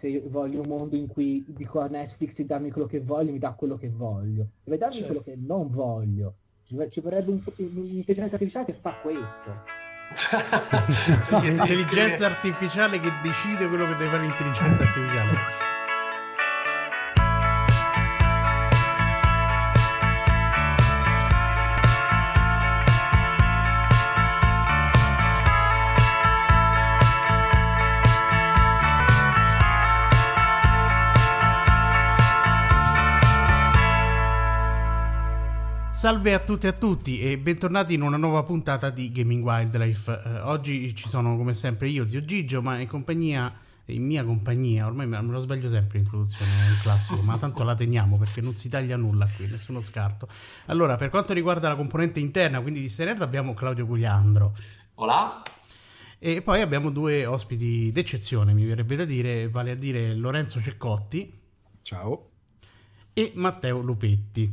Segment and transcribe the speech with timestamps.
[0.00, 3.32] Se io voglio un mondo in cui dico a Netflix di darmi quello che voglio,
[3.32, 4.46] mi dà quello che voglio.
[4.64, 5.08] Deve darmi Certo.
[5.08, 6.36] quello che non voglio.
[6.64, 9.50] Ci, ci vorrebbe un- un'intelligenza artificiale che fa questo.
[11.30, 15.32] No, Devi intelligenza scrivere- artificiale che decide quello che deve fare l'intelligenza artificiale.
[36.00, 40.22] Salve a tutti e a tutti e bentornati in una nuova puntata di Gaming Wildlife.
[40.24, 43.52] Eh, oggi ci sono come sempre io, Dio Gigio, ma in compagnia,
[43.84, 47.74] in mia compagnia, ormai me lo sbaglio sempre l'introduzione, è un classico, ma tanto la
[47.74, 50.26] teniamo perché non si taglia nulla qui, nessuno scarto.
[50.68, 54.56] Allora, per quanto riguarda la componente interna, quindi di Stenerd, abbiamo Claudio Gugliandro
[54.94, 55.42] Hola?
[56.18, 61.30] e poi abbiamo due ospiti d'eccezione, mi verrebbe da dire, vale a dire Lorenzo Ceccotti
[61.82, 62.30] Ciao.
[63.12, 64.50] e Matteo Lupetti.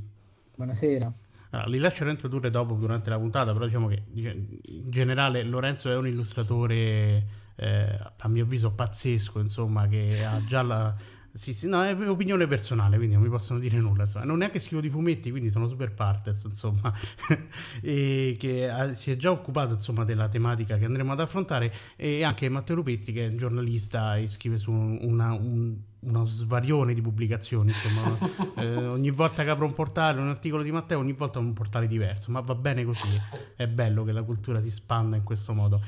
[0.53, 1.13] Buonasera.
[1.57, 5.95] Allora, li lascerò introdurre dopo durante la puntata, però diciamo che in generale Lorenzo è
[5.95, 10.95] un illustratore, eh, a mio avviso, pazzesco, insomma, che ha già la...
[11.33, 14.25] Sì, sì, no, è opinione personale, quindi non mi possono dire nulla, insomma.
[14.25, 16.91] Non neanche scrivo di fumetti, quindi sono super partes, insomma.
[17.81, 22.23] e che ha- si è già occupato, insomma, della tematica che andremo ad affrontare e
[22.23, 27.01] anche Matteo Lupetti, che è un giornalista e scrive su una- un- uno svarione di
[27.01, 28.17] pubblicazioni, insomma.
[28.57, 31.87] Eh, ogni volta che apro un portale, un articolo di Matteo, ogni volta un portale
[31.87, 33.19] diverso, ma va bene così,
[33.55, 35.79] è bello che la cultura si spanda in questo modo.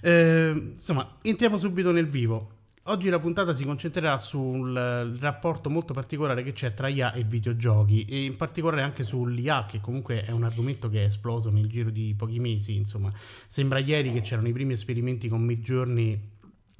[0.00, 2.56] Eh, insomma, entriamo subito nel vivo.
[2.90, 7.22] Oggi la puntata si concentrerà sul eh, rapporto molto particolare che c'è tra IA e
[7.22, 11.68] videogiochi e in particolare anche sull'IA che comunque è un argomento che è esploso nel
[11.68, 13.12] giro di pochi mesi, insomma.
[13.46, 16.18] Sembra ieri che c'erano i primi esperimenti con Midjourney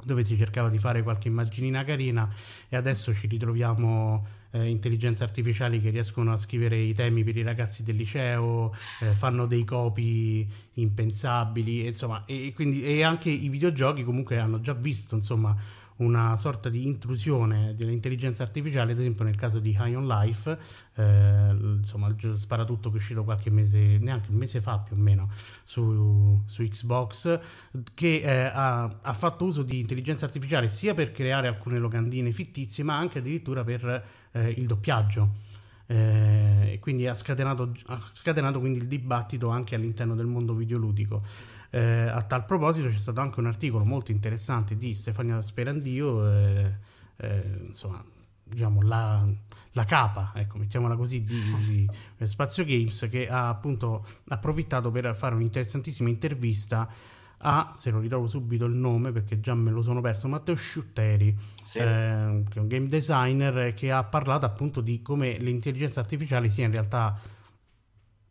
[0.03, 2.27] dove si cercava di fare qualche immaginina carina
[2.71, 7.43] e adesso ci ritroviamo eh, intelligenze artificiali che riescono a scrivere i temi per i
[7.43, 13.51] ragazzi del liceo, eh, fanno dei copy impensabili, e insomma, e, quindi, e anche i
[13.51, 15.55] videogiochi comunque hanno già visto, insomma,
[15.99, 20.59] una sorta di intrusione dell'intelligenza artificiale, ad esempio nel caso di High on Life,
[20.95, 24.99] eh, insomma, il sparatutto che è uscito qualche mese, neanche un mese fa più o
[24.99, 25.31] meno,
[25.65, 27.41] su, su Xbox,
[27.95, 32.85] che eh, ha, ha fatto uso di intelligenza artificiale sia per creare alcune locandine fittizie,
[32.85, 35.47] ma anche addirittura per eh, il doppiaggio.
[35.91, 41.23] Eh, quindi ha scatenato, ha scatenato quindi il dibattito anche all'interno del mondo videoludico.
[41.71, 46.73] Eh, a tal proposito c'è stato anche un articolo molto interessante di Stefania Sperandio, eh,
[47.17, 48.03] eh, insomma,
[48.43, 49.27] diciamo la,
[49.73, 51.89] la capa, ecco, mettiamola così, di, di,
[52.27, 56.89] Spazio Games, che ha appunto approfittato per fare un'interessantissima intervista
[57.41, 61.37] a, se lo ritrovo subito il nome perché già me lo sono perso, Matteo Sciutteri,
[61.63, 61.79] Sì.
[61.79, 66.49] eh, che è un game designer eh, che ha parlato appunto di come l'intelligenza artificiale
[66.51, 67.17] sia in realtà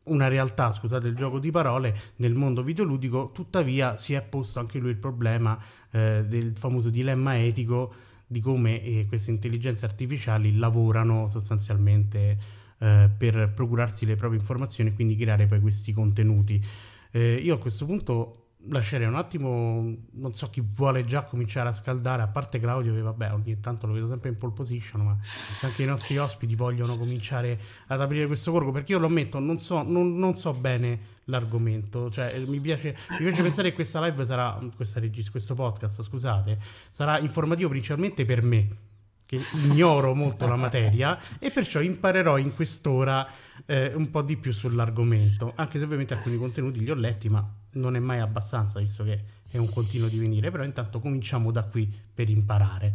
[0.08, 4.80] una realtà, scusate il gioco di parole, nel mondo videoludico, tuttavia si è posto anche
[4.80, 5.58] lui il problema
[5.92, 7.94] eh, del famoso dilemma etico
[8.28, 12.38] di come eh, queste intelligenze artificiali lavorano sostanzialmente
[12.80, 16.64] eh, per procurarsi le proprie informazioni e quindi creare poi questi contenuti.
[17.12, 21.72] Eh, io a questo punto lascerei un attimo, non so chi vuole già cominciare a
[21.72, 25.18] scaldare, a parte Claudio che vabbè ogni tanto lo vedo sempre in pole position, ma
[25.62, 29.58] anche i nostri ospiti vogliono cominciare ad aprire questo corpo, perché io lo ammetto, non
[29.58, 34.26] so, non, non so bene l'argomento, cioè mi piace, mi piace pensare che questa live
[34.26, 36.58] sarà, questa regis- questo podcast, scusate,
[36.90, 38.78] sarà informativo principalmente per me,
[39.26, 43.28] che ignoro molto la materia e perciò imparerò in quest'ora
[43.66, 47.46] eh, un po' di più sull'argomento, anche se ovviamente alcuni contenuti li ho letti, ma
[47.78, 51.92] non è mai abbastanza visto che è un continuo divenire, però intanto cominciamo da qui
[52.14, 52.94] per imparare.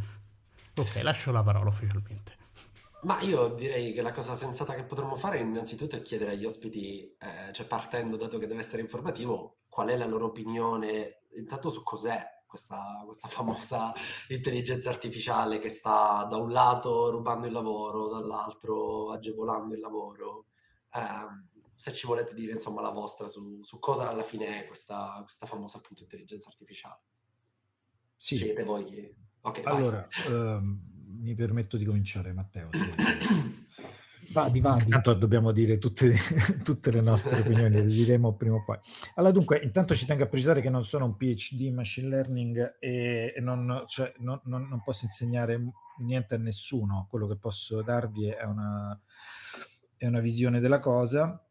[0.76, 2.40] Ok, lascio la parola ufficialmente.
[3.02, 7.02] Ma io direi che la cosa sensata che potremmo fare innanzitutto è chiedere agli ospiti,
[7.19, 11.82] eh, cioè partendo dato che deve essere informativo, qual è la loro opinione intanto su
[11.82, 13.93] cos'è questa, questa famosa
[14.29, 20.46] intelligenza artificiale che sta da un lato rubando il lavoro, dall'altro agevolando il lavoro.
[20.94, 21.49] Ehm,
[21.82, 25.46] se ci volete dire insomma la vostra su, su cosa alla fine è questa, questa
[25.46, 27.00] famosa appunto intelligenza artificiale.
[28.17, 29.12] Sì, Scegliete voi chi...
[29.40, 29.76] Ok, vai.
[29.76, 30.81] allora, ehm,
[31.19, 32.69] mi permetto di cominciare, Matteo.
[34.31, 34.84] Vadi, vadi.
[34.84, 36.14] Intanto dobbiamo dire tutte,
[36.64, 38.79] tutte le nostre opinioni, le diremo prima o poi.
[39.17, 42.76] Allora, dunque, intanto ci tengo a precisare che non sono un PhD in machine learning
[42.79, 45.61] e non, cioè, non, non, non posso insegnare
[45.99, 47.08] niente a nessuno.
[47.11, 48.99] Quello che posso darvi è una,
[49.99, 51.44] è una visione della cosa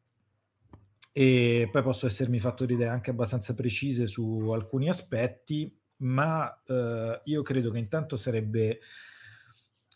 [1.11, 7.41] e poi posso essermi fatto idee anche abbastanza precise su alcuni aspetti, ma eh, io
[7.41, 8.79] credo che intanto sarebbe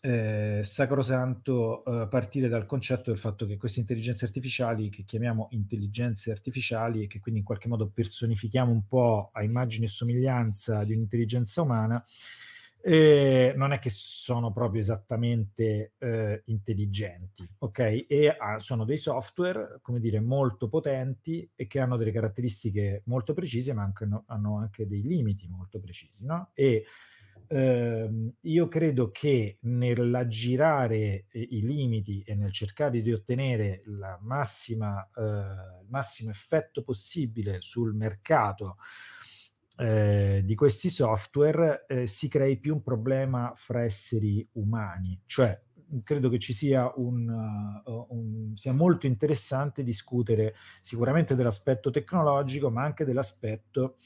[0.02, 6.30] eh, sacrosanto eh, partire dal concetto del fatto che queste intelligenze artificiali, che chiamiamo intelligenze
[6.30, 10.92] artificiali e che quindi in qualche modo personifichiamo un po' a immagine e somiglianza di
[10.92, 12.45] un'intelligenza umana, eh,
[13.56, 18.04] non è che sono proprio esattamente eh, intelligenti, ok?
[18.08, 23.34] E ah, sono dei software, come dire, molto potenti e che hanno delle caratteristiche molto
[23.34, 26.50] precise, ma anche, no, hanno anche dei limiti molto precisi, no?
[26.54, 26.84] E
[27.48, 33.82] Ehm, io credo che nell'aggirare eh, i limiti e nel cercare di ottenere
[34.22, 38.78] massima, eh, il massimo effetto possibile sul mercato
[39.76, 45.60] eh, di questi software eh, si crei più un problema fra esseri umani, cioè
[46.02, 47.28] credo che ci sia un,
[47.84, 53.96] uh, un, sia molto interessante discutere sicuramente dell'aspetto tecnologico, ma anche dell'aspetto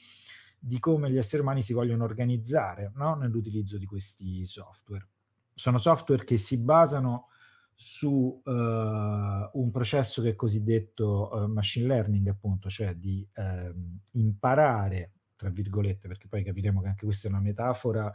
[0.59, 3.15] di come gli esseri umani si vogliono organizzare no?
[3.15, 5.07] nell'utilizzo di questi software.
[5.53, 7.29] Sono software che si basano
[7.73, 13.73] su uh, un processo che è cosiddetto uh, machine learning, appunto, cioè di uh,
[14.19, 18.13] imparare, tra virgolette, perché poi capiremo che anche questa è una metafora,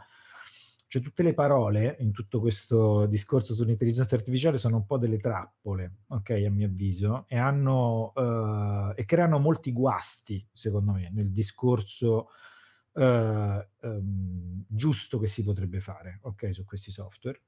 [0.87, 6.03] cioè tutte le parole in tutto questo discorso sull'intelligenza artificiale sono un po' delle trappole,
[6.07, 12.29] ok, a mio avviso, e, hanno, uh, e creano molti guasti, secondo me, nel discorso
[12.93, 17.41] uh, um, giusto che si potrebbe fare, ok, su questi software.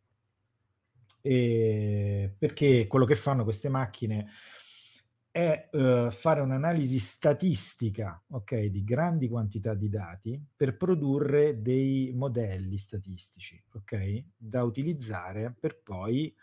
[1.21, 4.27] E perché quello che fanno queste macchine
[5.31, 12.77] è uh, fare un'analisi statistica ok, di grandi quantità di dati per produrre dei modelli
[12.77, 16.33] statistici ok, da utilizzare per poi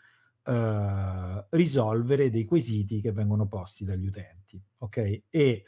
[0.45, 4.61] uh, risolvere dei quesiti che vengono posti dagli utenti.
[4.77, 5.63] ok, E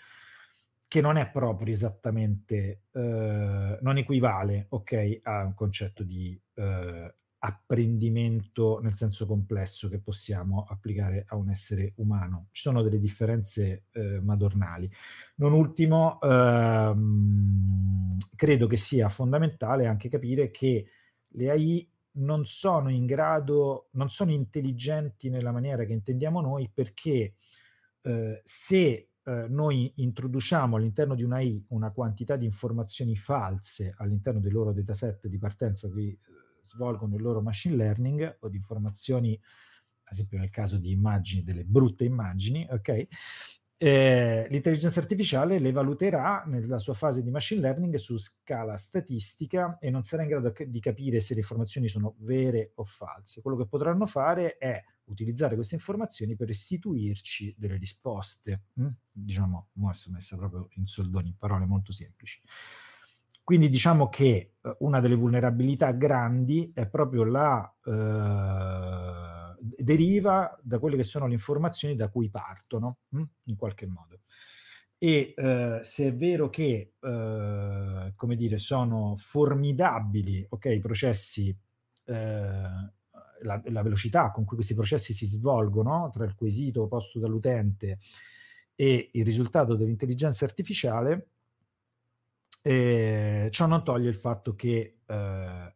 [0.88, 6.40] che non è proprio esattamente, uh, non equivale ok, a un concetto di
[7.40, 12.48] apprendimento nel senso complesso che possiamo applicare a un essere umano.
[12.52, 14.90] Ci sono delle differenze eh, madornali.
[15.36, 20.86] Non ultimo, ehm, credo che sia fondamentale anche capire che
[21.28, 27.36] le AI non sono in grado, non sono intelligenti nella maniera che intendiamo noi perché
[28.02, 34.52] eh, se eh, noi introduciamo all'interno di un'AI una quantità di informazioni false all'interno del
[34.52, 36.18] loro dataset di partenza, qui
[36.64, 39.40] svolgono il loro machine learning o di informazioni,
[40.04, 43.08] ad esempio nel caso di immagini, delle brutte immagini, ok?
[43.82, 49.90] Eh, l'intelligenza artificiale le valuterà nella sua fase di machine learning su scala statistica e
[49.90, 53.42] non sarà in grado di capire se le informazioni sono vere o false.
[53.42, 58.64] Quello che potranno fare è utilizzare queste informazioni per restituirci delle risposte.
[58.82, 58.88] Mm?
[59.10, 62.42] Diciamo, adesso messa proprio in soldoni, in parole molto semplici.
[63.50, 70.96] Quindi diciamo che eh, una delle vulnerabilità grandi è proprio la eh, deriva da quelle
[70.96, 73.24] che sono le informazioni da cui partono, hm?
[73.46, 74.20] in qualche modo.
[75.00, 82.14] E eh, se è vero che, eh, come dire, sono formidabili, ok, i processi, eh,
[82.14, 87.98] la, la, velocità con cui questi processi si svolgono tra il quesito posto dall'utente
[88.76, 91.30] e il risultato dell'intelligenza artificiale,
[92.62, 95.74] eh, ciò non toglie il fatto che eh,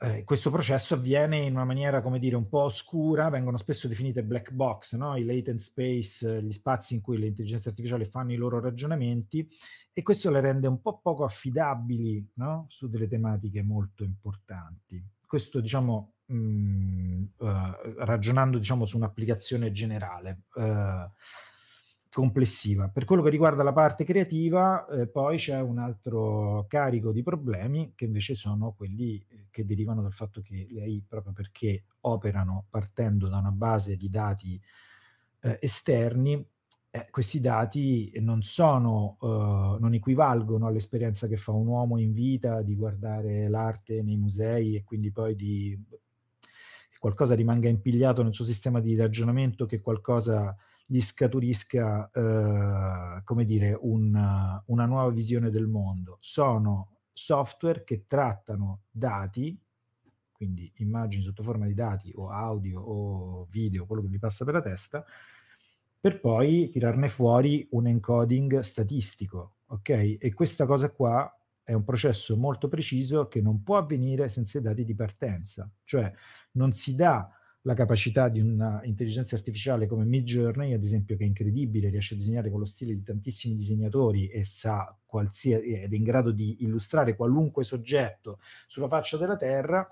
[0.00, 4.22] eh, questo processo avviene in una maniera, come dire, un po' oscura, vengono spesso definite
[4.22, 5.16] black box, no?
[5.16, 9.48] i latent space, gli spazi in cui le intelligenze artificiali fanno i loro ragionamenti,
[9.92, 12.66] e questo le rende un po' poco affidabili no?
[12.68, 15.04] su delle tematiche molto importanti.
[15.26, 17.48] Questo, diciamo, mh, mm, uh,
[17.96, 20.42] ragionando diciamo, su un'applicazione generale.
[20.54, 21.10] Uh,
[22.10, 22.88] complessiva.
[22.88, 27.92] Per quello che riguarda la parte creativa, eh, poi c'è un altro carico di problemi
[27.94, 32.66] che invece sono quelli eh, che derivano dal fatto che le AI, proprio perché operano
[32.70, 34.60] partendo da una base di dati
[35.40, 36.44] eh, esterni,
[36.90, 42.62] eh, questi dati non sono, uh, non equivalgono all'esperienza che fa un uomo in vita
[42.62, 45.78] di guardare l'arte nei musei e quindi poi di
[46.90, 50.56] che qualcosa rimanga impigliato nel suo sistema di ragionamento, che qualcosa
[50.90, 56.16] gli scaturisca, eh, come dire, una, una nuova visione del mondo.
[56.20, 59.60] Sono software che trattano dati
[60.38, 64.54] quindi immagini sotto forma di dati o audio o video, quello che vi passa per
[64.54, 65.04] la testa,
[65.98, 70.16] per poi tirarne fuori un encoding statistico, ok?
[70.20, 71.28] E questa cosa qua
[71.64, 76.10] è un processo molto preciso che non può avvenire senza i dati di partenza, cioè
[76.52, 77.28] non si dà
[77.68, 82.48] la capacità di un'intelligenza artificiale come Midjourney, ad esempio, che è incredibile, riesce a disegnare
[82.48, 87.14] con lo stile di tantissimi disegnatori e sa qualsiasi, ed è in grado di illustrare
[87.14, 89.86] qualunque soggetto sulla faccia della Terra,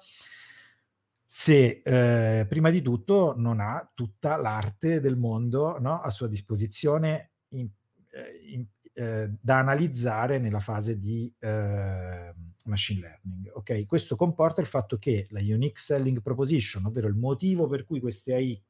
[1.22, 7.32] se eh, prima di tutto non ha tutta l'arte del mondo no, a sua disposizione
[7.48, 7.68] in,
[8.12, 8.64] eh, in,
[8.94, 12.32] eh, da analizzare nella fase di eh,
[12.66, 13.50] machine learning.
[13.54, 13.86] Okay?
[13.86, 18.34] Questo comporta il fatto che la unique selling proposition, ovvero il motivo per cui queste
[18.34, 18.62] AI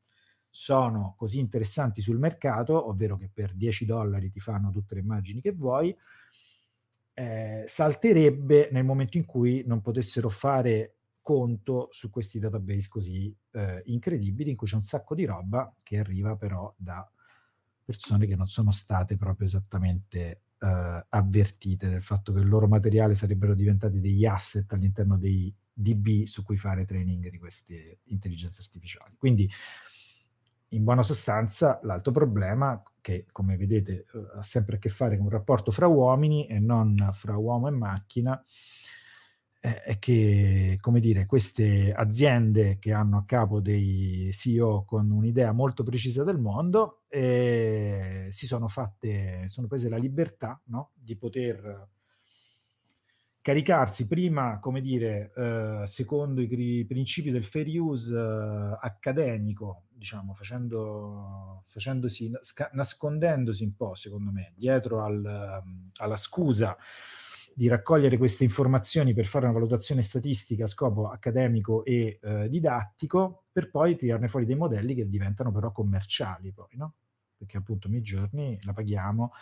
[0.49, 5.41] sono così interessanti sul mercato, ovvero che per 10 dollari ti fanno tutte le immagini
[5.41, 5.95] che vuoi,
[7.13, 13.83] eh, salterebbe nel momento in cui non potessero fare conto su questi database così eh,
[13.87, 17.11] incredibili in cui c'è un sacco di roba che arriva però da
[17.85, 23.15] persone che non sono state proprio esattamente uh, avvertite del fatto che il loro materiale
[23.15, 29.15] sarebbero diventati degli asset all'interno dei DB su cui fare training di queste intelligenze artificiali.
[29.19, 29.49] Quindi,
[30.71, 35.27] in buona sostanza, l'altro problema, che come vedete uh, ha sempre a che fare con
[35.27, 38.43] un rapporto fra uomini e non fra uomo e macchina,
[39.75, 45.83] è che, come dire, queste aziende che hanno a capo dei CEO con un'idea molto
[45.83, 50.93] precisa del mondo eh, si sono fatte, sono prese la libertà no?
[50.95, 51.89] di poter
[53.41, 61.63] caricarsi prima, come dire, eh, secondo i principi del fair use eh, accademico, diciamo, facendo,
[61.67, 62.33] facendosi,
[62.73, 65.63] nascondendosi un po', secondo me, dietro al,
[65.97, 66.77] alla scusa
[67.59, 73.45] di raccogliere queste informazioni per fare una valutazione statistica a scopo accademico e eh, didattico,
[73.51, 76.97] per poi tirarne fuori dei modelli che diventano però commerciali poi, no?
[77.35, 79.33] Perché appunto Midjourney la paghiamo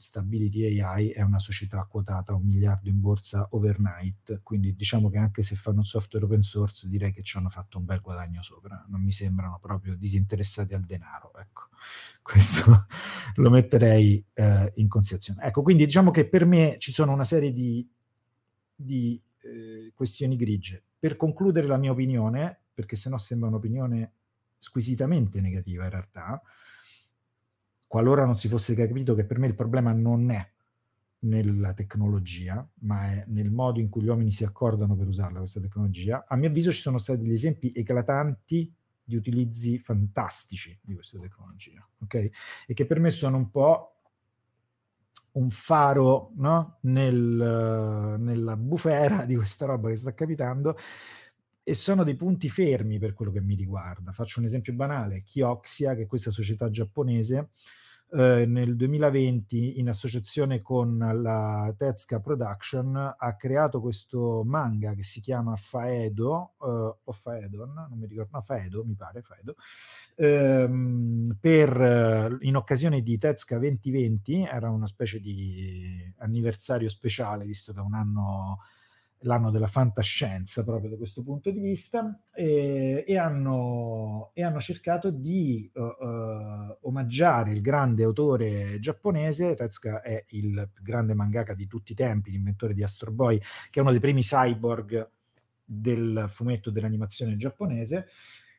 [0.00, 5.18] Stability AI è una società quotata a un miliardo in borsa overnight, quindi diciamo che
[5.18, 8.40] anche se fanno un software open source direi che ci hanno fatto un bel guadagno
[8.44, 11.62] sopra, non mi sembrano proprio disinteressati al denaro, ecco,
[12.22, 12.86] questo
[13.34, 15.42] lo metterei eh, in considerazione.
[15.42, 17.84] Ecco, quindi diciamo che per me ci sono una serie di,
[18.72, 20.80] di eh, questioni grigie.
[20.96, 24.12] Per concludere la mia opinione, perché sennò sembra un'opinione
[24.58, 26.40] squisitamente negativa in realtà,
[27.88, 30.48] qualora non si fosse capito che per me il problema non è
[31.20, 35.58] nella tecnologia, ma è nel modo in cui gli uomini si accordano per usarla questa
[35.58, 41.18] tecnologia, a mio avviso ci sono stati degli esempi eclatanti di utilizzi fantastici di questa
[41.18, 42.14] tecnologia, ok?
[42.66, 43.94] E che per me sono un po'
[45.32, 46.78] un faro no?
[46.82, 50.76] Nel, nella bufera di questa roba che sta capitando
[51.68, 54.10] e sono dei punti fermi per quello che mi riguarda.
[54.10, 57.50] Faccio un esempio banale, Kioxia, che è questa società giapponese,
[58.10, 65.20] eh, nel 2020 in associazione con la Tezca Production ha creato questo manga che si
[65.20, 69.56] chiama Faedo eh, o Faedon, non mi ricordo, no Faedo mi pare, Faedo,
[70.16, 77.78] ehm, per, in occasione di Tezca 2020, era una specie di anniversario speciale visto che
[77.78, 78.58] è un anno
[79.22, 85.10] l'anno della fantascienza proprio da questo punto di vista e, e, hanno, e hanno, cercato
[85.10, 91.66] di uh, uh, omaggiare il grande autore giapponese, Tezuka è il più grande mangaka di
[91.66, 93.38] tutti i tempi, l'inventore di Astro Boy,
[93.70, 95.10] che è uno dei primi cyborg
[95.64, 98.06] del fumetto dell'animazione giapponese,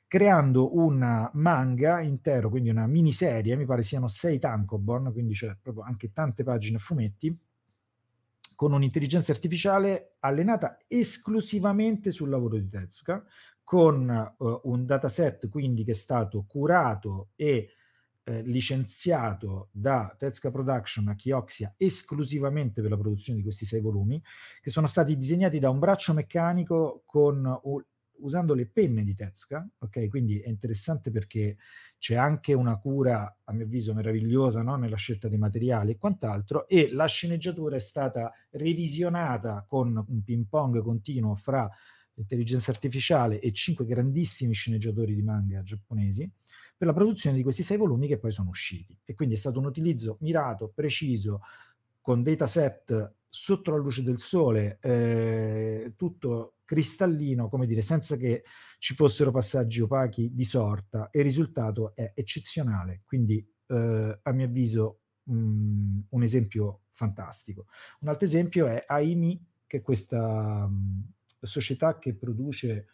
[0.08, 5.84] creando un manga intero, quindi una miniserie, mi pare siano sei tankobon, quindi c'è proprio
[5.84, 7.36] anche tante pagine a fumetti,
[8.60, 13.24] con un'intelligenza artificiale allenata esclusivamente sul lavoro di Tezuka,
[13.64, 17.70] con uh, un dataset quindi che è stato curato e
[18.22, 24.22] eh, licenziato da Tezuka Production a Chioxia esclusivamente per la produzione di questi sei volumi,
[24.60, 27.82] che sono stati disegnati da un braccio meccanico con, uh,
[28.22, 30.08] usando le penne di Tezuka, ok?
[30.10, 31.58] Quindi è interessante perché
[31.98, 34.76] c'è anche una cura, a mio avviso, meravigliosa no?
[34.76, 40.46] nella scelta dei materiali e quant'altro, e la sceneggiatura è stata revisionata con un ping
[40.48, 41.70] pong continuo fra
[42.14, 46.30] l'intelligenza artificiale e cinque grandissimi sceneggiatori di manga giapponesi
[46.78, 48.98] per la produzione di questi sei volumi che poi sono usciti.
[49.04, 51.42] E quindi è stato un utilizzo mirato, preciso,
[52.10, 58.44] con dataset sotto la luce del sole, eh, tutto cristallino, come dire, senza che
[58.80, 63.04] ci fossero passaggi opachi di sorta e il risultato è eccezionale.
[63.06, 67.68] Quindi, eh, a mio avviso, mh, mm, un esempio fantastico.
[68.00, 71.12] Un altro esempio è AIMI, che è questa mh,
[71.42, 72.88] società che produce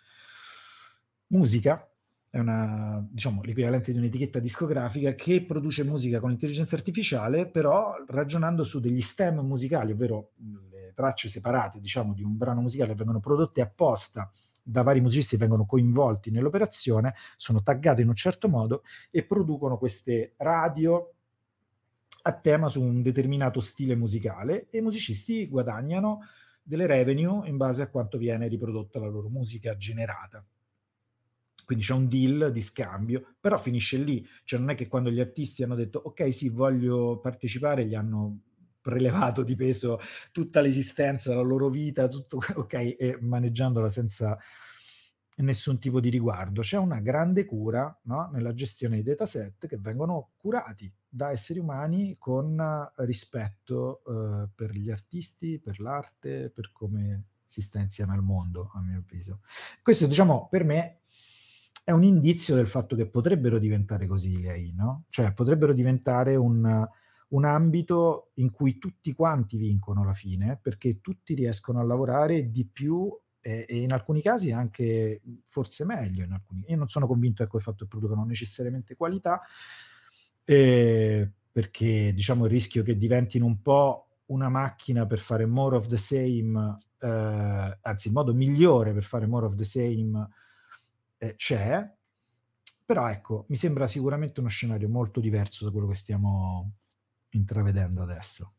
[1.27, 1.89] musica,
[2.35, 8.65] è una, diciamo, l'equivalente di un'etichetta discografica che produce musica con intelligenza artificiale, però ragionando
[8.65, 10.31] su degli stem musicali, ovvero
[10.69, 14.29] le tracce separate, diciamo, di un brano musicale che vengono prodotte apposta
[14.61, 20.33] da vari musicisti vengono coinvolti nell'operazione, sono taggate in un certo modo e producono queste
[20.37, 21.13] radio
[22.23, 26.19] a tema su un determinato stile musicale e i musicisti guadagnano
[26.61, 30.45] delle revenue in base a quanto viene riprodotta la loro musica generata.
[31.65, 35.19] Quindi c'è un deal di scambio, però finisce lì, cioè non è che quando gli
[35.19, 38.39] artisti hanno detto ok sì voglio partecipare, gli hanno
[38.79, 39.99] prelevato di peso
[40.31, 44.37] tutta l'esistenza, la loro vita, tutto ok, e maneggiandola senza
[45.37, 46.61] nessun tipo di riguardo.
[46.61, 52.15] C'è una grande cura no, nella gestione dei dataset che vengono curati da esseri umani
[52.17, 52.61] con
[52.97, 58.81] rispetto eh, per gli artisti, per l'arte, per come si sta insieme al mondo, a
[58.81, 59.39] mio avviso.
[59.81, 60.99] Questo, diciamo, per me
[61.85, 65.03] è un indizio del fatto che potrebbero diventare così le AI, no?
[65.07, 66.83] Cioè potrebbero diventare un,
[67.27, 72.65] un ambito in cui tutti quanti vincono alla fine, perché tutti riescono a lavorare di
[72.65, 76.25] più e, e in alcuni casi anche forse meglio.
[76.27, 76.63] Alcuni.
[76.69, 79.41] Io non sono convinto ecco, del fatto che producano necessariamente qualità,
[80.43, 85.85] eh, perché diciamo il rischio che diventino un po' una macchina per fare more of
[85.85, 90.27] the same, eh, anzi il modo migliore per fare more of the same
[91.29, 91.93] eh, c'è,
[92.85, 96.71] però ecco, mi sembra sicuramente uno scenario molto diverso da quello che stiamo
[97.29, 98.53] intravedendo adesso.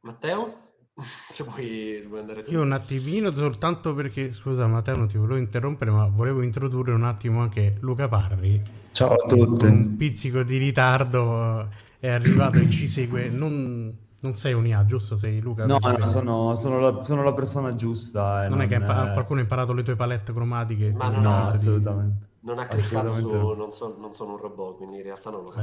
[0.00, 0.64] Matteo?
[1.28, 2.50] Se vuoi, vuoi, andare tu.
[2.50, 7.04] Io un attimino, soltanto perché, scusa Matteo, non ti volevo interrompere, ma volevo introdurre un
[7.04, 8.62] attimo anche Luca Parri.
[8.92, 9.66] Ciao a tutti.
[9.66, 11.68] Con un pizzico di ritardo
[11.98, 13.28] è arrivato e ci segue.
[13.28, 13.94] Non,
[14.26, 15.16] non sei un IA, giusto?
[15.16, 15.66] Sei Luca?
[15.66, 18.40] No, no sono, sono, la, sono, la, persona giusta.
[18.48, 18.84] Non, non, è che è...
[19.12, 20.92] qualcuno ha imparato le tue palette cromatiche?
[20.92, 22.26] Ma no, no assolutamente.
[22.40, 22.46] Di...
[22.46, 25.50] Non ha cliccato su non, so, non, sono un robot, quindi in realtà non lo
[25.50, 25.62] so.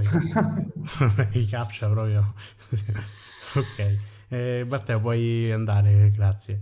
[1.31, 2.33] I captcha proprio.
[3.55, 3.97] ok.
[4.29, 6.61] Eh, Matteo, puoi andare, grazie.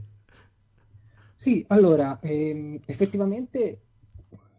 [1.34, 3.82] Sì, allora, ehm, effettivamente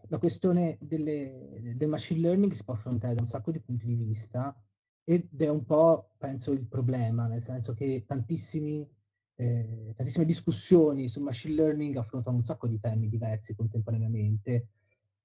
[0.08, 3.94] la questione delle, del machine learning si può affrontare da un sacco di punti di
[3.94, 4.54] vista
[5.04, 8.88] ed è un po', penso, il problema, nel senso che tantissimi,
[9.36, 14.68] eh, tantissime discussioni sul machine learning affrontano un sacco di temi diversi contemporaneamente,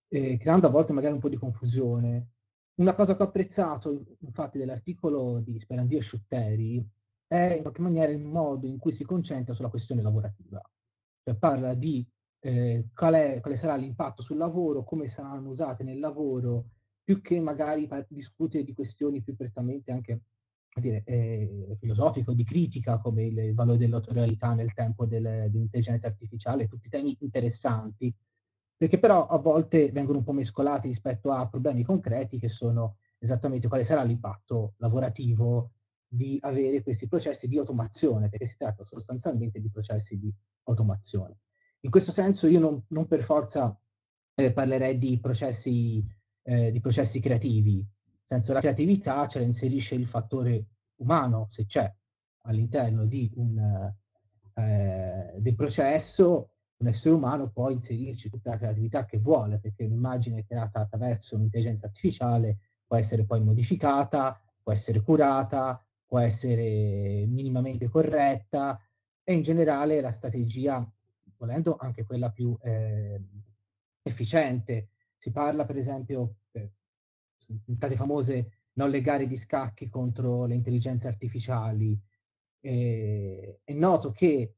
[0.08, 2.30] eh, creando a volte magari un po' di confusione.
[2.76, 6.88] Una cosa che ho apprezzato, infatti, dell'articolo di Sperandio e Sciutteri
[7.28, 10.62] è in qualche maniera il modo in cui si concentra sulla questione lavorativa.
[11.24, 12.08] Cioè parla di
[12.40, 16.70] eh, qual è, quale sarà l'impatto sul lavoro, come saranno usate nel lavoro,
[17.08, 20.24] più che magari discutere di questioni più prettamente anche
[20.76, 26.68] dire, eh, filosofico, di critica, come il, il valore dell'autorialità nel tempo del, dell'intelligenza artificiale,
[26.68, 28.14] tutti temi interessanti,
[28.76, 33.70] perché però a volte vengono un po' mescolati rispetto a problemi concreti che sono esattamente
[33.70, 35.72] quale sarà l'impatto lavorativo
[36.06, 40.30] di avere questi processi di automazione, perché si tratta sostanzialmente di processi di
[40.64, 41.38] automazione.
[41.86, 43.80] In questo senso io non, non per forza
[44.36, 46.06] eh, parlerei di processi,
[46.48, 51.66] eh, di processi creativi, nel senso la creatività ce la inserisce il fattore umano, se
[51.66, 51.94] c'è
[52.44, 53.94] all'interno di un,
[54.54, 60.46] eh, del processo, un essere umano può inserirci tutta la creatività che vuole, perché un'immagine
[60.46, 68.80] creata attraverso un'intelligenza artificiale può essere poi modificata, può essere curata, può essere minimamente corretta
[69.22, 70.90] e in generale la strategia,
[71.36, 73.22] volendo anche quella più eh,
[74.04, 74.92] efficiente.
[75.18, 76.72] Si parla per esempio, eh,
[77.36, 82.00] state famose non le gare di scacchi contro le intelligenze artificiali.
[82.60, 84.54] Eh, è noto che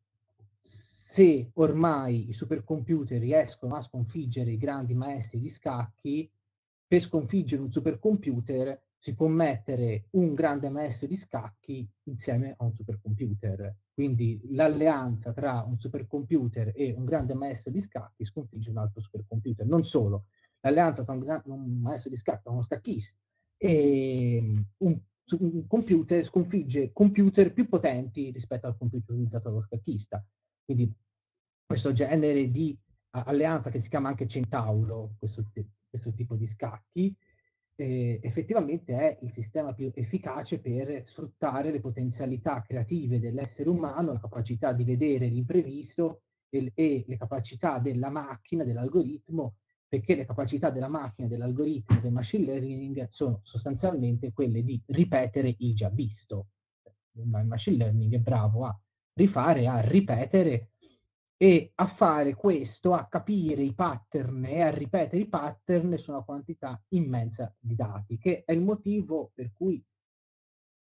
[0.58, 6.30] se ormai i supercomputer riescono a sconfiggere i grandi maestri di scacchi,
[6.86, 12.74] per sconfiggere un supercomputer si può mettere un grande maestro di scacchi insieme a un
[12.74, 13.76] supercomputer.
[13.94, 19.66] Quindi l'alleanza tra un supercomputer e un grande maestro di scacchi sconfigge un altro supercomputer.
[19.66, 20.26] Non solo,
[20.62, 23.18] l'alleanza tra un, un maestro di scacchi e uno scacchista
[23.58, 25.00] e un,
[25.40, 30.26] un, computer sconfigge computer più potenti rispetto al computer utilizzato dallo scacchista.
[30.64, 30.92] Quindi
[31.66, 32.78] questo genere di
[33.12, 35.52] alleanza che si chiama anche Centauro, questo,
[35.90, 37.16] questo tipo di scacchi,
[37.76, 44.20] eh, effettivamente è il sistema più efficace per sfruttare le potenzialità creative dell'essere umano, la
[44.20, 49.56] capacità di vedere l'imprevisto e, e le capacità della macchina, dell'algoritmo,
[49.90, 55.74] perché le capacità della macchina, dell'algoritmo, del machine learning sono sostanzialmente quelle di ripetere il
[55.74, 56.50] già visto.
[57.14, 58.80] Il machine learning è bravo a
[59.14, 60.70] rifare, a ripetere
[61.36, 66.24] e a fare questo, a capire i pattern e a ripetere i pattern su una
[66.24, 69.84] quantità immensa di dati, che è il motivo per cui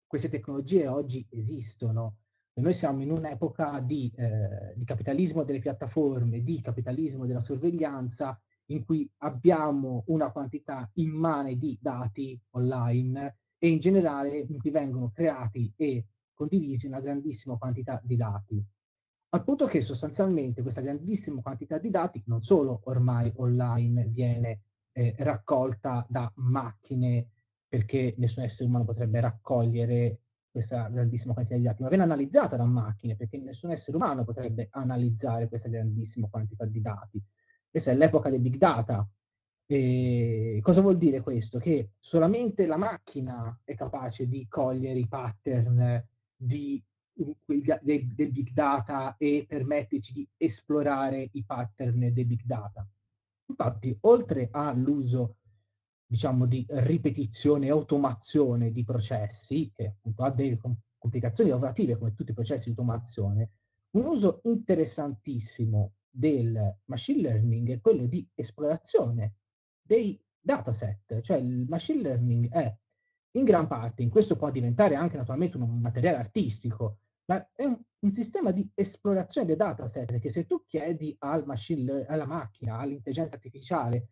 [0.07, 2.17] queste tecnologie oggi esistono.
[2.53, 8.41] E noi siamo in un'epoca di, eh, di capitalismo delle piattaforme, di capitalismo della sorveglianza,
[8.67, 15.11] in cui abbiamo una quantità immane di dati online e in generale in cui vengono
[15.11, 18.63] creati e condivisi una grandissima quantità di dati.
[19.29, 24.61] Al punto che sostanzialmente questa grandissima quantità di dati non solo ormai online viene
[24.93, 27.29] eh, raccolta da macchine
[27.67, 32.63] perché nessun essere umano potrebbe raccogliere questa grandissima quantità di dati, ma viene analizzata da
[32.63, 37.21] macchine perché nessun essere umano potrebbe analizzare questa grandissima quantità di dati.
[37.75, 39.05] Questa è l'epoca del big data.
[39.65, 41.59] E cosa vuol dire questo?
[41.59, 46.01] Che solamente la macchina è capace di cogliere i pattern
[46.33, 52.87] di, del, del big data e permetterci di esplorare i pattern del big data.
[53.47, 55.39] Infatti, oltre all'uso
[56.05, 60.61] diciamo, di ripetizione e automazione di processi, che appunto ha delle
[60.97, 63.49] complicazioni lavorative come tutti i processi di automazione,
[63.97, 69.35] un uso interessantissimo del machine learning è quello di esplorazione
[69.81, 72.73] dei dataset, cioè il machine learning è
[73.31, 77.77] in gran parte, in questo può diventare anche naturalmente un materiale artistico, ma è un,
[77.99, 83.35] un sistema di esplorazione dei dataset, perché se tu chiedi al machine, alla macchina, all'intelligenza
[83.35, 84.07] artificiale,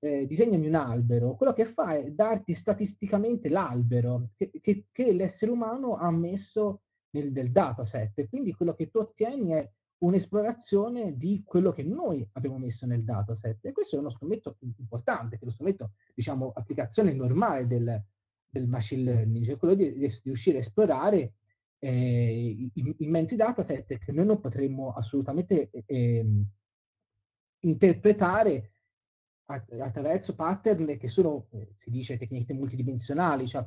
[0.00, 5.50] eh, disegnami un albero, quello che fa è darti statisticamente l'albero che, che, che l'essere
[5.50, 8.28] umano ha messo nel, nel dataset.
[8.28, 13.64] Quindi quello che tu ottieni è un'esplorazione di quello che noi abbiamo messo nel dataset.
[13.66, 18.02] E questo è uno strumento importante, che è lo strumento, diciamo, applicazione normale del,
[18.48, 21.34] del machine learning, cioè quello di, di riuscire a esplorare
[21.80, 26.26] eh, immensi dataset che noi non potremmo assolutamente eh,
[27.60, 28.72] interpretare
[29.46, 33.64] attraverso pattern che sono, eh, si dice, tecnicamente multidimensionali, cioè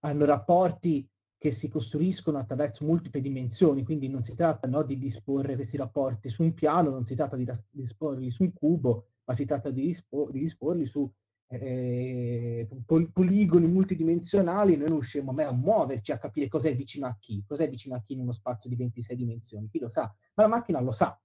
[0.00, 5.54] hanno rapporti che si costruiscono attraverso multiple dimensioni, quindi non si tratta no, di disporre
[5.54, 9.44] questi rapporti su un piano, non si tratta di disporli su un cubo, ma si
[9.44, 11.08] tratta di, dispo- di disporli su
[11.50, 17.16] eh, pol- poligoni multidimensionali, noi non riusciamo mai a muoverci, a capire cos'è vicino a
[17.18, 20.42] chi, cos'è vicino a chi in uno spazio di 26 dimensioni, chi lo sa, ma
[20.42, 21.18] la macchina lo sa.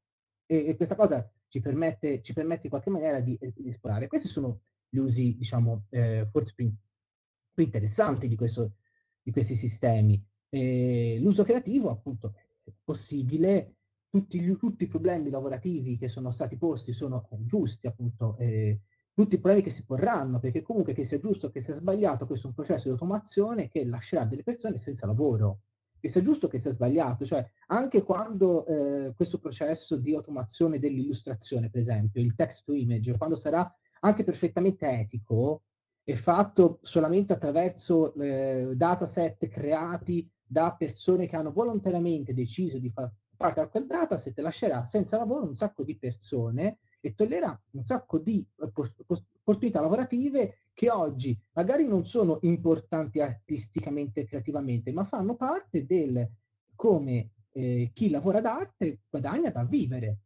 [0.45, 4.07] E, e questa cosa ci permette, ci permette in qualche maniera di, di, esplorare.
[4.07, 6.71] Questi sono gli usi, diciamo, eh, forse più,
[7.53, 8.73] più interessanti di questo,
[9.23, 10.21] di questi sistemi.
[10.49, 13.77] E l'uso creativo, appunto, è possibile,
[14.09, 18.81] tutti, gli, tutti, i problemi lavorativi che sono stati posti sono giusti, appunto, eh,
[19.13, 22.27] tutti i problemi che si porranno, perché comunque che sia giusto o che sia sbagliato,
[22.27, 25.61] questo è un processo di automazione che lascerà delle persone senza lavoro.
[25.99, 30.77] Che sia giusto o che sia sbagliato, cioè anche quando eh, questo processo di automazione
[30.77, 35.63] dell'illustrazione, per esempio, il text to image, quando sarà anche perfettamente etico,
[36.03, 43.11] è fatto solamente attraverso eh, dataset creati da persone che hanno volontariamente deciso di far
[43.35, 48.19] parte da quel dataset, lascerà senza lavoro un sacco di persone e toglierà un sacco
[48.19, 55.85] di opportunità lavorative che oggi magari non sono importanti artisticamente e creativamente, ma fanno parte
[55.85, 56.29] del
[56.75, 60.19] come eh, chi lavora d'arte guadagna da vivere.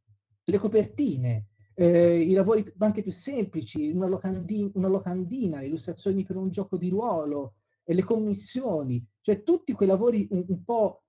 [0.43, 1.47] Le copertine,
[1.79, 6.75] eh, i lavori anche più semplici, una, locandina, una locandina, le illustrazioni per un gioco
[6.75, 11.03] di ruolo, e le commissioni, cioè tutti quei lavori un, un, po',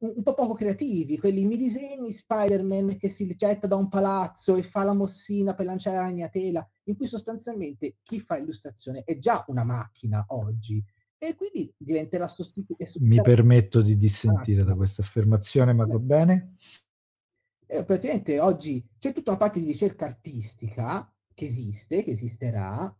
[0.00, 4.62] un, po' poco creativi, quelli mi disegni Spider-Man che si getta da un palazzo e
[4.62, 9.44] fa la mossina per lanciare la ragnatela, in cui sostanzialmente chi fa illustrazione è già
[9.48, 10.82] una macchina oggi.
[11.18, 12.84] E quindi diventerà sostituita.
[13.00, 16.56] Mi permetto di dissentire da questa affermazione, ma va bene.
[17.74, 22.96] E praticamente oggi c'è tutta una parte di ricerca artistica che esiste, che esisterà,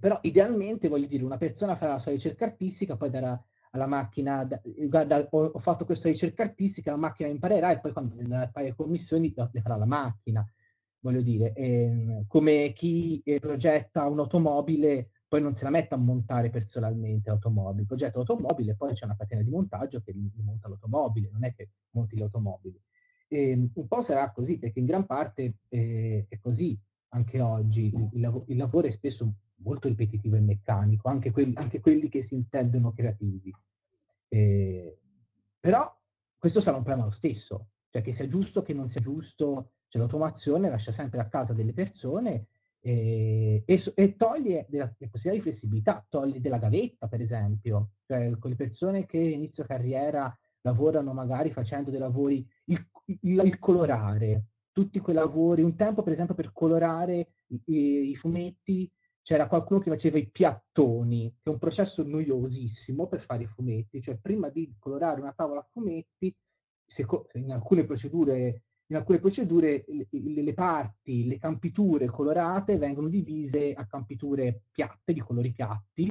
[0.00, 3.38] però idealmente voglio dire, una persona farà la sua ricerca artistica, poi darà
[3.72, 4.48] alla macchina,
[4.88, 8.74] guarda, ho, ho, fatto questa ricerca artistica, la macchina imparerà e poi quando le fare
[8.74, 10.42] commissioni le farà la macchina.
[11.00, 16.48] Voglio dire, eh, come chi eh, progetta un'automobile poi non se la mette a montare
[16.48, 21.52] personalmente l'automobile, progetta l'automobile, poi c'è una catena di montaggio che monta l'automobile, non è
[21.52, 22.80] che monti l'automobile.
[23.28, 26.78] E ehm, un po' sarà così, perché in gran parte eh, è così
[27.10, 27.86] anche oggi.
[27.86, 32.08] Il, il, lav- il, lavoro è spesso molto ripetitivo e meccanico, anche quelli, anche quelli
[32.08, 33.54] che si intendono creativi.
[34.28, 34.98] Eh,
[35.60, 35.96] però
[36.36, 39.72] questo sarà un problema lo stesso, cioè che sia giusto o che non sia giusto,
[39.88, 42.46] cioè l'automazione lascia sempre a casa delle persone
[42.80, 48.38] eh, e, e, toglie della, la possibilità di flessibilità, toglie della gavetta, per esempio, cioè
[48.38, 52.88] con persone che inizio carriera lavorano magari facendo dei lavori, il,
[53.22, 54.46] il, il colorare.
[54.72, 57.32] tutti quei lavori, un tempo per esempio per colorare
[57.66, 58.90] i, i fumetti
[59.22, 64.00] c'era qualcuno che faceva i piattoni, che è un processo noiosissimo per fare i fumetti,
[64.00, 66.34] cioè prima di colorare una tavola a fumetti,
[66.86, 73.74] se, in alcune procedure in alcune procedure le, le, parti, le campiture colorate vengono divise
[73.74, 76.10] a campiture piatte, di colori piatti,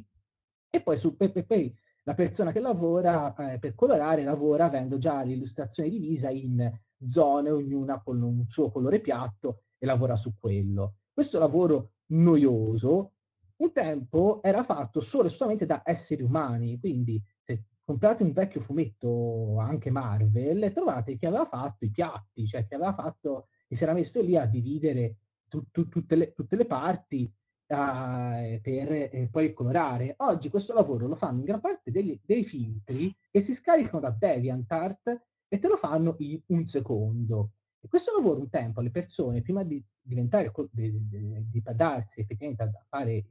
[0.69, 1.75] e poi, su, e, poi
[2.07, 6.71] la persona che lavora eh, per colorare lavora avendo già l'illustrazione divisa in
[7.03, 10.95] zone, ognuna con un suo colore piatto, e lavora su quello.
[11.11, 13.11] Questo lavoro noioso
[13.57, 18.61] un tempo era fatto solo e solamente da esseri umani, quindi se comprate un vecchio
[18.61, 23.83] fumetto anche Marvel trovate chi aveva fatto i piatti, cioè chi aveva fatto, chi si
[23.83, 25.17] era messo lì a dividere
[25.49, 27.29] tu, tu, tutte, le, tutte, le, parti
[27.67, 30.15] uh, per eh, poi colorare.
[30.17, 34.09] Oggi questo lavoro lo fanno in gran parte degli, dei filtri che si scaricano da
[34.09, 37.51] DeviantArt e te lo fanno in un secondo.
[37.79, 42.63] E questo lavoro un tempo le persone, prima di diventare, di, di, di darsi effettivamente
[42.63, 43.25] a fare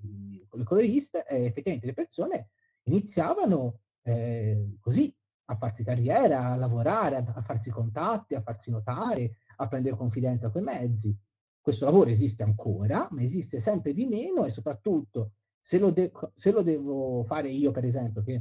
[0.50, 2.48] le coloriste, eh, effettivamente le persone
[2.84, 5.12] iniziavano eh, così
[5.48, 10.50] a farsi carriera, a lavorare, a, a, farsi contatti, a farsi notare, a prendere confidenza
[10.50, 11.16] con i mezzi.
[11.66, 16.52] Questo lavoro esiste ancora, ma esiste sempre di meno e soprattutto se lo, de- se
[16.52, 18.40] lo devo fare io, per esempio, che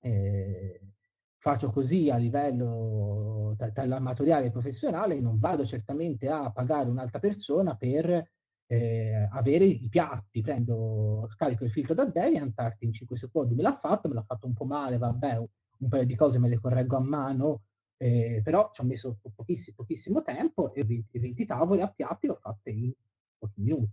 [0.00, 0.92] eh,
[1.38, 8.30] faccio così a livello amatoriale professionale, non vado certamente a pagare un'altra persona per
[8.66, 13.74] eh, avere i piatti, prendo, scarico il filtro da DeviantArt, in 5 secondi me l'ha
[13.74, 16.98] fatto, me l'ha fatto un po' male, vabbè, un paio di cose me le correggo
[16.98, 17.62] a mano,
[18.02, 22.38] eh, però ci ho messo pochissimo, pochissimo tempo e 20, 20 tavole a piatti l'ho
[22.40, 22.90] fatte in
[23.36, 23.92] pochi minuti.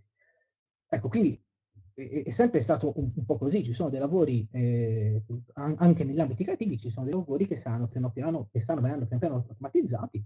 [0.87, 1.37] Ecco, quindi
[1.93, 5.21] è, è sempre stato un, un, po' così, ci sono dei lavori, eh,
[5.55, 9.07] anche negli ambiti creativi, ci sono dei lavori che stanno piano piano, che stanno venendo
[9.07, 10.25] piano piano automatizzati.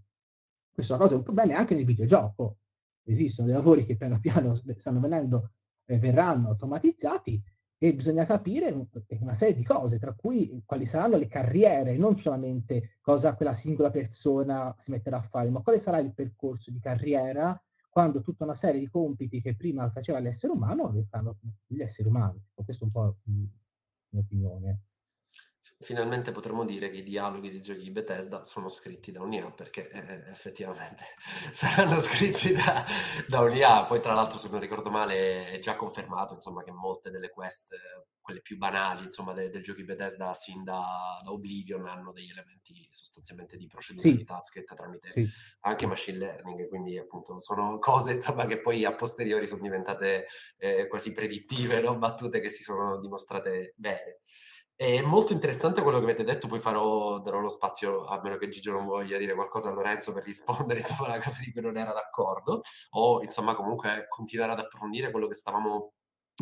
[0.72, 2.58] Questa cosa è un problema anche nel videogioco.
[3.04, 5.54] Esistono dei lavori che piano piano stanno venendo,
[5.86, 7.42] eh, verranno automatizzati
[7.84, 8.72] e bisogna capire
[9.22, 13.90] una serie di cose, tra cui quali saranno le carriere, non solamente cosa quella singola
[13.90, 18.54] persona si metterà a fare, ma quale sarà il percorso di carriera quando tutta una
[18.54, 22.40] serie di compiti che prima faceva l'essere umano li fanno gli esseri umani.
[22.54, 24.82] Questa è un po' la mia opinione.
[25.82, 29.90] Finalmente potremmo dire che i dialoghi dei giochi di Bethesda sono scritti da un'IA, perché
[29.90, 31.04] eh, effettivamente
[31.52, 32.86] saranno scritti da,
[33.28, 33.86] da un'IA.
[33.86, 37.74] Poi, tra l'altro, se non ricordo male, è già confermato insomma, che molte delle quest,
[38.22, 42.88] quelle più banali insomma, de, del giochi Bethesda, sin da, da, Oblivion, hanno degli elementi
[42.92, 44.52] sostanzialmente di proceduralità sì.
[44.52, 45.28] scritta tramite sì.
[45.62, 46.68] anche machine learning.
[46.68, 51.98] Quindi, appunto, sono cose insomma, che poi a posteriori sono diventate eh, quasi predittive, no?
[51.98, 54.20] battute che si sono dimostrate bene.
[54.82, 58.50] È molto interessante quello che avete detto, poi farò, darò lo spazio, a meno che
[58.50, 61.78] Gigio non voglia dire qualcosa a Lorenzo per rispondere insomma alla cosa di cui non
[61.78, 62.62] era d'accordo,
[62.94, 65.94] o insomma comunque continuare ad approfondire quello che stavamo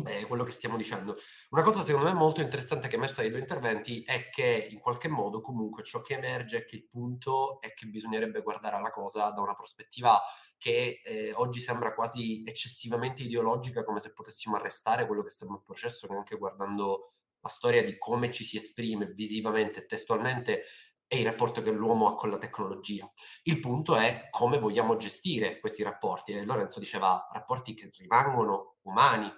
[0.06, 1.16] eh, quello che stiamo dicendo.
[1.50, 4.80] Una cosa secondo me molto interessante che è emersa dai due interventi è che in
[4.80, 8.90] qualche modo comunque ciò che emerge è che il punto è che bisognerebbe guardare alla
[8.90, 10.18] cosa da una prospettiva
[10.56, 15.62] che eh, oggi sembra quasi eccessivamente ideologica, come se potessimo arrestare quello che sembra un
[15.62, 20.64] processo che anche guardando la storia di come ci si esprime visivamente e testualmente
[21.12, 23.10] e il rapporto che l'uomo ha con la tecnologia.
[23.42, 26.30] Il punto è come vogliamo gestire questi rapporti.
[26.30, 29.28] E Lorenzo diceva rapporti che rimangono umani.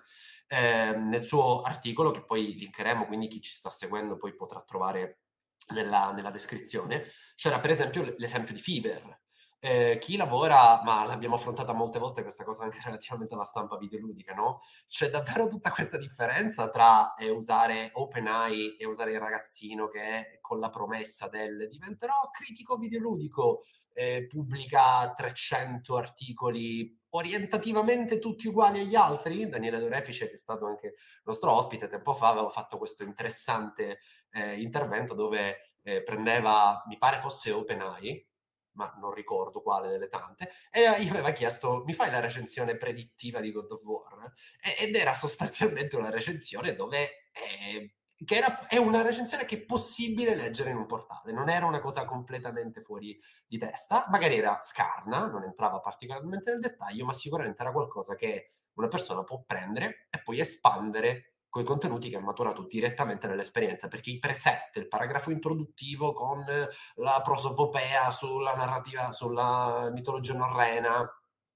[0.49, 5.21] Eh, nel suo articolo, che poi linkeremo, quindi chi ci sta seguendo poi potrà trovare
[5.69, 9.21] nella, nella descrizione, c'era per esempio l'esempio di Fiber,
[9.64, 14.35] eh, chi lavora, ma l'abbiamo affrontata molte volte questa cosa anche relativamente alla stampa videoludica,
[14.35, 14.61] no?
[14.88, 20.59] C'è davvero tutta questa differenza tra eh, usare OpenAI e usare il ragazzino che con
[20.59, 23.61] la promessa del diventerò critico videoludico,
[23.92, 29.48] eh, pubblica 300 articoli orientativamente tutti uguali agli altri.
[29.48, 34.01] Daniele Dorefice, che è stato anche nostro ospite tempo fa, aveva fatto questo interessante
[34.33, 38.31] eh, intervento dove eh, prendeva, mi pare fosse OpenAI,
[38.74, 43.40] ma non ricordo quale delle tante, e gli aveva chiesto, mi fai la recensione predittiva
[43.40, 44.32] di God of War?
[44.78, 47.28] Ed era sostanzialmente una recensione dove...
[47.32, 51.66] Eh, che era, è una recensione che è possibile leggere in un portale, non era
[51.66, 57.12] una cosa completamente fuori di testa, magari era scarna, non entrava particolarmente nel dettaglio, ma
[57.12, 62.21] sicuramente era qualcosa che una persona può prendere e poi espandere con contenuti che ha
[62.21, 69.91] maturato direttamente nell'esperienza, perché i preset, il paragrafo introduttivo con la prosopopea sulla narrativa, sulla
[69.93, 71.07] mitologia norrena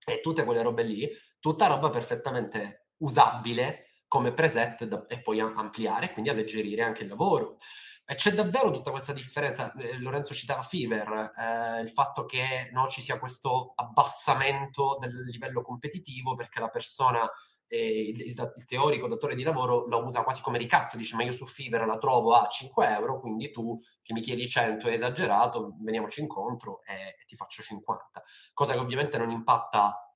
[0.06, 6.12] e tutte quelle robe lì, tutta roba perfettamente usabile come preset da, e poi ampliare,
[6.12, 7.56] quindi alleggerire anche il lavoro.
[8.04, 9.72] E c'è davvero tutta questa differenza.
[9.72, 15.62] Eh, Lorenzo citava Fever, eh, il fatto che no, ci sia questo abbassamento del livello
[15.62, 17.26] competitivo perché la persona,
[17.68, 21.24] eh, il, il, il, teorico datore di lavoro la usa quasi come ricatto, dice ma
[21.24, 24.92] io su Fever la trovo a 5 euro, quindi tu che mi chiedi 100 è
[24.92, 28.22] esagerato, veniamoci incontro e, e ti faccio 50.
[28.52, 30.14] Cosa che ovviamente non impatta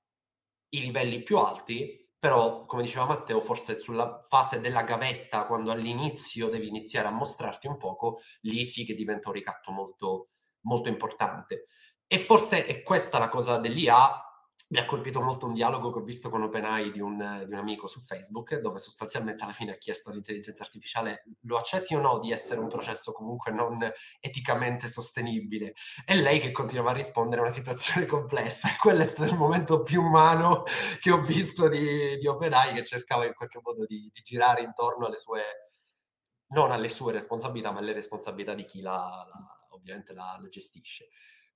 [0.69, 6.49] i livelli più alti, però come diceva Matteo forse sulla fase della gavetta quando all'inizio
[6.49, 10.27] devi iniziare a mostrarti un poco lì sì che diventa un ricatto molto
[10.61, 11.63] molto importante
[12.05, 14.30] e forse è questa la cosa dell'IA
[14.71, 17.59] mi ha colpito molto un dialogo che ho visto con OpenAI di un, di un,
[17.59, 22.19] amico su Facebook, dove sostanzialmente alla fine ha chiesto all'intelligenza artificiale lo accetti o no
[22.19, 23.79] di essere un processo comunque non
[24.21, 25.73] eticamente sostenibile?
[26.05, 28.69] E lei che continuava a rispondere a una situazione complessa.
[28.69, 30.63] E quello è stato il momento più umano
[31.01, 35.05] che ho visto di, di OpenAI, che cercava in qualche modo di, di girare intorno
[35.05, 35.43] alle sue,
[36.53, 41.09] non alle sue responsabilità, ma alle responsabilità di chi la, la ovviamente la, la gestisce.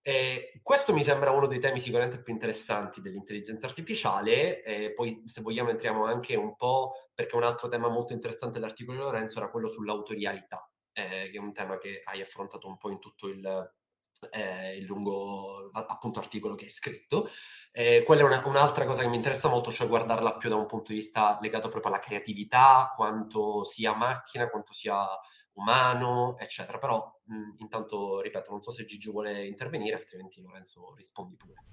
[0.07, 5.41] Eh, questo mi sembra uno dei temi sicuramente più interessanti dell'intelligenza artificiale, eh, poi se
[5.41, 9.49] vogliamo entriamo anche un po', perché un altro tema molto interessante dell'articolo di Lorenzo era
[9.49, 13.73] quello sull'autorialità, eh, che è un tema che hai affrontato un po' in tutto il,
[14.29, 17.27] eh, il lungo appunto articolo che hai scritto.
[17.71, 20.67] Eh, quella è una, un'altra cosa che mi interessa molto, cioè guardarla più da un
[20.67, 25.03] punto di vista legato proprio alla creatività, quanto sia macchina, quanto sia
[25.55, 26.77] umano, eccetera.
[26.77, 31.63] Però mh, intanto, ripeto, non so se Gigi vuole intervenire, altrimenti Lorenzo rispondi pure.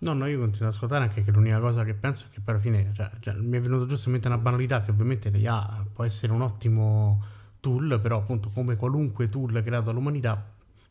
[0.00, 2.54] No, no, io continuo ad ascoltare anche che l'unica cosa che penso è che poi
[2.54, 5.84] alla fine, cioè, cioè, mi è venuto giusto in mente una banalità che ovviamente l'IA
[5.92, 7.24] può essere un ottimo
[7.58, 10.40] tool, però appunto come qualunque tool creato dall'umanità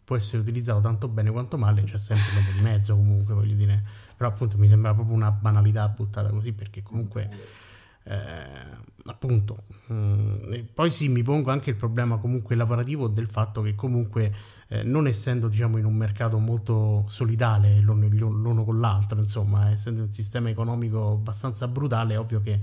[0.03, 3.81] può essere utilizzato tanto bene quanto male, c'è sempre l'uomo di mezzo comunque, voglio dire.
[4.17, 7.65] Però appunto mi sembra proprio una banalità buttata così perché comunque...
[8.09, 13.61] Eh, appunto mh, mm, poi sì mi pongo anche il problema comunque lavorativo del fatto
[13.61, 14.33] che comunque
[14.69, 20.03] eh, non essendo diciamo in un mercato molto solidale l'uno, l'uno, con l'altro insomma essendo
[20.03, 22.59] un sistema economico abbastanza brutale è ovvio che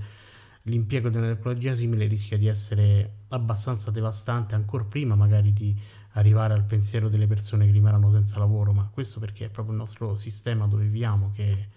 [0.63, 5.75] l'impiego di una tecnologia simile rischia di essere abbastanza devastante ancora prima magari di
[6.15, 9.79] arrivare al pensiero delle persone che rimarranno senza lavoro, ma questo perché è proprio il
[9.81, 11.67] nostro sistema dove viviamo che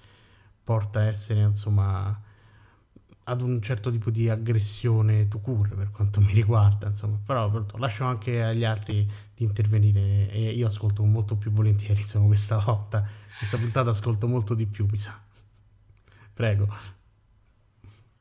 [0.63, 2.21] porta a essere, insomma,
[3.29, 7.19] ad un certo tipo di aggressione to cure per quanto mi riguarda, insomma.
[7.25, 12.27] Però pronto, lascio anche agli altri di intervenire e io ascolto molto più volentieri, insomma,
[12.27, 13.07] questa volta.
[13.37, 15.19] Questa puntata ascolto molto di più, mi sa.
[16.33, 16.97] Prego.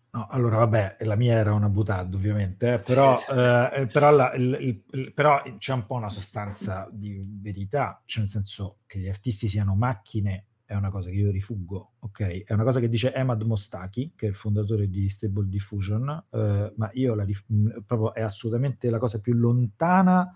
[0.10, 4.82] No, allora vabbè, la mia era una butad ovviamente, eh, però, eh, però, la, il,
[4.92, 9.48] il, però, c'è un po' una sostanza di verità, cioè nel senso che gli artisti
[9.48, 12.44] siano macchine è una cosa che io rifuggo, ok?
[12.44, 16.74] È una cosa che dice Emad Mostaki, che è il fondatore di Stable Diffusion, eh,
[16.76, 20.36] ma io la rif- proprio è assolutamente la cosa più lontana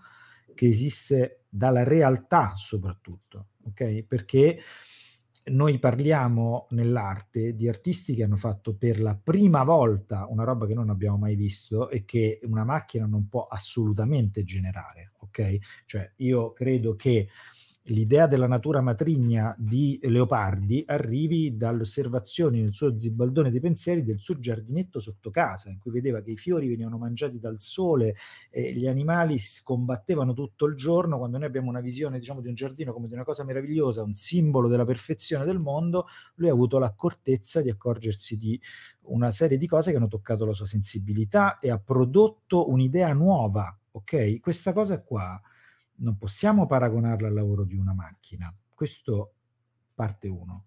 [0.54, 4.04] che esiste dalla realtà soprattutto, ok?
[4.04, 4.58] Perché
[5.44, 10.74] noi parliamo nell'arte di artisti che hanno fatto per la prima volta una roba che
[10.74, 15.58] non abbiamo mai visto e che una macchina non può assolutamente generare, ok?
[15.84, 17.28] Cioè io credo che
[17.86, 24.20] l'idea della natura matrigna di Leopardi arrivi dalle osservazioni nel suo zibaldone dei pensieri del
[24.20, 28.14] suo giardinetto sotto casa, in cui vedeva che i fiori venivano mangiati dal sole
[28.50, 31.18] e gli animali si combattevano tutto il giorno.
[31.18, 34.14] Quando noi abbiamo una visione diciamo, di un giardino come di una cosa meravigliosa, un
[34.14, 38.60] simbolo della perfezione del mondo, lui ha avuto l'accortezza di accorgersi di
[39.02, 43.76] una serie di cose che hanno toccato la sua sensibilità e ha prodotto un'idea nuova.
[43.94, 45.40] Ok, questa cosa qua
[45.96, 48.54] non possiamo paragonarla al lavoro di una macchina.
[48.74, 49.34] Questo
[49.94, 50.66] parte uno.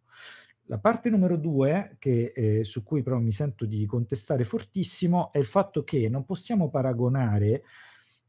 [0.68, 5.38] La parte numero due, che, eh, su cui però mi sento di contestare fortissimo, è
[5.38, 7.64] il fatto che non possiamo paragonare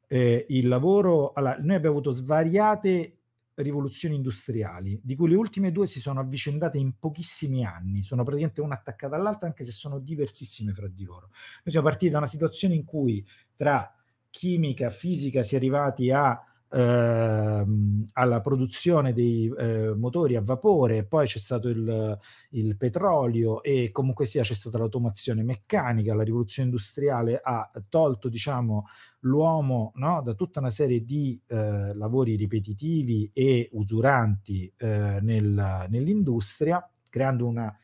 [0.06, 1.32] eh, il lavoro.
[1.32, 3.16] Allora, noi abbiamo avuto svariate
[3.54, 8.60] rivoluzioni industriali, di cui le ultime due si sono avvicendate in pochissimi anni, sono praticamente
[8.60, 11.28] una attaccata all'altra, anche se sono diversissime fra di loro.
[11.28, 13.94] Noi siamo partiti da una situazione in cui tra
[14.28, 16.38] chimica, fisica si è arrivati a
[16.70, 22.18] ehm, alla produzione dei eh, motori a vapore, poi c'è stato il,
[22.50, 28.86] il, petrolio e comunque sia c'è stata l'automazione meccanica, la rivoluzione industriale ha tolto diciamo,
[29.20, 36.88] l'uomo no, da tutta una serie di eh, lavori ripetitivi e usuranti eh, nel, nell'industria,
[37.08, 37.76] creando una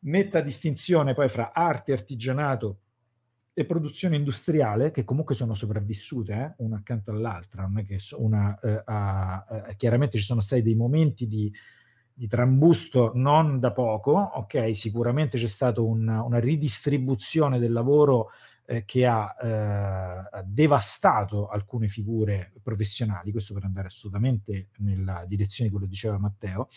[0.00, 2.78] netta distinzione poi fra arte e artigianato
[3.58, 8.56] e produzione industriale, che comunque sono sopravvissute eh, una accanto all'altra, non è che una,
[8.60, 11.52] eh, ha, eh, chiaramente ci sono stati dei momenti di,
[12.14, 18.30] di, trambusto non da poco, ok, sicuramente c'è stata un, una ridistribuzione del lavoro
[18.70, 25.74] eh, che ha eh, devastato alcune figure professionali, questo per andare assolutamente nella direzione di
[25.74, 26.68] quello che diceva Matteo,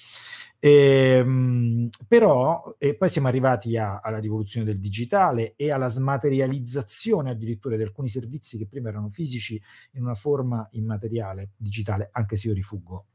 [0.60, 7.76] ehm, però e poi siamo arrivati a, alla rivoluzione del digitale e alla smaterializzazione addirittura
[7.76, 9.62] di alcuni servizi che prima erano fisici
[9.94, 13.08] in una forma immateriale, digitale, anche se io rifuggo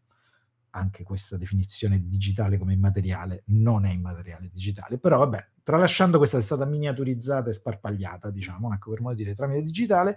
[0.70, 6.40] anche questa definizione digitale come immateriale non è immateriale digitale, però vabbè, tralasciando questa è
[6.40, 10.16] stata miniaturizzata e sparpagliata, diciamo, ecco per modo di dire, tramite digitale,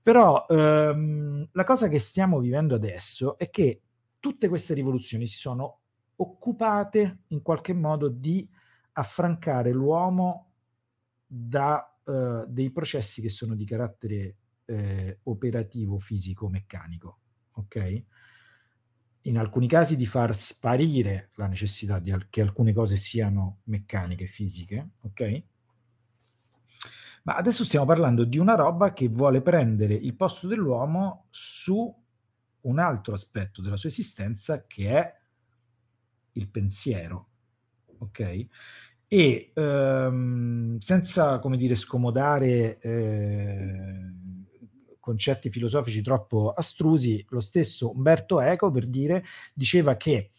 [0.00, 3.80] però ehm, la cosa che stiamo vivendo adesso è che
[4.20, 5.80] tutte queste rivoluzioni si sono
[6.14, 8.48] occupate in qualche modo di
[8.92, 10.52] affrancare l'uomo
[11.26, 17.18] da eh, dei processi che sono di carattere eh, operativo, fisico, meccanico,
[17.54, 18.04] ok?
[19.22, 24.90] In alcuni casi di far sparire la necessità di che alcune cose siano meccaniche, fisiche,
[25.02, 25.42] ok?
[27.24, 31.94] Ma adesso stiamo parlando di una roba che vuole prendere il posto dell'uomo su
[32.62, 35.18] un altro aspetto della sua esistenza che è
[36.32, 37.28] il pensiero,
[37.98, 38.46] ok?
[39.06, 44.12] E ehm, senza, come dire, scomodare eh,
[45.10, 50.30] concetti filosofici troppo astrusi, lo stesso Umberto Eco, per dire, diceva che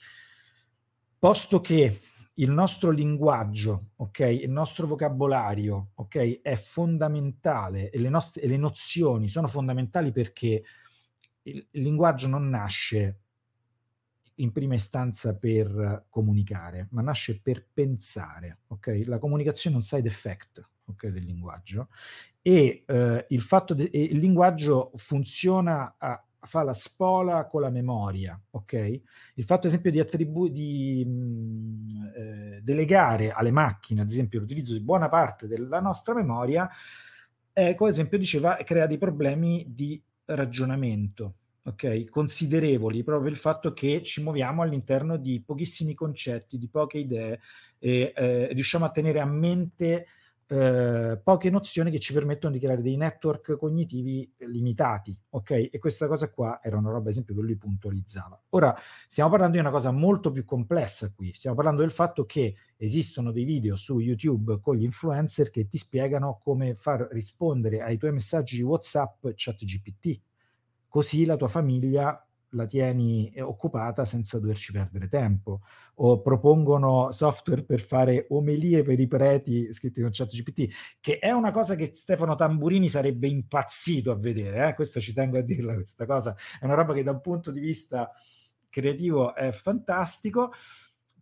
[1.20, 2.00] posto che
[2.36, 9.28] il nostro linguaggio, ok, il nostro vocabolario, ok, è fondamentale e le, nostre, le nozioni
[9.28, 10.64] sono fondamentali perché
[11.44, 13.20] il, il linguaggio non nasce
[14.36, 19.02] in prima istanza per comunicare, ma nasce per pensare, ok?
[19.06, 21.90] La comunicazione è un side effect, ok, del linguaggio
[22.42, 28.40] e eh, il fatto de- il linguaggio funziona a, fa la spola con la memoria,
[28.52, 29.02] ok?
[29.36, 34.74] Il fatto, ad esempio, di, attribu- di mh, eh, delegare alle macchine, ad esempio, l'utilizzo
[34.74, 36.68] di buona parte della nostra memoria,
[37.54, 42.10] ecco, ad esempio, diceva, crea dei problemi di ragionamento, ok?
[42.10, 47.40] Considerevoli, proprio il fatto che ci muoviamo all'interno di pochissimi concetti, di poche idee,
[47.78, 50.08] e eh, riusciamo a tenere a mente
[50.52, 55.70] eh, poche nozioni che ci permettono di creare dei network cognitivi limitati, ok?
[55.72, 58.38] E questa cosa qua era una roba, ad esempio, che lui puntualizzava.
[58.50, 58.76] Ora,
[59.08, 63.32] stiamo parlando di una cosa molto più complessa qui, stiamo parlando del fatto che esistono
[63.32, 68.12] dei video su YouTube con gli influencer che ti spiegano come far rispondere ai tuoi
[68.12, 70.20] messaggi WhatsApp chat GPT.
[70.90, 75.62] Così la tua famiglia la tieni eh, occupata senza doverci perdere tempo.
[75.96, 81.52] O propongono software per fare omelie per i preti scritti con ChatGPT, che è una
[81.52, 84.70] cosa che Stefano Tamburini sarebbe impazzito a vedere.
[84.70, 84.74] Eh?
[84.74, 87.60] Questo ci tengo a dirla, questa cosa è una roba che da un punto di
[87.60, 88.12] vista
[88.70, 90.52] creativo è fantastico,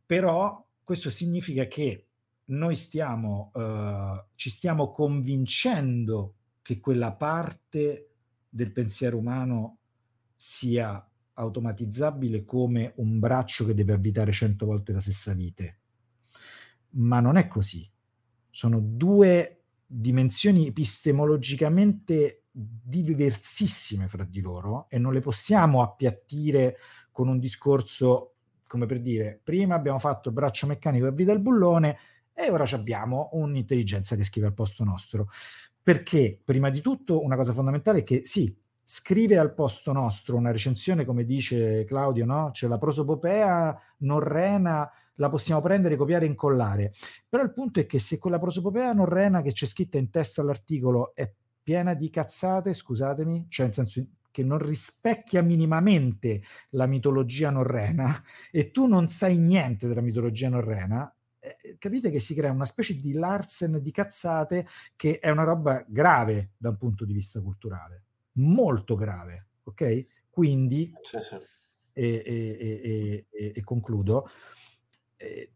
[0.06, 2.06] però questo significa che
[2.46, 8.10] noi stiamo, uh, ci stiamo convincendo che quella parte
[8.48, 9.78] del pensiero umano
[10.36, 11.09] sia
[11.40, 15.80] automatizzabile come un braccio che deve avvitare cento volte la stessa vite.
[16.92, 17.90] Ma non è così.
[18.50, 26.78] Sono due dimensioni epistemologicamente diversissime fra di loro e non le possiamo appiattire
[27.12, 28.34] con un discorso
[28.68, 31.98] come per dire prima abbiamo fatto braccio meccanico che avvita il bullone
[32.34, 35.30] e ora abbiamo un'intelligenza che scrive al posto nostro.
[35.82, 38.56] Perché prima di tutto una cosa fondamentale è che sì,
[38.92, 42.50] scrive al posto nostro una recensione, come dice Claudio, no?
[42.52, 46.94] C'è la prosopopea norrena, la possiamo prendere, copiare e incollare.
[47.30, 51.14] Però il punto è che se quella prosopopea norrena che c'è scritta in testa all'articolo
[51.14, 51.32] è
[51.62, 58.72] piena di cazzate, scusatemi, cioè nel senso che non rispecchia minimamente la mitologia norrena e
[58.72, 63.12] tu non sai niente della mitologia norrena, eh, capite che si crea una specie di
[63.14, 64.66] Larsen di cazzate
[64.96, 68.06] che è una roba grave da un punto di vista culturale
[68.40, 70.06] molto grave, ok?
[70.30, 71.36] Quindi, sì, sì.
[71.94, 74.30] E, e, e, e, concludo,
[75.18, 75.52] eh,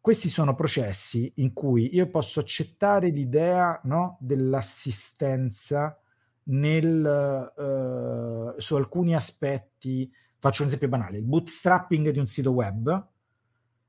[0.00, 6.00] questi sono processi in cui io posso accettare l'idea no, dell'assistenza
[6.44, 10.10] nel, uh, su alcuni aspetti.
[10.38, 13.06] Faccio un esempio banale: il bootstrapping di un sito web,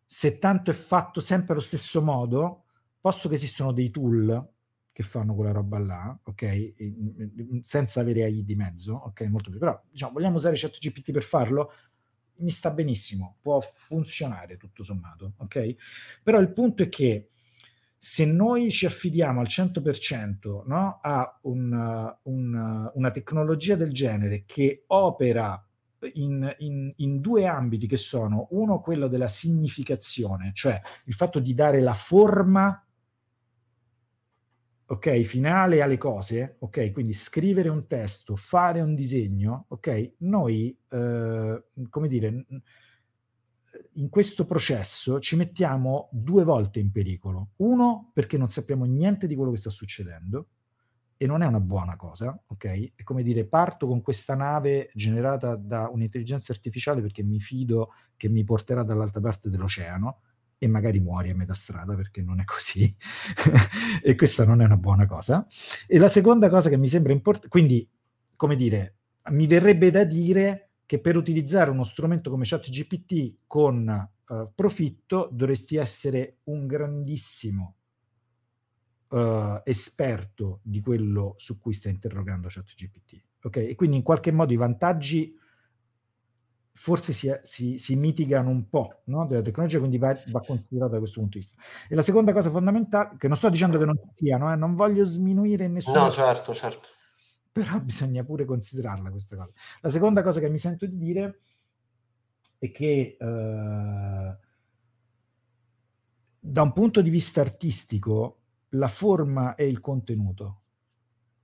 [0.05, 2.65] se tanto è fatto sempre allo stesso modo,
[2.99, 4.47] posto che esistono dei tool
[4.91, 6.73] che fanno quella roba là, ok?
[7.61, 9.21] Senza avere AI di mezzo, ok?
[9.21, 9.59] Molto più.
[9.59, 11.71] Però, diciamo, vogliamo usare ChatGPT per farlo?
[12.37, 15.75] Mi sta benissimo, può funzionare tutto sommato, ok?
[16.23, 17.29] Però il punto è che
[17.97, 24.85] se noi ci affidiamo al 100% no, a un, un, una tecnologia del genere che
[24.87, 25.61] opera
[26.13, 31.53] in, in, in, due ambiti che sono uno quello della significazione, cioè il fatto di
[31.53, 32.81] dare la forma
[34.91, 41.63] ok, finale alle cose, ok, quindi scrivere un testo, fare un disegno, ok, noi, eh,
[41.89, 42.45] come dire,
[43.93, 47.49] in questo processo ci mettiamo due volte in pericolo.
[47.57, 50.47] Uno, perché non sappiamo niente di quello che sta succedendo,
[51.17, 52.93] e non è una buona cosa, ok?
[52.95, 58.29] È come dire, parto con questa nave generata da un'intelligenza artificiale perché mi fido che
[58.29, 60.21] mi porterà dall'altra parte dell'oceano
[60.59, 62.93] e magari muori a metà strada perché non è così.
[64.03, 65.47] e questa non è una buona cosa.
[65.87, 67.89] E la seconda cosa che mi sembra importante, quindi,
[68.35, 68.97] come dire,
[69.29, 75.77] mi verrebbe da dire che per utilizzare uno strumento come ChatGPT con uh, profitto dovresti
[75.77, 77.75] essere un grandissimo
[79.09, 83.23] uh, esperto di quello su cui sta interrogando ChatGPT.
[83.43, 83.57] Ok?
[83.57, 85.33] E quindi in qualche modo i vantaggi
[86.71, 89.25] forse si, si, si mitigano un po' no?
[89.25, 91.61] della tecnologia, quindi va, va considerata da questo punto di vista.
[91.87, 95.03] E la seconda cosa fondamentale, che non sto dicendo che non siano, eh, non voglio
[95.05, 96.03] sminuire nessuno.
[96.03, 96.87] No, certo, certo.
[97.51, 99.51] Però bisogna pure considerarla questa cosa.
[99.81, 101.39] La seconda cosa che mi sento di dire
[102.57, 104.37] è che eh,
[106.39, 108.37] da un punto di vista artistico
[108.69, 110.61] la forma e il contenuto.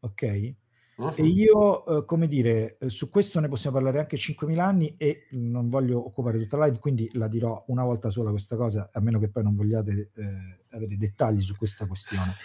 [0.02, 0.56] Ok?
[0.98, 1.14] Uh-huh.
[1.16, 5.28] E io, eh, come dire, eh, su questo ne possiamo parlare anche 5.000 anni e
[5.32, 9.00] non voglio occupare tutta la live, quindi la dirò una volta sola questa cosa, a
[9.02, 10.24] meno che poi non vogliate eh,
[10.70, 12.36] avere dettagli su questa questione.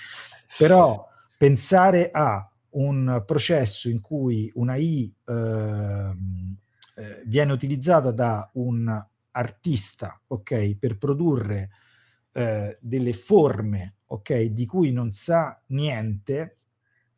[0.58, 6.56] Però pensare a un processo in cui una I ehm,
[6.96, 11.70] eh, viene utilizzata da un artista, ok, per produrre
[12.32, 16.58] eh, delle forme ok, di cui non sa niente,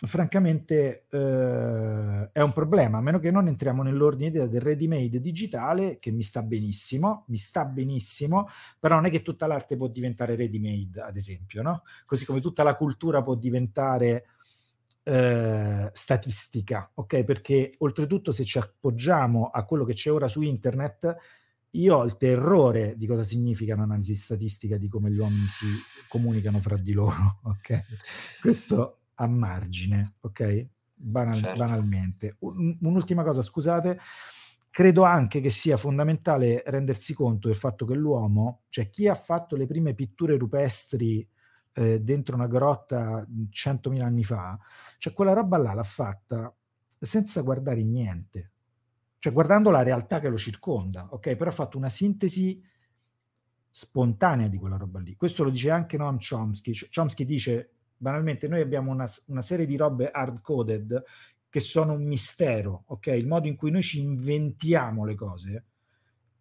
[0.05, 5.21] francamente eh, è un problema, a meno che non entriamo nell'ordine idea del ready made
[5.21, 8.49] digitale, che mi sta benissimo, mi sta benissimo,
[8.81, 11.83] però non è che tutta l'arte può diventare ready made, ad esempio, no?
[12.05, 14.27] Così come tutta la cultura può diventare
[15.05, 17.23] eh, statistica, ok?
[17.23, 21.17] Perché oltretutto se ci appoggiamo a quello che c'è ora su internet,
[21.75, 25.67] io ho il terrore di cosa significa un'analisi statistica di come gli uomini si
[26.09, 27.81] comunicano fra di loro, ok?
[28.41, 30.67] Questo a margine, ok?
[30.95, 31.59] Banal, certo.
[31.59, 32.37] Banalmente.
[32.41, 33.99] Un, un'ultima cosa, scusate,
[34.71, 39.57] credo anche che sia fondamentale rendersi conto del fatto che l'uomo, cioè chi ha fatto
[39.57, 41.27] le prime pitture rupestri
[41.75, 44.59] eh, dentro una grotta 100.000 anni fa,
[44.99, 46.55] cioè quella roba là l'ha fatta
[46.99, 48.53] senza guardare niente,
[49.19, 51.37] cioè guardando la realtà che lo circonda, ok?
[51.37, 52.63] Però ha fatto una sintesi
[53.69, 55.17] spontanea di quella roba lì.
[55.17, 56.73] Questo lo dice anche Noam Chomsky.
[56.95, 57.71] Chomsky dice,
[58.03, 61.05] banalmente, noi abbiamo una, una serie di robe hard-coded
[61.49, 63.07] che sono un mistero, ok?
[63.07, 65.65] Il modo in cui noi ci inventiamo le cose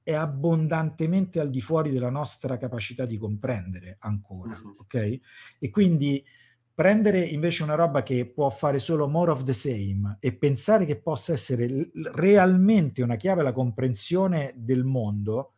[0.02, 4.78] è abbondantemente al di fuori della nostra capacità di comprendere ancora, uh-huh.
[4.80, 5.20] ok?
[5.60, 6.26] E quindi
[6.74, 11.00] prendere invece una roba che può fare solo more of the same e pensare che
[11.00, 15.54] possa essere l- realmente una chiave alla comprensione del mondo,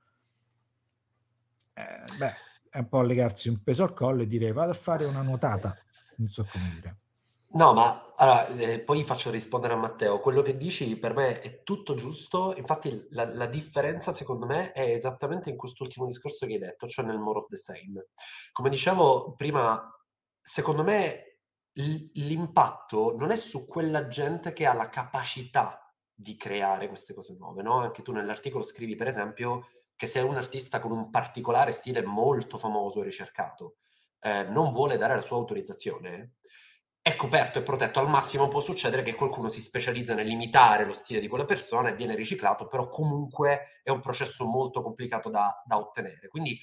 [1.74, 2.34] eh, beh,
[2.74, 5.78] è un po' legarsi un peso al collo e dire vado a fare una nuotata,
[6.18, 6.98] non so come dire.
[7.56, 10.20] No, ma allora, eh, poi faccio rispondere a Matteo.
[10.20, 12.56] Quello che dici per me è tutto giusto.
[12.56, 17.06] Infatti, la, la differenza, secondo me, è esattamente in quest'ultimo discorso che hai detto, cioè
[17.06, 18.08] nel more of the same.
[18.52, 19.88] Come dicevo prima,
[20.42, 21.40] secondo me
[21.74, 27.62] l'impatto non è su quella gente che ha la capacità di creare queste cose nuove,
[27.62, 27.80] no?
[27.80, 32.58] Anche tu nell'articolo scrivi, per esempio, che se un artista con un particolare stile molto
[32.58, 33.76] famoso e ricercato
[34.24, 36.36] eh, non vuole dare la sua autorizzazione,
[37.02, 41.20] è coperto e protetto al massimo, può succedere che qualcuno si specializza nell'imitare lo stile
[41.20, 45.78] di quella persona e viene riciclato, però comunque è un processo molto complicato da, da
[45.78, 46.30] ottenere.
[46.30, 46.58] Quindi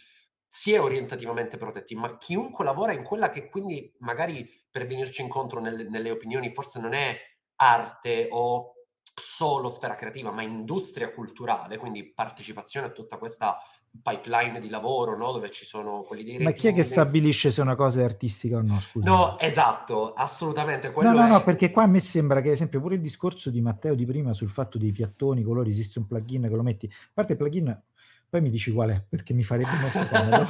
[0.47, 5.61] si è orientativamente protetti, ma chiunque lavora in quella che quindi magari per venirci incontro
[5.61, 7.21] nelle, nelle opinioni forse non è
[7.57, 8.77] arte o
[9.15, 13.59] solo sfera creativa, ma industria culturale, quindi partecipazione a tutta questa
[14.03, 15.33] pipeline di lavoro, no?
[15.33, 18.57] dove ci sono quelli dei Ma chi è che stabilisce se una cosa è artistica
[18.57, 18.79] o no?
[18.81, 19.09] Scusa.
[19.09, 20.93] No, esatto, assolutamente.
[20.95, 21.29] no, no, è...
[21.29, 24.07] no, perché qua a me sembra che, ad esempio, pure il discorso di Matteo di
[24.07, 26.87] prima sul fatto dei piattoni, colori, esiste un plugin che lo metti.
[26.87, 27.83] A parte il plugin
[28.31, 30.47] poi mi dici qual è, perché mi farebbe molto comodo.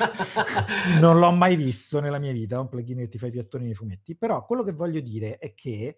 [1.01, 3.75] non l'ho mai visto nella mia vita, un plugin che ti fa i piattoni nei
[3.75, 4.15] fumetti.
[4.15, 5.97] Però quello che voglio dire è che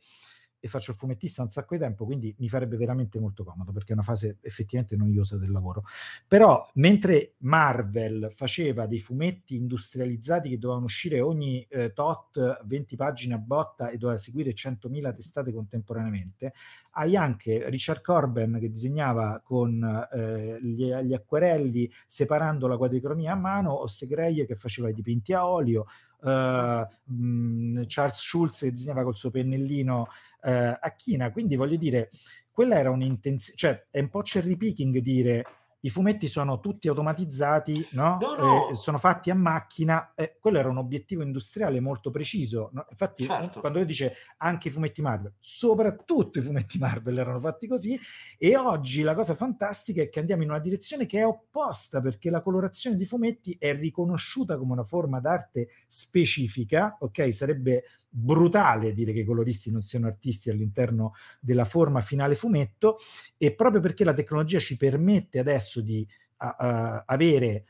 [0.64, 3.90] e faccio il fumettista un sacco di tempo, quindi mi farebbe veramente molto comodo perché
[3.90, 5.82] è una fase effettivamente noiosa del lavoro.
[6.28, 13.34] Però mentre Marvel faceva dei fumetti industrializzati che dovevano uscire ogni eh, tot 20 pagine
[13.34, 16.52] a botta e doveva seguire 100.000 testate contemporaneamente,
[16.92, 19.82] hai anche Richard Corben che disegnava con
[20.12, 25.32] eh, gli, gli, acquerelli separando la quadricromia a mano o Segreie che faceva i dipinti
[25.32, 25.86] a olio
[26.22, 30.08] eh, mh, Charles Schulz che disegnava col suo pennellino
[30.42, 32.10] eh, a china, quindi voglio dire,
[32.50, 35.44] quella era un'intenzione, cioè è un po' cherry picking dire
[35.84, 38.18] i fumetti sono tutti automatizzati, no?
[38.20, 38.68] No, no.
[38.70, 42.70] Eh, sono fatti a macchina, eh, quello era un obiettivo industriale molto preciso.
[42.90, 43.60] Infatti, Certo.
[43.60, 47.98] quando lui dice anche i fumetti Marvel, soprattutto i fumetti Marvel erano fatti così,
[48.38, 52.30] e oggi la cosa fantastica è che andiamo in una direzione che è opposta, perché
[52.30, 57.34] la colorazione di fumetti è riconosciuta come una forma d'arte specifica, ok?
[57.34, 62.98] Sarebbe brutale dire che i coloristi non siano artisti all'interno della forma finale fumetto
[63.38, 66.06] e proprio perché la tecnologia ci permette adesso di
[66.38, 67.64] a- a- avere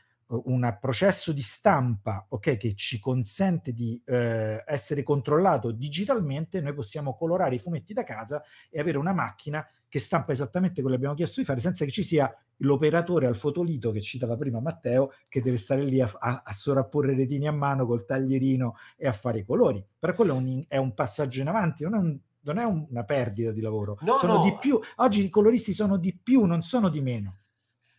[0.45, 7.15] un processo di stampa ok, che ci consente di eh, essere controllato digitalmente, noi possiamo
[7.15, 11.13] colorare i fumetti da casa e avere una macchina che stampa esattamente quello che abbiamo
[11.15, 15.39] chiesto di fare senza che ci sia l'operatore al fotolito che citava prima Matteo che
[15.41, 19.39] deve stare lì a, a- a sovrapporre retini a mano col taglierino e a fare
[19.39, 19.85] i colori.
[19.99, 23.03] Però quello è un, è un passaggio in avanti, non è, un- non è una
[23.03, 23.97] perdita di lavoro.
[24.01, 24.43] No, sono no.
[24.43, 24.79] di più.
[24.95, 27.37] Oggi i coloristi sono di più, non sono di meno.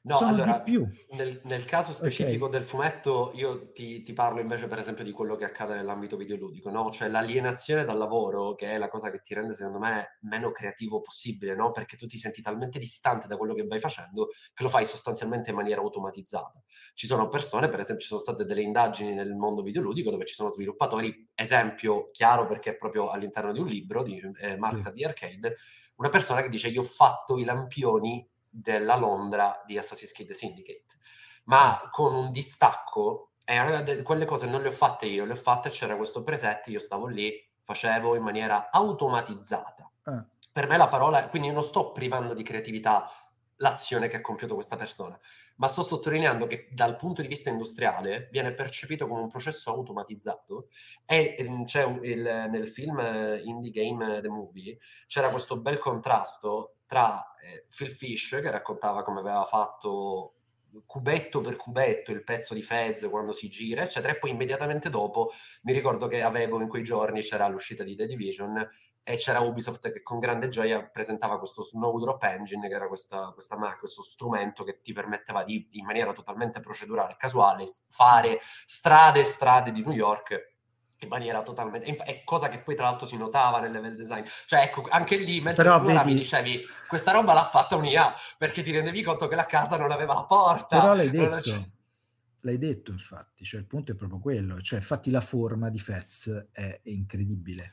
[0.07, 0.87] No, sono allora, di più.
[1.17, 5.35] nel, nel caso specifico del fumetto, io ti, ti parlo invece, per esempio, di quello
[5.37, 6.91] che accade nell'ambito videoludico, no?
[6.91, 11.01] Cioè l'alienazione dal lavoro, che è la cosa che ti rende, secondo me, meno creativo
[11.01, 11.71] possibile, no?
[11.71, 15.51] Perché tu ti senti talmente distante da quello che vai facendo che lo fai sostanzialmente
[15.51, 16.63] in maniera automatizzata.
[16.93, 20.35] Ci sono persone, per esempio, ci sono state delle indagini nel mondo videoludico dove ci
[20.35, 24.93] sono sviluppatori, esempio chiaro perché è proprio all'interno di un libro di eh, Marx Sì.
[24.93, 25.57] the Arcade,
[25.97, 30.97] una persona che dice io ho fatto i lampioni della Londra di Assassin's Creed Syndicate,
[31.45, 35.33] ma con un distacco, e allora de- quelle cose non le ho fatte io, le
[35.33, 37.33] ho fatte, c'era questo preset, io stavo lì,
[37.63, 39.91] facevo in maniera automatizzata.
[40.05, 40.25] Ah.
[40.53, 43.11] Per me la parola, quindi io non sto privando di creatività
[43.59, 45.19] l'azione che ha compiuto questa persona,
[45.57, 50.69] ma sto sottolineando che dal punto di vista industriale viene percepito come un processo automatizzato
[51.07, 55.57] e ehm, c'è un- il- nel film eh, Indie Game eh, The Movie c'era questo
[55.59, 60.35] bel contrasto tra eh, Phil Fish che raccontava come aveva fatto
[60.87, 65.31] cubetto per cubetto il pezzo di Fez quando si gira, eccetera, e poi immediatamente dopo
[65.63, 68.69] mi ricordo che avevo in quei giorni c'era l'uscita di The Division
[69.03, 73.57] e c'era Ubisoft che con grande gioia presentava questo Snowdrop Engine, che era questa, questa
[73.57, 79.21] ma- questo strumento che ti permetteva di, in maniera totalmente procedurale e casuale, fare strade
[79.21, 80.54] e strade di New York
[81.01, 81.89] in maniera totalmente...
[81.89, 84.25] inf- È cosa che poi tra l'altro si notava nel level design.
[84.47, 88.63] Cioè ecco, anche lì mentre Però esploravi vedi- dicevi questa roba l'ha fatta un'IA perché
[88.63, 90.81] ti rendevi conto che la casa non aveva la porta.
[90.81, 91.69] Però l'hai detto, c'è-
[92.41, 96.49] l'hai detto infatti, cioè il punto è proprio quello, cioè infatti la forma di Fez
[96.53, 97.73] è incredibile.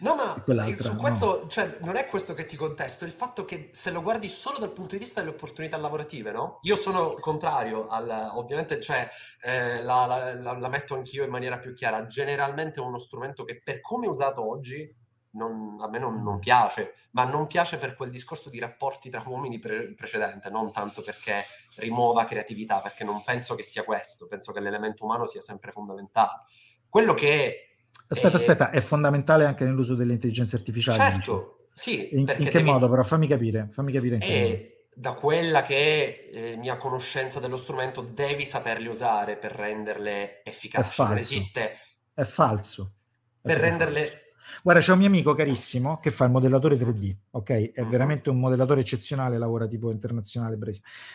[0.00, 0.42] No, ma
[0.78, 0.96] su no.
[0.98, 4.58] questo, cioè, non è questo che ti contesto, il fatto che se lo guardi solo
[4.58, 6.58] dal punto di vista delle opportunità lavorative, no?
[6.62, 9.08] Io sono contrario al, ovviamente, cioè,
[9.42, 12.06] eh, la, la- la- la metto anch'io in maniera più chiara.
[12.06, 14.90] Generalmente è uno strumento che per come è usato oggi
[15.32, 19.22] non- a me non, non piace, ma non piace per quel discorso di rapporti tra
[19.26, 21.44] uomini pre- precedente, non tanto perché
[21.76, 26.40] rimuova creatività, perché non penso che sia questo, penso che l'elemento umano sia sempre fondamentale.
[26.88, 27.69] Quello che
[28.10, 30.98] Aspetta, eh, aspetta, è fondamentale anche nell'uso delle intelligenze artificiali.
[30.98, 31.12] dici?
[31.22, 33.02] Certo, sì, In, in che devi- modo però?
[33.02, 34.44] Fammi capire, fammi capire in che modo.
[34.44, 40.42] E da quella che è eh, mia conoscenza dello strumento, devi saperli usare per renderle
[40.44, 41.02] efficaci.
[41.02, 41.72] Non esiste
[42.12, 42.92] È falso.
[43.40, 44.00] È per renderle.
[44.00, 44.18] falso.
[44.62, 47.72] Guarda, c'è un mio amico carissimo che fa il modellatore 3D, ok?
[47.72, 47.88] È Mhm.
[47.88, 50.58] veramente un modellatore eccezionale, lavora tipo internazionale.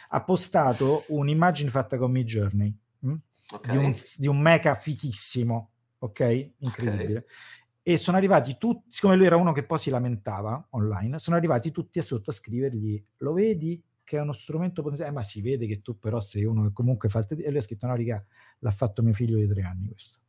[0.09, 3.13] Ha postato un'immagine fatta con Midjourney mh?
[3.51, 3.67] Ok?
[3.69, 5.71] di, un, di un mecha fichissimo,
[6.05, 6.51] ok?
[6.59, 7.25] Incredibile.
[7.83, 11.71] E sono arrivati tutti, siccome lui era uno che poi si lamentava online, sono arrivati
[11.71, 15.05] tutti a sotto a scrivergli, lo vedi che è uno strumento potente?
[15.05, 17.43] Eh, ma si vede che tu però sei uno che comunque fa il 3D.
[17.43, 18.23] E lui ha scritto, no, riga,
[18.59, 20.19] l'ha fatto mio figlio di tre anni questo.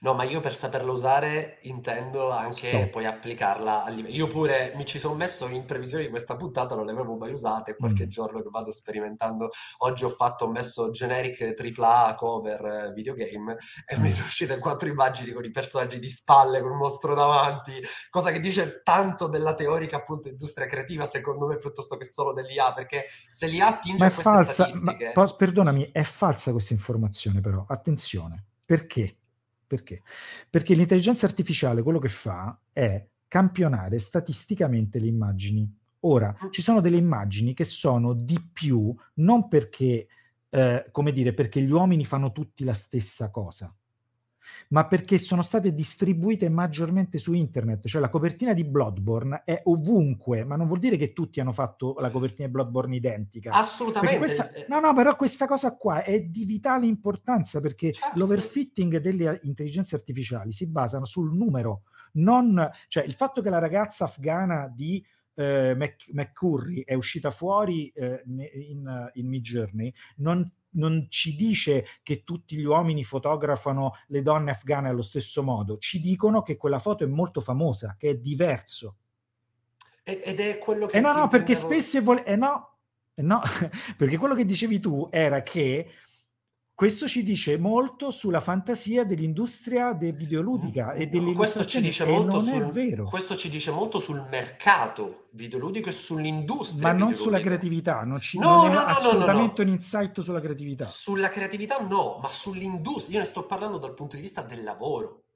[0.00, 2.88] No, ma io per saperla usare intendo anche Stop.
[2.90, 4.14] poi applicarla al livello.
[4.14, 7.32] Io pure mi ci sono messo in previsione di questa puntata, non le avevo mai
[7.32, 7.76] usate.
[7.76, 8.08] Qualche Mm.
[8.08, 13.56] giorno che vado sperimentando, oggi ho fatto, ho messo generic AAA cover eh, videogame
[13.86, 14.10] e mi Mm.
[14.10, 17.72] sono uscite quattro immagini con i personaggi di spalle, con un mostro davanti,
[18.10, 22.72] cosa che dice tanto della teorica appunto industria creativa, secondo me, piuttosto che solo dell'IA,
[22.72, 24.96] perché se l'IA attinge Ma a è queste falsa, ma,
[25.36, 29.16] perdonami, è falsa questa informazione però, attenzione, perché?
[29.72, 30.02] Perché?
[30.50, 35.66] Perché l'intelligenza artificiale quello che fa è campionare statisticamente le immagini.
[36.00, 40.08] Ora, ci sono delle immagini che sono di più, non perché,
[40.50, 43.74] eh, come dire, perché gli uomini fanno tutti la stessa cosa,
[44.68, 47.86] ma perché sono state distribuite maggiormente su internet.
[47.86, 51.96] Cioè la copertina di Bloodborne è ovunque, ma non vuol dire che tutti hanno fatto
[51.98, 53.50] la copertina di Bloodborne identica.
[53.52, 54.18] Assolutamente.
[54.18, 58.18] Questa, no, no, però questa cosa qua è di vitale importanza perché certo.
[58.18, 61.82] l'overfitting delle intelligenze artificiali si basano sul numero,
[62.12, 65.74] non, cioè il fatto che la ragazza afghana di eh,
[66.12, 72.64] McCurry è uscita fuori eh, in, in Midjourney non non ci dice che tutti gli
[72.64, 77.40] uomini fotografano le donne afghane allo stesso modo, ci dicono che quella foto è molto
[77.40, 78.96] famosa, che è diverso.
[80.04, 80.96] Ed è quello che...
[80.96, 82.78] Eh no, no, perché spesso e vol- eh no,
[83.14, 83.40] eh no,
[83.96, 85.88] perché quello che dicevi tu era che
[86.82, 92.04] questo ci dice molto sulla fantasia dell'industria de videoludica mm, e delle questo ci dice
[92.04, 93.04] molto sul.
[93.08, 98.36] Questo ci dice molto sul mercato videoludico e sull'industria Ma non sulla creatività, non, ci,
[98.36, 100.84] no, non no, no, assolutamente no, no, un insight sulla creatività.
[100.84, 103.18] Sulla creatività no, ma sull'industria.
[103.18, 105.26] Io ne sto parlando dal punto di vista del lavoro.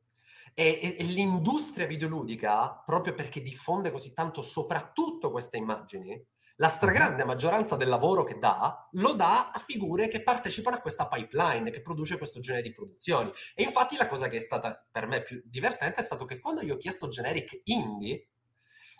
[0.53, 6.21] E, e, e, l'industria videoludica, proprio perché diffonde così tanto soprattutto queste immagini,
[6.57, 11.07] la stragrande maggioranza del lavoro che dà lo dà a figure che partecipano a questa
[11.07, 13.31] pipeline che produce questo genere di produzioni.
[13.55, 16.63] E infatti la cosa che è stata per me più divertente è stato che quando
[16.63, 18.29] io ho chiesto generic indie,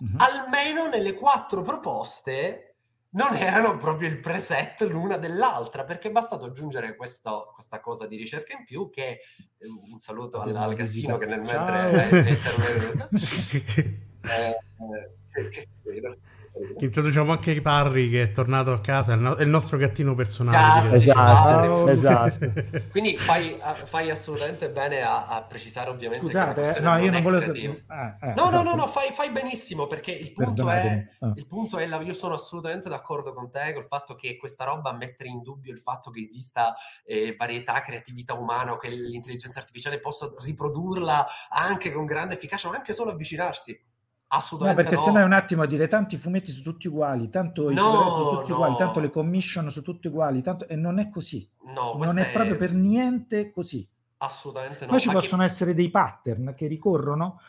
[0.03, 0.17] mm-hmm.
[0.19, 2.77] almeno nelle quattro proposte
[3.11, 8.17] non erano proprio il preset l'una dell'altra, perché è bastato aggiungere questo, questa cosa di
[8.17, 9.21] ricerca in più che eh,
[9.91, 13.09] un saluto al, al Gassino che nel mentre intervenuto.
[14.29, 14.59] eh,
[15.33, 15.69] eh, che, che,
[16.79, 20.15] Introduciamo anche Parry che è tornato a casa, è il, no- è il nostro gattino
[20.15, 20.97] personale.
[20.97, 22.53] Esatto, esatto.
[22.91, 27.63] Quindi fai, fai, assolutamente bene a, a precisare ovviamente Scusate, no, io non volevo sapere.
[27.63, 28.51] Eh, eh, no, esatto.
[28.51, 31.33] no, no, no, fai, fai benissimo perché il punto è, ah.
[31.37, 34.93] il punto è la, io sono assolutamente d'accordo con te col fatto che questa roba
[34.93, 40.01] mette in dubbio il fatto che esista eh, varietà, creatività umana o che l'intelligenza artificiale
[40.01, 43.79] possa riprodurla anche con grande efficacia o anche solo avvicinarsi
[44.29, 45.13] Assolutamente no, perché no.
[45.15, 48.37] se è un attimo a dire tanti fumetti su tutti uguali, tanto i no, su
[48.39, 48.57] tutti no.
[48.57, 50.67] uguali, tanto le commission su tutti uguali, tanto...
[50.67, 51.49] e non è così.
[51.75, 53.89] No, non è, è, proprio per niente così.
[54.19, 54.91] Assolutamente no.
[54.91, 55.21] Poi ci Anche...
[55.21, 57.41] possono essere dei pattern che ricorrono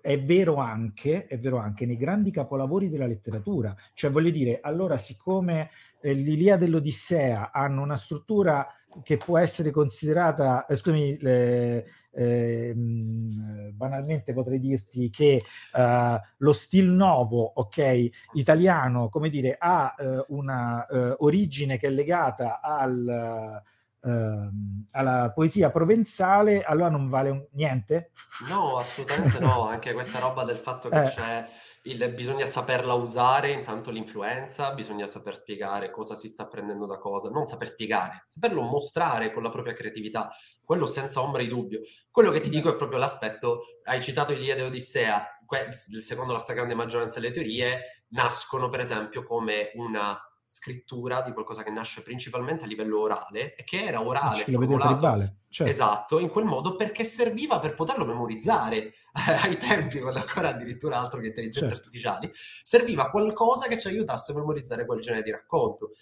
[0.00, 3.74] è vero anche, è vero anche nei grandi capolavori della letteratura.
[3.94, 5.70] Cioè, voglio dire, allora, siccome
[6.00, 8.66] eh, l'Ilia dell'Odissea hanno una struttura
[9.02, 15.40] che può essere considerata, eh, scusami, le, eh, banalmente potrei dirti che
[15.74, 21.90] eh, lo stil nuovo, ok, italiano, come dire, ha eh, una eh, origine che è
[21.90, 23.62] legata al
[24.02, 28.12] Uh, alla poesia provenzale, allora non vale un, niente?
[28.48, 31.08] No, assolutamente no, anche questa roba del fatto che eh.
[31.08, 31.48] c'è
[31.82, 37.30] il, bisogna saperla usare, intanto l'influenza, bisogna saper spiegare cosa si sta prendendo da cosa,
[37.30, 40.30] non saper spiegare, saperlo mostrare con la propria creatività,
[40.62, 41.80] quello senza ombra di dubbio.
[42.10, 46.38] Quello che ti dico è proprio l'aspetto, hai citato Iliade e Odissea, que- secondo la
[46.38, 50.18] stragrande maggioranza delle teorie, nascono per esempio come una
[50.52, 55.70] scrittura di qualcosa che nasce principalmente a livello orale e che era orale, formulato, certo.
[55.70, 58.94] esatto, in quel modo perché serviva per poterlo memorizzare
[59.44, 61.84] ai tempi, quando ancora addirittura altro che intelligenze certo.
[61.84, 62.32] artificiali,
[62.64, 65.92] serviva qualcosa che ci aiutasse a memorizzare quel genere di racconto.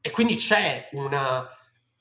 [0.00, 1.48] E quindi c'è una...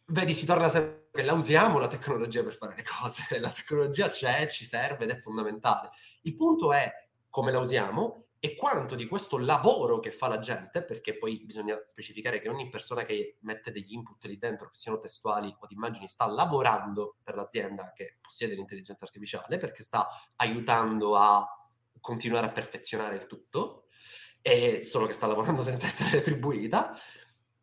[0.05, 4.07] Vedi, si torna sempre che la usiamo la tecnologia per fare le cose, la tecnologia
[4.07, 5.91] c'è, ci serve ed è fondamentale.
[6.23, 6.91] Il punto è
[7.29, 11.81] come la usiamo e quanto di questo lavoro che fa la gente, perché poi bisogna
[11.85, 15.75] specificare che ogni persona che mette degli input lì dentro, che siano testuali o di
[15.75, 21.47] immagini, sta lavorando per l'azienda che possiede l'intelligenza artificiale, perché sta aiutando a
[22.01, 23.85] continuare a perfezionare il tutto,
[24.41, 26.99] e solo che sta lavorando senza essere retribuita.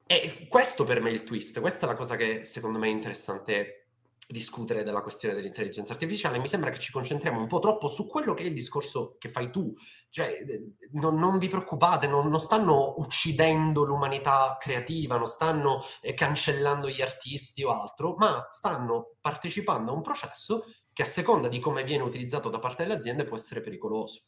[0.07, 2.91] E questo per me è il twist, questa è la cosa che secondo me è
[2.91, 3.80] interessante
[4.31, 8.35] discutere della questione dell'intelligenza artificiale, mi sembra che ci concentriamo un po' troppo su quello
[8.35, 9.75] che è il discorso che fai tu.
[10.09, 16.15] Cioè, eh, non, non vi preoccupate, non, non, stanno uccidendo l'umanità creativa, non stanno eh,
[16.15, 21.61] cancellando gli artisti o altro, ma stanno partecipando a un processo che a seconda di
[21.61, 24.23] come viene utilizzato da parte delle aziende può essere pericoloso.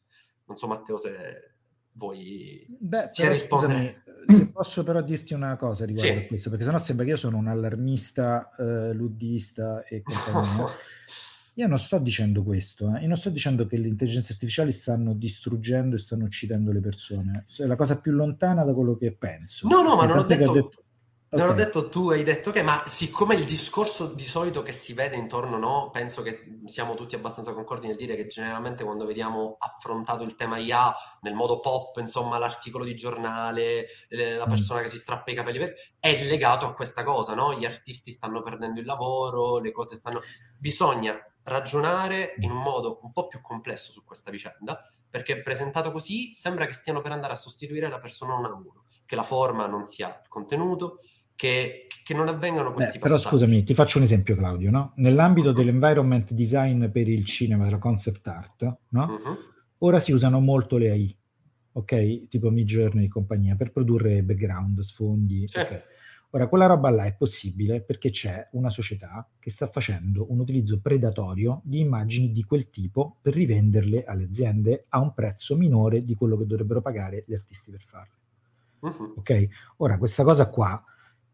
[0.46, 1.56] Non so Matteo se
[1.92, 3.72] vuoi Beh, però, rispondere.
[3.72, 6.18] Scusami, se posso però dirti una cosa riguardo sì.
[6.18, 10.66] a questo, perché sennò sembra che io sono un allarmista, eh, luddista e compagnia.
[11.54, 13.00] io non sto dicendo questo, eh.
[13.00, 17.46] io non sto dicendo che le intelligenze artificiali stanno distruggendo e stanno uccidendo le persone.
[17.56, 19.68] È la cosa più lontana da quello che penso.
[19.68, 20.52] No, no, ma non ho detto...
[20.52, 20.81] detto...
[21.34, 24.92] Non ho detto tu, hai detto che, ma siccome il discorso di solito che si
[24.92, 29.56] vede intorno, no, penso che siamo tutti abbastanza concordi nel dire che generalmente quando vediamo
[29.58, 34.50] affrontato il tema IA nel modo pop, insomma, l'articolo di giornale, la mm.
[34.50, 37.54] persona che si strappa i capelli, è legato a questa cosa, no?
[37.54, 40.20] Gli artisti stanno perdendo il lavoro, le cose stanno...
[40.58, 46.34] Bisogna ragionare in un modo un po' più complesso su questa vicenda, perché presentato così
[46.34, 49.66] sembra che stiano per andare a sostituire la persona uno a uno, che la forma
[49.66, 51.00] non sia il contenuto,
[51.36, 54.92] che, che non avvengano questi Beh, Però scusami, ti faccio un esempio Claudio, no?
[54.96, 55.54] Nell'ambito uh-huh.
[55.54, 59.04] dell'environment design per il cinema, della concept art, no?
[59.04, 59.38] Uh-huh.
[59.78, 61.16] Ora si usano molto le AI,
[61.72, 62.28] ok?
[62.28, 65.58] Tipo Midjourney e compagnia, per produrre background, sfondi, sì.
[65.58, 65.82] okay.
[66.34, 70.80] Ora, quella roba là è possibile perché c'è una società che sta facendo un utilizzo
[70.80, 76.14] predatorio di immagini di quel tipo per rivenderle alle aziende a un prezzo minore di
[76.14, 78.14] quello che dovrebbero pagare gli artisti per farle.
[78.78, 79.14] Uh-huh.
[79.18, 79.46] Ok?
[79.78, 80.82] Ora, questa cosa qua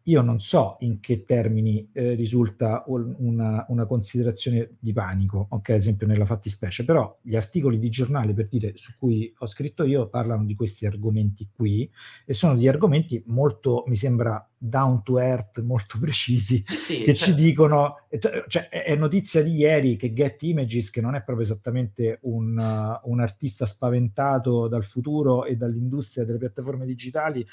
[0.09, 5.75] io non so in che termini eh, risulta una, una, considerazione di panico, ok, ad
[5.77, 10.09] esempio nella fattispecie, però gli articoli di giornale, per dire, su cui ho scritto io,
[10.09, 11.89] parlano di questi argomenti qui
[12.25, 17.13] e sono degli argomenti molto, mi sembra, down to earth, molto precisi, sì, sì, che
[17.13, 17.33] certo.
[17.33, 18.07] ci dicono,
[18.47, 23.09] cioè è notizia di ieri che Get Images, che non è proprio esattamente un, uh,
[23.09, 27.45] un artista spaventato dal futuro e dall'industria delle piattaforme digitali,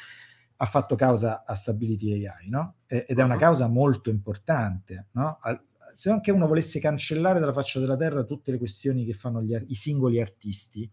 [0.57, 2.77] ha fatto causa a Stability AI, no?
[2.87, 5.39] ed è una causa molto importante, no?
[5.95, 9.57] Se anche uno volesse cancellare dalla faccia della terra tutte le questioni che fanno gli,
[9.69, 10.91] i singoli artisti,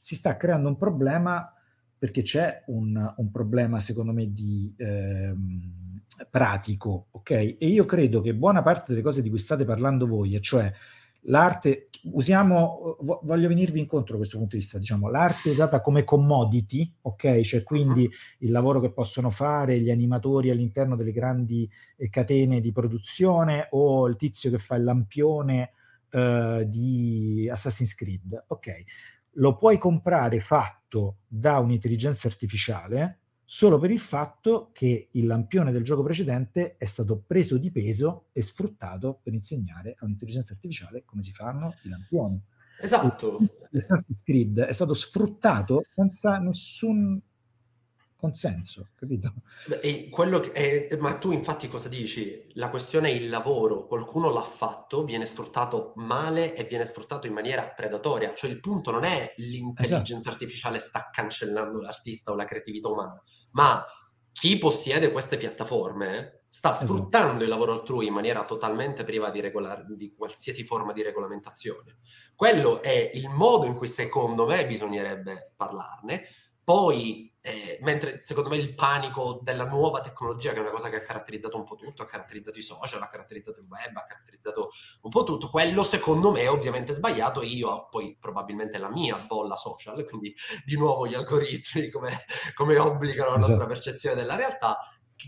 [0.00, 1.52] si sta creando un problema
[1.98, 7.30] perché c'è un, un problema, secondo me, di ehm, pratico, ok?
[7.30, 10.72] E io credo che buona parte delle cose di cui state parlando voi, e cioè
[11.28, 16.92] l'arte, usiamo, voglio venirvi incontro da questo punto di vista, diciamo, l'arte usata come commodity,
[17.02, 17.40] ok?
[17.40, 18.10] Cioè quindi uh-huh.
[18.38, 24.06] il lavoro che possono fare gli animatori all'interno delle grandi eh, catene di produzione o
[24.06, 25.72] il tizio che fa il lampione
[26.10, 28.82] eh, di Assassin's Creed, ok?
[29.32, 33.20] Lo puoi comprare fatto da un'intelligenza artificiale
[33.50, 38.26] solo per il fatto che il lampione del gioco precedente è stato preso di peso
[38.32, 42.38] e sfruttato per insegnare a un'intelligenza artificiale come si fanno i lampioni.
[42.78, 43.38] Esatto.
[43.70, 47.18] L'Assassin's Creed è stato sfruttato senza nessun
[48.18, 49.32] consenso, capito?
[49.80, 52.48] E quello che è, ma tu infatti cosa dici?
[52.54, 57.32] La questione è il lavoro, qualcuno l'ha fatto, viene sfruttato male e viene sfruttato in
[57.32, 60.30] maniera predatoria, cioè il punto non è l'intelligenza esatto.
[60.30, 63.84] artificiale sta cancellando l'artista o la creatività umana, ma
[64.32, 66.86] chi possiede queste piattaforme sta esatto.
[66.86, 71.98] sfruttando il lavoro altrui in maniera totalmente priva di, regolar- di qualsiasi forma di regolamentazione.
[72.34, 76.22] Quello è il modo in cui secondo me bisognerebbe parlarne.
[76.68, 80.96] Poi eh, mentre secondo me il panico della nuova tecnologia, che è una cosa che
[80.96, 84.68] ha caratterizzato un po' tutto, ha caratterizzato i social, ha caratterizzato il web, ha caratterizzato
[85.00, 87.40] un po' tutto, quello secondo me è ovviamente sbagliato.
[87.40, 92.10] Io poi probabilmente la mia bolla social, quindi di nuovo gli algoritmi come,
[92.54, 93.72] come obbligano la nostra esatto.
[93.72, 94.76] percezione della realtà,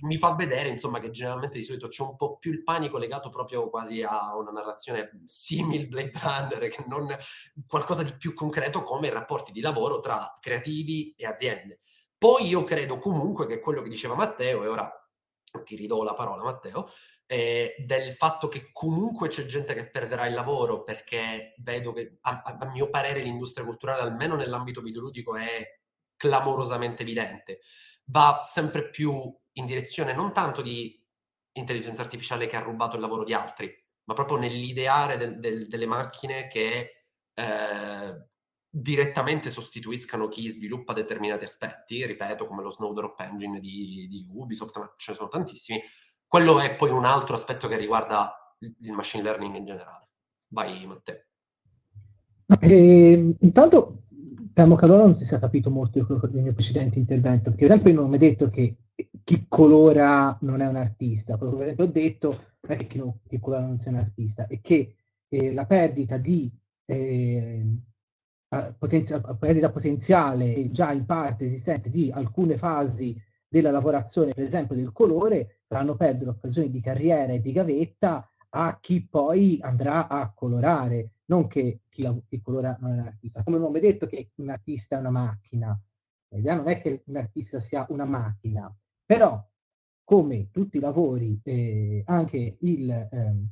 [0.03, 3.29] mi fa vedere insomma che generalmente di solito c'è un po' più il panico legato
[3.31, 7.15] proprio quasi a una narrazione simile Blade Runner che non
[7.67, 11.79] qualcosa di più concreto come i rapporti di lavoro tra creativi e aziende.
[12.17, 14.93] Poi io credo comunque che quello che diceva Matteo, e ora
[15.65, 16.89] ti ridò la parola Matteo,
[17.27, 22.43] eh, del fatto che comunque c'è gente che perderà il lavoro perché vedo che a,
[22.43, 25.79] a mio parere l'industria culturale, almeno nell'ambito videoludico, è
[26.17, 27.61] clamorosamente evidente.
[28.11, 31.01] Va sempre più in direzione non tanto di
[31.53, 33.73] intelligenza artificiale che ha rubato il lavoro di altri,
[34.05, 37.05] ma proprio nell'ideare del, del, delle macchine che
[37.35, 38.29] eh,
[38.69, 44.93] direttamente sostituiscano chi sviluppa determinati aspetti, ripeto, come lo Snowdrop Engine di, di Ubisoft, ma
[44.97, 45.81] ce ne sono tantissimi.
[46.27, 50.09] Quello è poi un altro aspetto che riguarda il machine learning in generale.
[50.49, 51.25] Vai, Matteo.
[52.61, 54.05] Eh, intanto
[54.53, 57.93] temo che allora non si sia capito molto del mio precedente intervento, perché per esempio
[57.93, 58.77] io non ho detto che
[59.25, 62.29] chi colora non è un artista, quello che per esempio ho detto
[62.61, 64.97] non è che chi, non, chi colora non sia un artista, è che
[65.29, 66.51] eh, la perdita di
[66.87, 67.65] eh,
[68.77, 73.17] potenzia- perdita potenziale già in parte esistente di alcune fasi
[73.49, 78.79] della lavorazione, per esempio del colore, faranno perdere occasioni di carriera e di gavetta a
[78.81, 83.43] chi poi andrà a colorare, non che chi, la- chi colora non è un artista.
[83.43, 85.81] Come mai detto che un artista è una macchina,
[86.31, 88.73] l'idea non è che un artista sia una macchina,
[89.05, 89.43] però
[90.05, 93.49] come tutti i lavori, eh, anche il, ehm,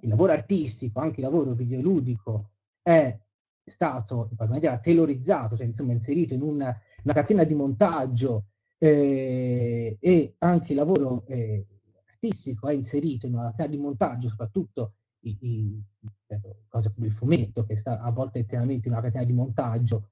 [0.00, 2.50] il lavoro artistico, anche il lavoro videoludico
[2.82, 3.16] è
[3.64, 8.46] stato in qualche maniera tailorizzato, cioè insomma inserito in una, una catena di montaggio
[8.78, 11.64] eh, e anche il lavoro eh,
[12.08, 17.12] artistico è inserito in una catena di montaggio, soprattutto in, in, in cose come il
[17.12, 20.10] fumetto, che sta a volte interamente in una catena di montaggio,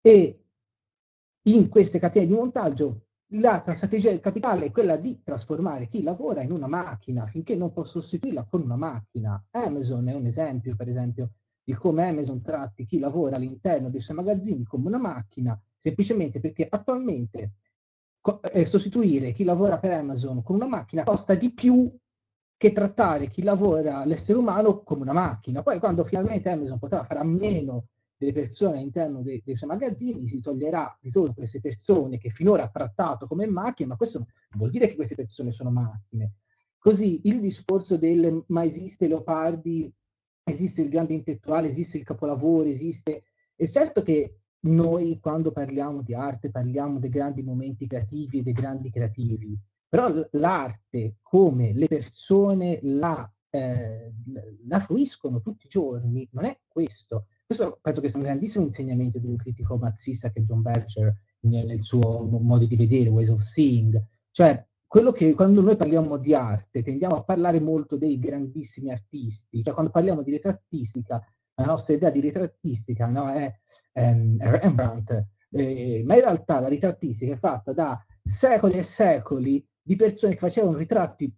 [0.00, 0.44] e
[1.42, 6.02] in queste catene di montaggio la, la strategia del capitale è quella di trasformare chi
[6.02, 9.42] lavora in una macchina finché non può sostituirla con una macchina.
[9.50, 11.32] Amazon è un esempio, per esempio,
[11.62, 16.66] di come Amazon tratti chi lavora all'interno dei suoi magazzini come una macchina, semplicemente perché
[16.68, 17.52] attualmente
[18.52, 21.94] eh, sostituire chi lavora per Amazon con una macchina costa di più
[22.58, 25.62] che trattare chi lavora l'essere umano come una macchina.
[25.62, 27.86] Poi quando finalmente Amazon potrà fare a meno
[28.16, 32.64] delle persone all'interno dei, dei, suoi magazzini, si toglierà di tutto queste persone che finora
[32.64, 36.32] ha trattato come macchine, ma questo non vuol dire che queste persone sono macchine.
[36.78, 39.92] Così il discorso del ma esiste Leopardi,
[40.42, 43.22] esiste il grande intellettuale, esiste il capolavoro, esiste...
[43.54, 48.52] È certo che noi quando parliamo di arte parliamo dei grandi momenti creativi e dei
[48.52, 49.56] grandi creativi,
[49.88, 54.12] però l'arte come le persone la, eh,
[54.66, 57.26] la fruiscono tutti i giorni non è questo.
[57.46, 61.14] Questo penso che sia un grandissimo insegnamento di un critico marxista che è John Berger
[61.40, 64.02] nel suo modo di vedere, Ways of Seeing.
[64.30, 69.62] Cioè, quello che quando noi parliamo di arte tendiamo a parlare molto dei grandissimi artisti,
[69.62, 71.22] cioè quando parliamo di ritrattistica,
[71.54, 73.52] la nostra idea di ritrattistica no, è
[73.94, 79.96] um, Rembrandt, eh, ma in realtà la ritrattistica è fatta da secoli e secoli di
[79.96, 81.34] persone che facevano ritratti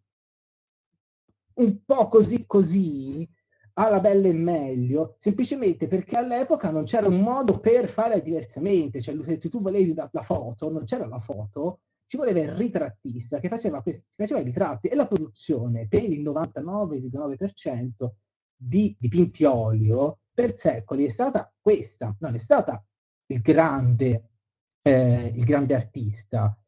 [1.55, 3.29] un po' così così,
[3.75, 9.17] alla bella e meglio, semplicemente perché all'epoca non c'era un modo per fare diversamente, cioè
[9.23, 13.49] se tu volevi la, la foto, non c'era la foto, ci voleva il ritrattista che
[13.49, 18.09] faceva, questi, faceva i ritratti e la produzione per il 99,9%
[18.57, 21.05] di dipinti olio per secoli.
[21.05, 22.85] È stata questa, non è stata
[23.27, 24.31] il grande,
[24.83, 26.61] eh, il grande artista,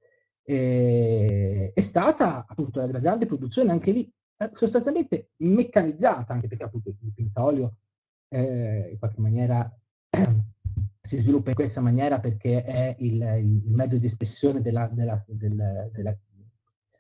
[0.44, 6.88] eh, è stata appunto la grande produzione anche lì eh, sostanzialmente meccanizzata, anche perché appunto
[6.88, 7.76] il pintolio
[8.28, 9.78] eh, in qualche maniera
[11.00, 15.90] si sviluppa in questa maniera perché è il, il mezzo di espressione della, della, del,
[15.92, 16.16] della,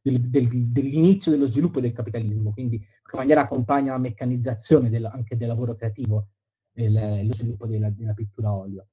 [0.02, 5.04] del, del, dell'inizio dello sviluppo del capitalismo, quindi in qualche maniera accompagna la meccanizzazione del,
[5.04, 6.28] anche del lavoro creativo,
[6.74, 8.86] il, lo sviluppo della, della pittura olio.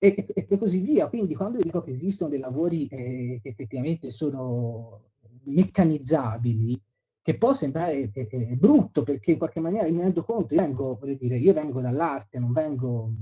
[0.00, 1.08] E, e, e, così via.
[1.08, 5.10] Quindi quando io dico che esistono dei lavori eh, che effettivamente sono
[5.44, 6.80] meccanizzabili,
[7.28, 10.98] che può sembrare è, è, brutto perché in qualche maniera mi rendo conto, io vengo,
[11.18, 13.12] dire, io vengo dall'arte, non vengo,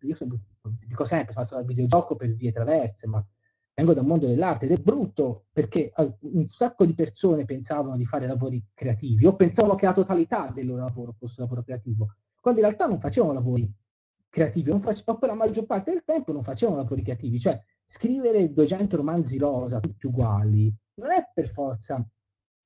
[0.00, 0.38] io sempre,
[0.86, 3.24] dico sempre, fatto dal videogioco per vie traverse, ma
[3.74, 8.26] vengo dal mondo dell'arte ed è brutto perché un sacco di persone pensavano di fare
[8.26, 12.66] lavori creativi o pensavano che la totalità del loro lavoro fosse lavoro creativo, quando in
[12.66, 13.68] realtà non facevano lavori
[14.30, 17.60] creativi, non face- o per la maggior parte del tempo non facevano lavori creativi, cioè
[17.84, 22.06] scrivere 200 romanzi rosa tutti uguali non è per forza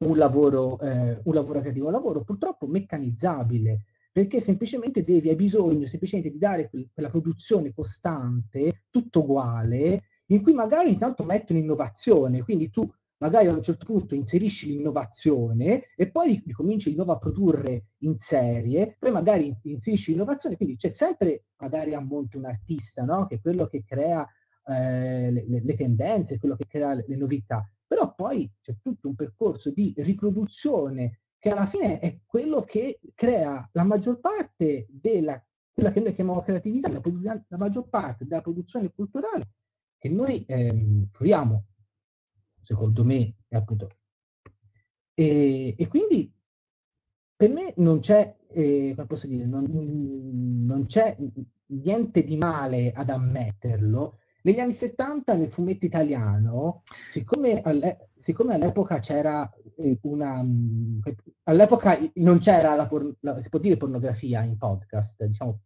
[0.04, 5.86] un lavoro, eh, un lavoro creativo, un lavoro purtroppo meccanizzabile, perché semplicemente devi, hai bisogno
[5.86, 12.70] semplicemente di dare quella produzione costante, tutto uguale, in cui magari intanto metti un'innovazione, quindi
[12.70, 12.88] tu
[13.18, 18.18] magari a un certo punto inserisci l'innovazione e poi ricominci di nuovo a produrre in
[18.18, 23.26] serie, poi magari inserisci l'innovazione, quindi c'è sempre magari a monte un artista, no?
[23.26, 24.26] che è quello che crea
[24.66, 29.14] eh, le, le, tendenze, quello che crea le, le novità però poi c'è tutto un
[29.14, 35.40] percorso di riproduzione che alla fine è quello che crea la maggior parte della
[35.72, 37.00] quella che noi chiamiamo creatività, la,
[37.48, 39.50] la maggior parte della produzione culturale
[39.98, 41.64] che noi ehm, fruiamo,
[42.64, 43.88] secondo me, appunto.
[45.14, 46.32] E, e, quindi
[47.36, 49.64] per me non c'è, eh, come posso dire, non,
[50.66, 51.16] non c'è
[51.66, 58.98] niente di male ad ammetterlo, negli anni 70 nel fumetto italiano, siccome, alle, siccome all'epoca
[58.98, 60.42] c'era eh, una...
[60.42, 61.00] Mm,
[61.44, 65.60] all'epoca non c'era la, por, la, si può dire pornografia in podcast, diciamo,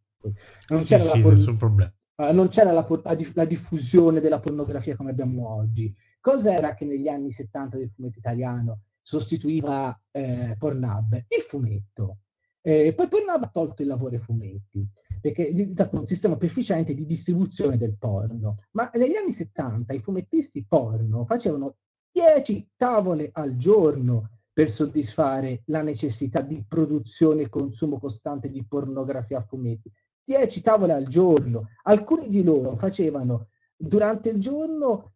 [0.68, 2.86] non c'era, sì, la, por, uh, non c'era la,
[3.34, 5.92] la, diffusione della pornografia come abbiamo oggi.
[6.28, 11.14] Cos'era che negli anni 70 del fumetto italiano sostituiva eh, Pornhub?
[11.14, 12.18] Il fumetto.
[12.60, 14.86] Eh, poi Pornhub ha tolto il lavoro ai fumetti
[15.22, 18.56] perché è diventato un sistema più efficiente di distribuzione del porno.
[18.72, 21.76] Ma negli anni 70 i fumettisti porno facevano
[22.12, 29.38] 10 tavole al giorno per soddisfare la necessità di produzione e consumo costante di pornografia
[29.38, 29.90] a fumetti.
[30.24, 31.68] 10 tavole al giorno.
[31.84, 35.14] Alcuni di loro facevano durante il giorno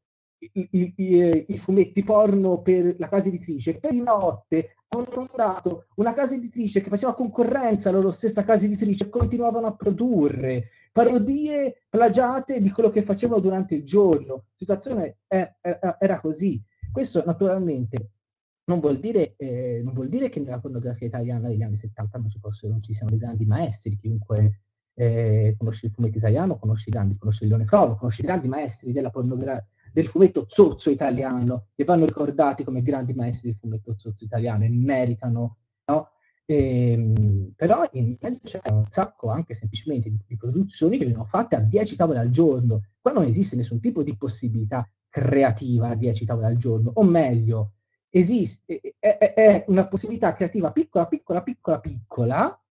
[0.53, 5.87] i, i, i, i fumetti porno per la casa editrice, per di notte hanno fondato
[5.97, 10.69] una casa editrice che faceva concorrenza alla loro stessa casa editrice e continuavano a produrre
[10.93, 14.35] parodie plagiate di quello che facevano durante il giorno.
[14.35, 16.63] La situazione è, è, era così.
[16.91, 18.11] Questo naturalmente
[18.65, 22.29] non vuol, dire, eh, non vuol dire che nella pornografia italiana degli anni 70 non
[22.29, 24.61] ci, fossero, non ci siano dei grandi maestri, chiunque
[24.95, 28.93] eh, conosce il fumetto italiano, conosce i grandi, conosce Leone Frodo, conosce i grandi maestri
[28.93, 34.25] della pornografia del fumetto zozzo italiano, che vanno ricordati come grandi maestri del fumetto zozzo
[34.25, 36.11] italiano e meritano, no?
[36.45, 41.57] E, ehm, però in c'è un sacco anche semplicemente di, di, produzioni che vengono fatte
[41.57, 42.83] a 10 tavole al giorno.
[43.01, 47.75] Qua non esiste nessun tipo di possibilità creativa a 10 tavole al giorno, o meglio,
[48.09, 52.63] esiste, è, è una possibilità creativa piccola, piccola, piccola, piccola,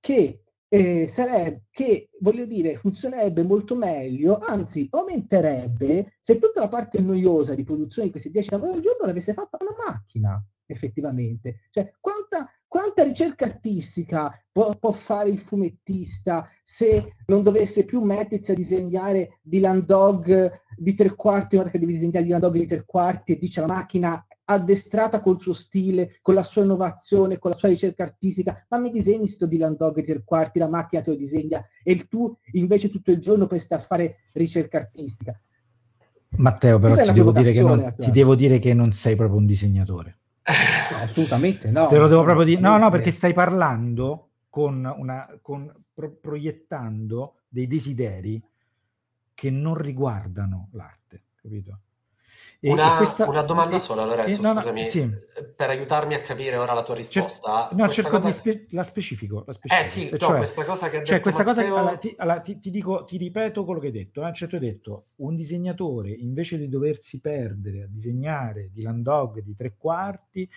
[0.00, 7.00] che eh, sarebbe che, voglio dire, funzionerebbe molto meglio, anzi aumenterebbe se tutta la parte
[7.00, 11.60] noiosa di produzione di questi 10 lavori al giorno l'avesse fatta una macchina, effettivamente.
[11.70, 18.50] Cioè, quanta, quanta ricerca artistica può, può, fare il fumettista se non dovesse più mettersi
[18.50, 22.66] a disegnare Dylan Dog di tre quarti, una volta che devi disegnare Dylan Dog di
[22.66, 27.50] tre quarti e dice la macchina addestrata col suo stile, con la sua innovazione, con
[27.50, 31.10] la sua ricerca artistica, ma mi disegni sto Dylan Dog tre quarti, la macchina te
[31.10, 35.38] lo disegna e tu invece tutto il giorno puoi stare a fare ricerca artistica.
[36.36, 37.32] Matteo, però ti devo,
[37.74, 40.18] non, ti devo, dire che non, sei proprio un disegnatore.
[40.90, 41.86] No, assolutamente no.
[41.86, 42.60] Te lo devo proprio dire.
[42.60, 48.42] No, no, perché stai parlando con una, con, pro, proiettando dei desideri
[49.34, 51.80] che non riguardano l'arte, capito?
[52.60, 55.10] Una, questa, una, domanda sola, Lorenzo, no, scusami, no, sì.
[55.54, 57.68] per aiutarmi a capire ora la tua risposta.
[57.72, 58.32] no, cerco cosa...
[58.32, 59.44] spe- la specifico.
[59.46, 59.80] La specifico.
[59.80, 61.68] Eh sì, cioè, no, questa cosa che ha cioè, detto questa Matteo...
[61.68, 64.26] cosa, allora, ti, allora, ti, ti, dico, ti ripeto quello che hai detto.
[64.26, 64.32] Eh?
[64.32, 69.54] Cioè, tu hai detto, un disegnatore, invece di doversi perdere a disegnare di Landog di
[69.54, 70.48] tre quarti,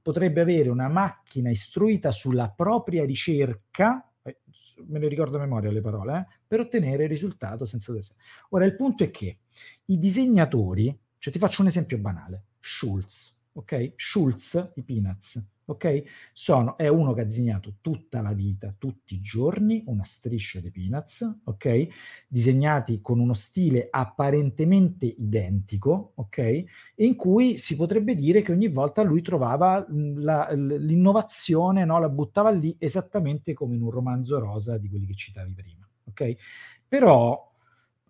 [0.00, 4.38] potrebbe avere una macchina istruita sulla propria ricerca, eh,
[4.86, 6.26] me ne ricordo a memoria le parole, eh?
[6.46, 8.14] per ottenere il risultato senza doversi...
[8.50, 9.38] Ora, il punto è che
[9.86, 12.46] i disegnatori cioè ti faccio un esempio banale.
[12.58, 13.92] Schulz, ok?
[13.94, 16.02] Schulz, i Peanuts, ok?
[16.32, 20.72] Sono, è uno che ha disegnato tutta la vita, tutti i giorni, una striscia di
[20.72, 21.86] Peanuts, ok?
[22.26, 26.64] Disegnati con uno stile apparentemente identico, ok?
[26.96, 32.00] In cui si potrebbe dire che ogni volta lui trovava la, l'innovazione, no?
[32.00, 36.34] La buttava lì esattamente come in un romanzo rosa di quelli che citavi prima, ok?
[36.88, 37.51] Però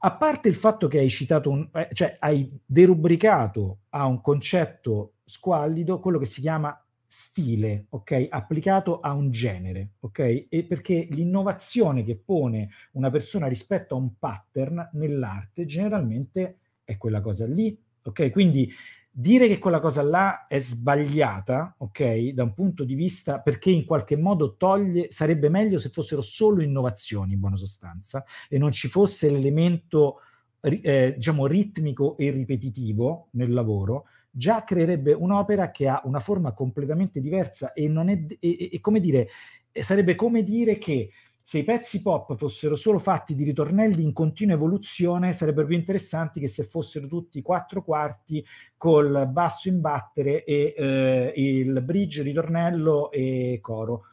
[0.05, 5.15] a parte il fatto che hai citato, un, eh, cioè hai derubricato a un concetto
[5.25, 6.77] squallido quello che si chiama
[7.07, 8.27] stile, ok?
[8.31, 10.47] Applicato a un genere, ok?
[10.49, 17.21] E perché l'innovazione che pone una persona rispetto a un pattern nell'arte generalmente è quella
[17.21, 18.31] cosa lì, ok?
[18.31, 18.73] Quindi
[19.15, 23.85] dire che quella cosa là è sbagliata, ok, da un punto di vista perché in
[23.85, 28.89] qualche modo toglie, sarebbe meglio se fossero solo innovazioni in buona sostanza e non ci
[28.89, 30.21] fosse l'elemento
[30.63, 37.21] eh, diciamo ritmico e ripetitivo nel lavoro, già creerebbe un'opera che ha una forma completamente
[37.21, 39.29] diversa e non è, e, e, come dire,
[39.71, 41.11] sarebbe come dire che
[41.43, 46.39] se i pezzi pop fossero solo fatti di ritornelli in continua evoluzione, sarebbero più interessanti
[46.39, 48.45] che se fossero tutti quattro quarti
[48.77, 54.05] col basso in battere e eh, il bridge, ritornello e coro.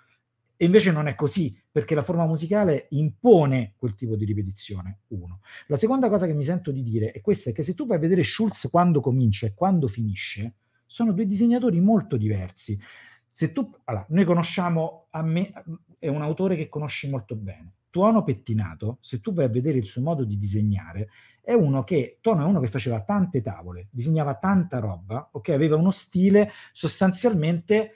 [0.57, 5.39] E invece non è così, perché la forma musicale impone quel tipo di ripetizione, uno.
[5.67, 7.95] La seconda cosa che mi sento di dire è questa, è che se tu vai
[7.95, 10.55] a vedere Schulz quando comincia e quando finisce,
[10.85, 12.77] sono due disegnatori molto diversi.
[13.31, 15.51] Se tu, allora, noi conosciamo, a me,
[15.97, 17.73] è un autore che conosci molto bene.
[17.89, 21.09] Tuono Pettinato, se tu vai a vedere il suo modo di disegnare,
[21.41, 25.49] è uno che, Tuono è uno che faceva tante tavole, disegnava tanta roba, ok?
[25.49, 27.93] Aveva uno stile sostanzialmente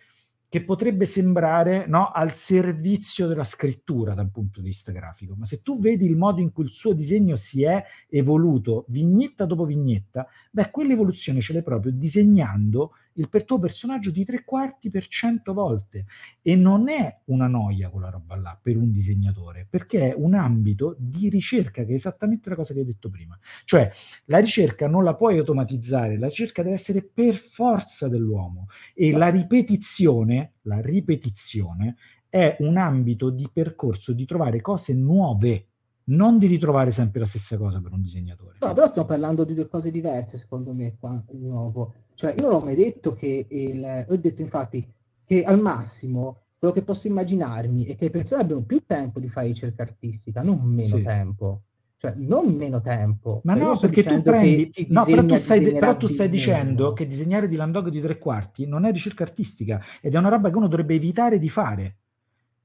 [0.54, 5.46] che potrebbe sembrare no, al servizio della scrittura da un punto di vista grafico, ma
[5.46, 9.66] se tu vedi il modo in cui il suo disegno si è evoluto vignetta dopo
[9.66, 15.08] vignetta, beh, quell'evoluzione ce l'hai proprio disegnando il per tuo personaggio di tre quarti per
[15.08, 16.06] cento volte
[16.42, 20.96] e non è una noia quella roba là per un disegnatore, perché è un ambito
[20.98, 23.38] di ricerca che è esattamente la cosa che hai detto prima.
[23.66, 23.92] Cioè,
[24.26, 29.30] la ricerca non la puoi automatizzare, la ricerca deve essere per forza dell'uomo e la
[29.30, 31.96] ripetizione, la ripetizione
[32.30, 35.68] è un ambito di percorso di trovare cose nuove
[36.06, 38.58] non di ritrovare sempre la stessa cosa per un disegnatore.
[38.60, 41.94] No, però stiamo parlando di due cose diverse, secondo me, qua di nuovo.
[42.16, 44.06] Cioè, io non ho mai detto che il...
[44.08, 44.88] Ho detto, infatti,
[45.26, 49.28] che al massimo quello che posso immaginarmi è che le persone abbiano più tempo di
[49.28, 51.04] fare ricerca artistica, non meno sì.
[51.04, 51.64] tempo.
[51.98, 53.42] cioè non meno tempo.
[53.44, 54.70] Ma Cioè, io no, perché tu che prendi...
[54.70, 58.00] chi No, però tu stai, però tu stai di dicendo che disegnare Dylan Dog di
[58.00, 61.50] tre quarti non è ricerca artistica ed è una roba che uno dovrebbe evitare di
[61.50, 61.98] fare.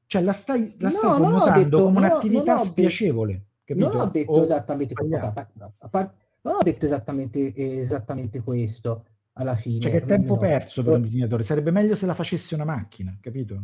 [0.07, 3.89] Cioè la stai, la stai No, detto, come ho, non un'attività ho spiacevole, capito?
[3.89, 9.05] non ho detto O esattamente a par- non ho detto esattamente, esattamente questo
[9.39, 9.81] alla fine.
[9.81, 10.41] Cioè che tempo no.
[10.41, 13.55] perso per un disegnatore, sarebbe meglio se la facesse una macchina, capito?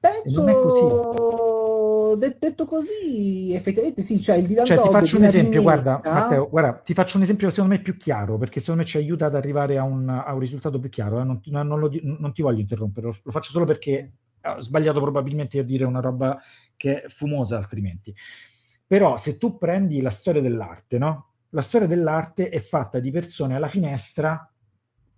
[0.00, 5.16] E non è Penso, de- detto così, effettivamente sì, cioè il Dylan Cioè, ti faccio
[5.16, 8.82] un esempio, guarda, Matteo, guarda, ti faccio un esempio secondo me più chiaro, perché secondo
[8.82, 11.20] me ci aiuta ad arrivare a un, a un risultato più chiaro.
[11.20, 11.24] eh.
[11.24, 14.12] Non, non- lo non ti voglio interrompere, lo, lo faccio solo perché
[14.42, 16.38] ho sbagliato probabilmente a dire una roba
[16.76, 18.14] che è fumosa altrimenti.
[18.86, 21.32] Però se tu prendi la storia dell'arte, no?
[21.50, 24.50] La storia dell'arte è fatta di persone alla finestra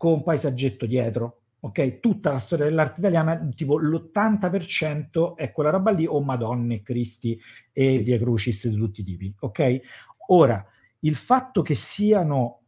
[0.00, 1.40] con un paesaggetto dietro.
[1.60, 7.38] Ok, tutta la storia dell'arte italiana, tipo l'80% è quella roba lì, o Madonne, Cristi
[7.70, 8.02] e Sì.
[8.02, 9.34] Via Crucis di tutti i tipi.
[9.40, 9.80] Ok,
[10.28, 10.64] ora
[11.00, 12.60] il fatto che siano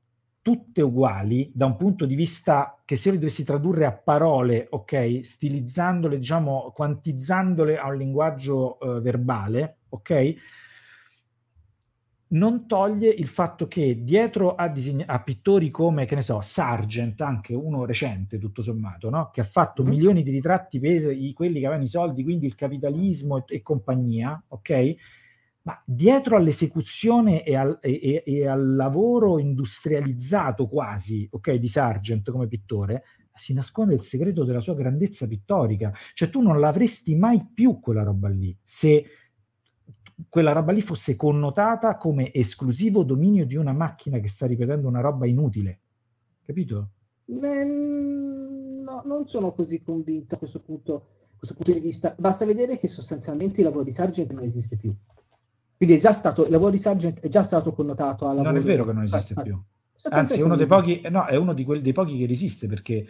[0.42, 4.66] tutte uguali da un punto di vista che se io le dovessi tradurre a parole,
[4.68, 10.34] ok, stilizzandole, diciamo, quantizzandole a un linguaggio eh, verbale, ok,
[12.32, 17.20] non toglie il fatto che dietro a, disegna- a pittori come, che ne so, Sargent,
[17.20, 19.30] anche uno recente tutto sommato, no?
[19.30, 19.88] che ha fatto Mhm.
[19.90, 23.62] milioni di ritratti per i- quelli che avevano i soldi, quindi il capitalismo e, e
[23.62, 24.94] compagnia, ok?
[25.64, 32.48] Ma dietro all'esecuzione e al, e- e al lavoro industrializzato quasi, ok, di Sargent come
[32.48, 33.02] pittore,
[33.34, 35.92] si nasconde il segreto della sua grandezza pittorica.
[36.14, 39.04] Cioè tu non l'avresti mai più quella roba lì se
[40.28, 45.00] quella roba lì fosse connotata come esclusivo dominio di una macchina che sta ripetendo una
[45.00, 45.80] roba inutile.
[46.44, 46.90] Capito?
[47.26, 50.94] Eh, no, non sono così convinto a questo punto,
[51.34, 52.14] a questo punto di vista.
[52.18, 54.94] Basta vedere che sostanzialmente il lavoro di Sargent non esiste più.
[55.76, 58.52] Quindi è già stato, il lavoro di Sargent è già stato connotato al lavoro...
[58.52, 59.60] Non è vero che non esiste più.
[60.10, 63.06] Anzi, è uno dei pochi, no, è uno di quelli, dei pochi che resiste perché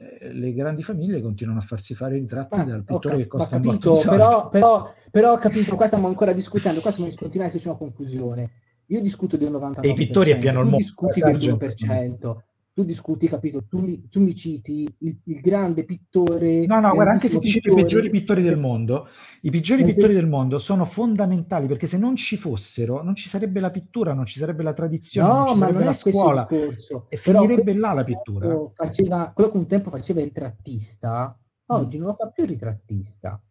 [0.00, 3.56] eh, le grandi famiglie continuano a farsi fare i ritratti dal pittore okay, che costa
[3.56, 7.50] capito, un botto però, però, però, ho capito, qua stiamo ancora discutendo, qua stiamo discutendo
[7.50, 8.50] se c'è una confusione.
[8.86, 11.66] Io discuto del 99%, e i pittori è piano il mondo, discuti del esatto.
[11.66, 12.36] 1%
[12.78, 16.64] tu discuti, capito, tu mi, tu mi citi il, il grande pittore...
[16.66, 19.08] No, no, guarda, anche se ti cito i peggiori pittori del mondo,
[19.40, 23.28] i peggiori i pittori del mondo sono fondamentali perché se non ci fossero, non ci
[23.28, 25.92] sarebbe la pittura, non ci sarebbe la tradizione, non No, ci ma sarebbe non la
[25.94, 26.46] scuola.
[26.48, 27.06] discorso.
[27.08, 28.70] e Però finirebbe là la pittura.
[28.74, 31.36] Faceva, quello che un tempo faceva il trattista,
[31.72, 31.76] Mm.
[31.76, 33.42] oggi non lo fa più il ritrattista,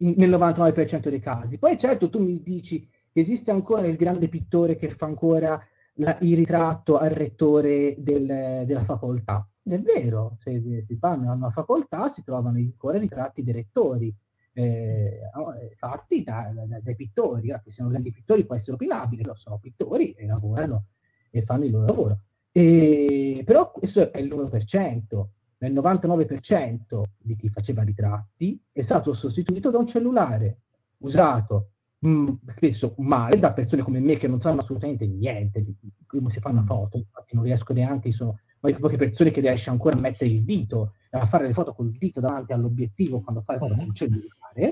[0.00, 1.58] in- nel 99% dei casi.
[1.58, 5.58] Poi certo tu mi dici, esiste ancora il grande pittore che fa ancora
[5.96, 9.48] la- il ritratto al rettore del- della facoltà.
[9.62, 14.14] È vero, se si fanno una facoltà si trovano ancora ritratti dei rettori.
[14.58, 19.34] eh, eh, fatti da- da- dai pittori, che siano grandi pittori può essere opinabile, però
[19.34, 20.86] sono pittori e lavorano
[21.30, 22.20] e fanno il loro lavoro.
[22.52, 29.76] E- però questo è l'1%, nel 99% di chi faceva ritratti è stato sostituito da
[29.76, 30.60] un cellulare
[31.00, 35.74] usato mh, spesso male da persone come me che non sanno assolutamente niente di
[36.06, 36.64] come si fa una Mm.
[36.64, 40.30] foto, infatti non riesco neanche, sono una di poche persone che riesce ancora a mettere
[40.30, 43.84] il dito, a fare le foto col dito davanti all'obiettivo quando fa le foto con
[43.86, 44.70] il cellulare.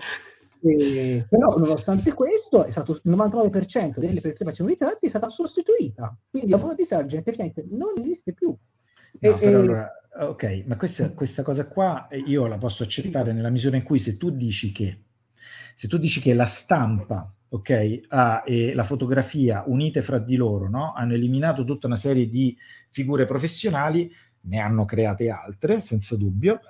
[0.66, 5.08] E- però nonostante questo è stato il 99% delle persone che facevano i ritratti è
[5.10, 6.16] stata sostituita.
[6.30, 8.48] Quindi il lavoro di Sargent effettivamente non esiste più.
[8.48, 8.58] No,
[9.18, 9.90] E- però e- allora,
[10.20, 13.98] ok, ma questa, questa cosa qua eh, io la posso accettare nella misura in cui
[13.98, 15.03] se tu dici che
[15.74, 20.68] se tu dici che la stampa, ok, ha, e la fotografia unite fra di loro,
[20.68, 22.56] no, hanno eliminato tutta una serie di
[22.90, 24.10] figure professionali,
[24.42, 26.60] ne hanno create altre, senza dubbio,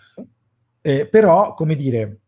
[0.81, 2.20] eh, però, come dire,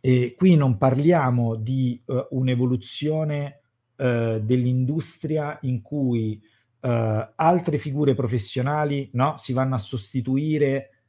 [0.00, 3.60] eh, qui non parliamo di eh, un'evoluzione
[3.96, 6.40] eh, dell'industria in cui
[6.80, 10.99] eh, altre figure professionali no, si vanno a sostituire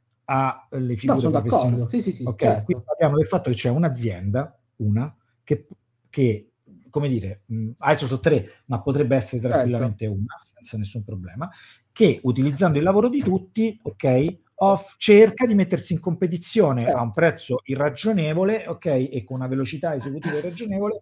[0.70, 1.70] alle no figure sono professionali.
[1.76, 2.64] d'accordo sì sì sì Ok, certo.
[2.64, 5.14] quindi parliamo del fatto che c'è un'azienda, una,
[5.44, 5.66] che,
[6.08, 6.52] che
[6.90, 9.54] come dire, mh, adesso sono tre, ma potrebbe essere Certo.
[9.56, 11.50] tranquillamente una, senza nessun problema,
[11.90, 16.96] che utilizzando il lavoro di tutti, ok, off- cerca di mettersi in competizione Certo.
[16.98, 21.00] a un prezzo irragionevole, ok, e con una velocità esecutiva irragionevole,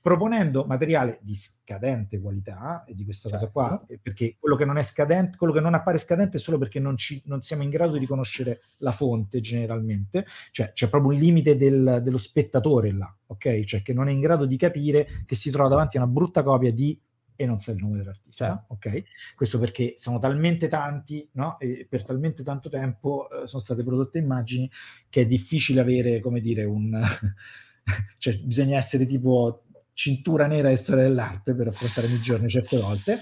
[0.00, 3.92] proponendo materiale di scadente qualità, e di questa cosa qua, Certo.
[3.92, 6.80] eh, perché quello che non è scadente, quello che non appare scadente è solo perché
[6.80, 11.18] non, ci, non siamo in grado di riconoscere la fonte generalmente, cioè c'è proprio un
[11.18, 13.64] limite del- dello spettatore là, ok?
[13.64, 16.42] Cioè che non è in grado di capire che si trova davanti a una brutta
[16.42, 16.98] copia di
[17.40, 18.72] e non sa il nome dell'artista, Certo.
[18.74, 19.02] ok?
[19.36, 21.56] Questo perché sono talmente tanti, no?
[21.60, 24.68] E per talmente tanto tempo eh, sono state prodotte immagini
[25.08, 27.00] che è difficile avere, come dire, un...
[28.18, 33.20] cioè bisogna essere tipo cintura nera e storia dell'arte per affrontare i giorni certe volte.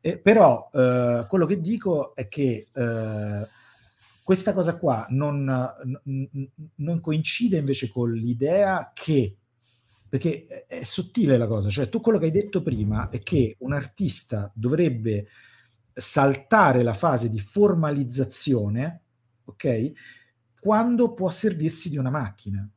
[0.00, 3.48] Eh, però eh, quello che dico è che eh,
[4.22, 5.44] questa cosa qua non,
[6.04, 9.36] n- non, coincide invece con l'idea che,
[10.08, 13.56] perché è, è sottile la cosa, cioè tu quello che hai detto prima è che
[13.60, 15.26] un artista dovrebbe
[15.92, 19.02] saltare la fase di formalizzazione,
[19.46, 19.92] ok?
[20.60, 22.68] Quando può servirsi di una macchina.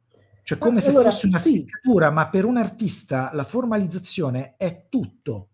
[0.43, 1.65] Cioè come ma, se allora, fosse una sì.
[1.67, 5.49] scrittura, ma per un artista la formalizzazione è tutto.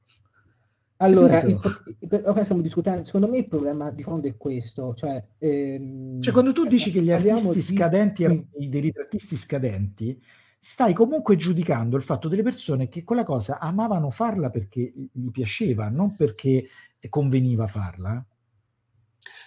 [0.97, 5.23] Allora, il, ok, stiamo discutendo, secondo me il problema di fondo è questo, cioè...
[5.37, 7.61] Ehm, cioè quando tu dici che gli artisti di...
[7.61, 8.39] scadenti, mm.
[8.67, 10.19] dei ritrattisti scadenti,
[10.57, 15.87] stai comunque giudicando il fatto delle persone che quella cosa amavano farla perché gli piaceva,
[15.89, 16.67] non perché
[17.09, 18.25] conveniva farla.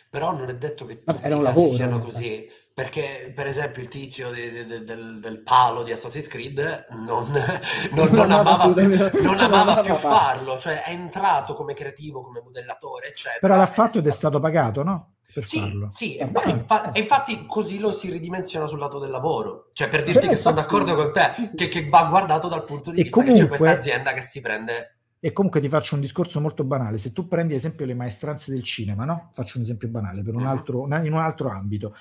[0.09, 2.49] Però non è detto che tutti Vabbè, i casi siano eh.
[2.81, 7.31] Perché, per esempio, il tizio de, de, del, del, palo di Assassin's Creed non,
[7.93, 13.09] non, non amava, più, non amava più farlo, cioè è entrato come creativo, come modellatore,
[13.09, 13.39] eccetera.
[13.39, 15.17] Però l'ha fatto ed è stato pagato, no?
[15.31, 15.91] Per sì, farlo.
[15.91, 19.69] sì, e, infa- e infatti così lo si ridimensiona sul lato del lavoro.
[19.75, 21.57] Cioè, per dirti Però che sono d'accordo con te, sì, sì.
[21.57, 24.23] Che, che, va guardato dal punto di e vista comunque, che c'è questa azienda che
[24.23, 26.97] si prende e comunque ti faccio un discorso molto banale.
[26.97, 29.29] Se tu prendi, ad esempio, le maestranze del cinema, no?
[29.35, 31.95] Faccio un esempio banale per un altro, in un altro ambito.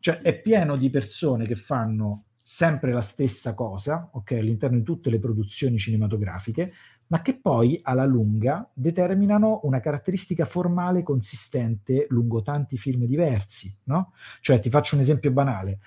[0.00, 5.10] Cioè, è pieno di persone che fanno sempre la stessa cosa, ok, all'interno di tutte
[5.10, 6.72] le produzioni cinematografiche,
[7.08, 14.12] ma che poi alla lunga determinano una caratteristica formale consistente lungo tanti film diversi, no?
[14.40, 15.80] Cioè, ti faccio un esempio banale.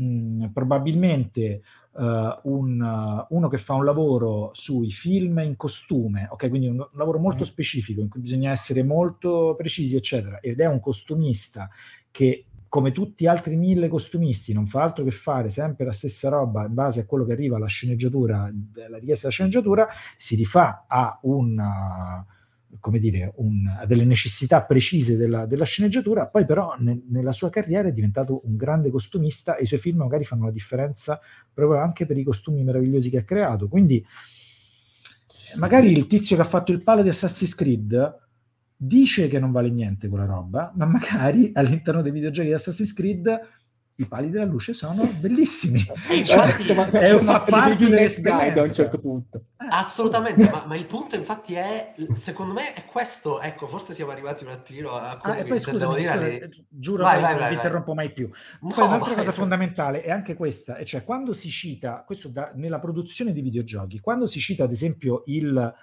[0.00, 1.62] Mm, probabilmente
[1.92, 2.02] uh,
[2.44, 6.88] un, uh, uno che fa un lavoro sui film in costume, ok, quindi un, un
[6.92, 7.46] lavoro molto mm.
[7.46, 11.68] specifico in cui bisogna essere molto precisi, eccetera, ed è un costumista
[12.10, 16.28] che come tutti gli altri mille costumisti, non fa altro che fare sempre la stessa
[16.28, 19.88] roba in base a quello che arriva alla sceneggiatura, alla richiesta della sceneggiatura,
[20.18, 22.24] si rifà a una,
[22.78, 27.88] come dire, un, delle necessità precise della, della sceneggiatura, poi però ne, nella sua carriera
[27.88, 31.18] è diventato un grande costumista e i suoi film magari fanno la differenza
[31.52, 33.68] proprio anche per i costumi meravigliosi che ha creato.
[33.68, 34.04] Quindi
[35.58, 38.27] magari il tizio che ha fatto il palo di Assassin's Creed
[38.80, 43.56] dice che non vale niente quella roba, ma magari all'interno dei videogiochi di Assassin's Creed
[44.00, 45.84] i pali della luce sono bellissimi.
[46.14, 49.46] Infatti, ma, è un fa parte guide a un certo punto.
[49.60, 49.66] Eh.
[49.70, 53.40] Assolutamente, ma, ma, il punto infatti è, secondo me, è questo.
[53.40, 56.48] Ecco, forse siamo arrivati un attimino a quello ah, e poi scusami, dire.
[56.52, 58.30] Scusa, giuro vai, vai, non vi interrompo mai più.
[58.60, 59.16] No, poi un'altra vai.
[59.16, 63.40] cosa fondamentale è anche questa, e cioè quando si cita, questo da, nella produzione di
[63.40, 65.74] videogiochi, quando si cita ad esempio il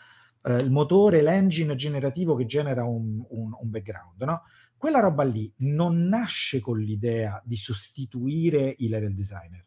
[0.45, 4.43] eh, il motore, l'engine generativo che genera un, un, un background, no?
[4.77, 9.65] Quella roba lì non nasce con l'idea di sostituire i level designer,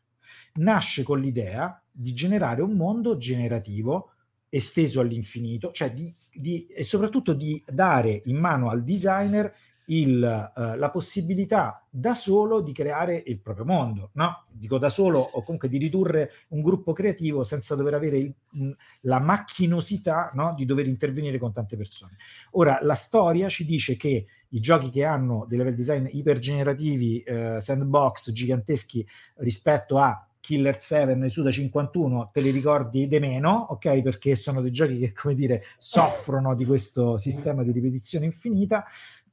[0.55, 4.13] nasce con l'idea di generare un mondo generativo
[4.49, 9.53] esteso all'infinito, cioè di, di, e soprattutto di dare in mano al designer
[9.91, 14.45] il, uh, la possibilità da solo di creare il proprio mondo, no?
[14.51, 18.71] Dico da solo o comunque di ridurre un gruppo creativo senza dover avere il, mh,
[19.03, 20.55] la macchinosità no?
[20.57, 22.17] di dover intervenire con tante persone.
[22.53, 27.57] Ora, la storia ci dice che i giochi che hanno dei level design ipergenerativi, eh,
[27.61, 29.07] sandbox giganteschi
[29.37, 34.01] rispetto a Killer 7 e Suda 51 te li ricordi de meno, ok?
[34.01, 38.85] Perché sono dei giochi che, come dire, soffrono di questo sistema di ripetizione infinita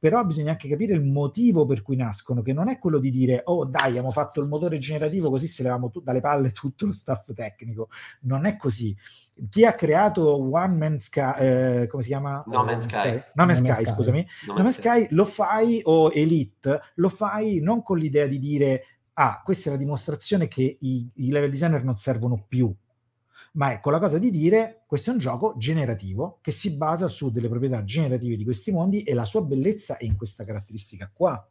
[0.05, 3.41] però bisogna anche capire il motivo per cui nascono, che non è quello di dire,
[3.45, 6.93] oh dai, abbiamo fatto il motore generativo così se levamo tu- dalle palle tutto lo
[6.93, 7.89] staff tecnico.
[8.21, 8.95] Non è così.
[9.49, 12.43] Chi ha creato One Man's Sky, eh, come si chiama?
[12.45, 12.99] No Man's Sky.
[12.99, 13.23] Sky.
[13.33, 14.27] No Man's Sky, Sky, scusami.
[14.45, 18.83] No Man's Sky lo fai, o Elite, lo fai non con l'idea di dire,
[19.13, 22.71] ah, questa è la dimostrazione che i, i level designer non servono più
[23.55, 27.31] ma ecco la cosa di dire questo è un gioco generativo che si basa su
[27.31, 31.47] delle proprietà generative di questi mondi e la sua bellezza è in questa caratteristica qua.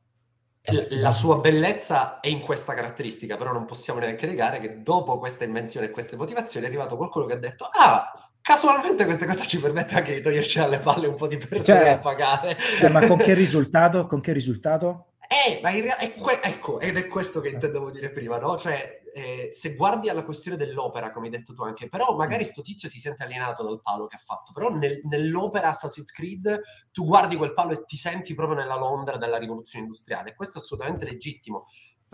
[1.00, 5.44] La sua bellezza è in questa caratteristica, però non possiamo neanche negare che dopo questa
[5.44, 8.10] invenzione e queste motivazioni è arrivato qualcuno che ha detto ah,
[8.44, 11.88] casualmente questa cosa ci permette anche di toglierci alle palle un po' di persone cioè,
[11.88, 12.58] a pagare.
[12.78, 14.06] Cioè, ma con che risultato?
[14.06, 15.12] Con che risultato?
[15.26, 18.58] Eh, ma in realtà, que- ecco, ed è questo che intendevo dire prima, no?
[18.58, 22.60] Cioè, eh, se guardi alla questione dell'opera, come hai detto tu anche, però magari sto
[22.60, 26.60] tizio si sente alienato dal palo che ha fatto, però nel, nell'opera Assassin's Creed
[26.92, 30.60] tu guardi quel palo e ti senti proprio nella Londra della rivoluzione industriale, questo è
[30.60, 31.64] assolutamente legittimo.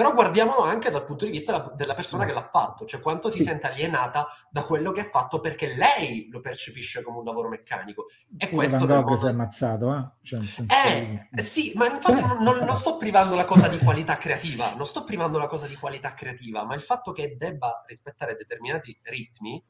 [0.01, 3.43] Però guardiamolo anche dal punto di vista della persona che l'ha fatto, cioè quanto si
[3.43, 8.07] sente alienata da quello che ha fatto perché lei lo percepisce come un lavoro meccanico.
[8.39, 10.09] E Pure questo Van Gogh si è ammazzato, eh?
[10.23, 14.17] Cioè, eh, eh, sì, ma infatti non, non, non, sto privando la cosa di qualità
[14.17, 18.37] creativa, non sto privando la cosa di qualità creativa, ma il fatto che debba rispettare
[18.37, 19.63] determinati ritmi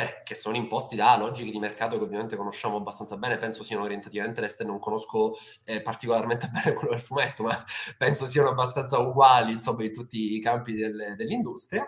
[0.00, 4.40] perché sono imposti da logiche di mercato che ovviamente conosciamo abbastanza bene, penso siano orientativamente
[4.40, 7.64] all'estero, non conosco eh, particolarmente bene quello del fumetto, ma
[7.98, 11.86] penso siano abbastanza uguali insomma in tutti i campi del, dell'industria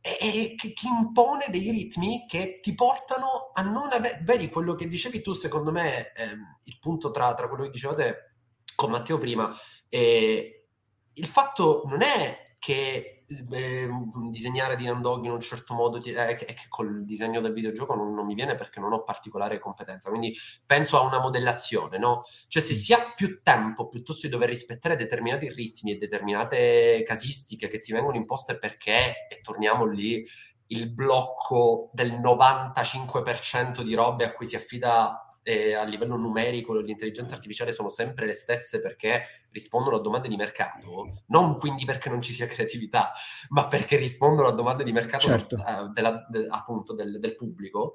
[0.00, 4.20] e che, che, impone dei ritmi che ti portano a non avere...
[4.22, 8.36] Vedi quello che dicevi tu, secondo me, ehm, il punto tra, tra, quello che dicevate
[8.76, 9.52] con Matteo prima,
[9.88, 10.66] eh,
[11.12, 13.15] il fatto non è che
[13.50, 13.88] eh,
[14.30, 17.94] disegnare di Nandog in un certo modo ti, eh, che, che col disegno del videogioco
[17.94, 22.24] non, non, mi viene perché non ho particolare competenza quindi penso a una modellazione no?
[22.48, 27.68] cioè se si ha più tempo piuttosto di dover rispettare determinati ritmi e determinate casistiche
[27.68, 30.24] che ti vengono imposte perché e torniamo lì
[30.68, 37.34] il blocco del 95% di robe a cui si affida eh, a livello numerico l'intelligenza
[37.34, 42.20] artificiale sono sempre le stesse perché rispondono a domande di mercato, non quindi perché non
[42.20, 43.12] ci sia creatività,
[43.50, 45.54] ma perché rispondono a domande di mercato certo.
[45.56, 47.94] uh, della, de, appunto del, del pubblico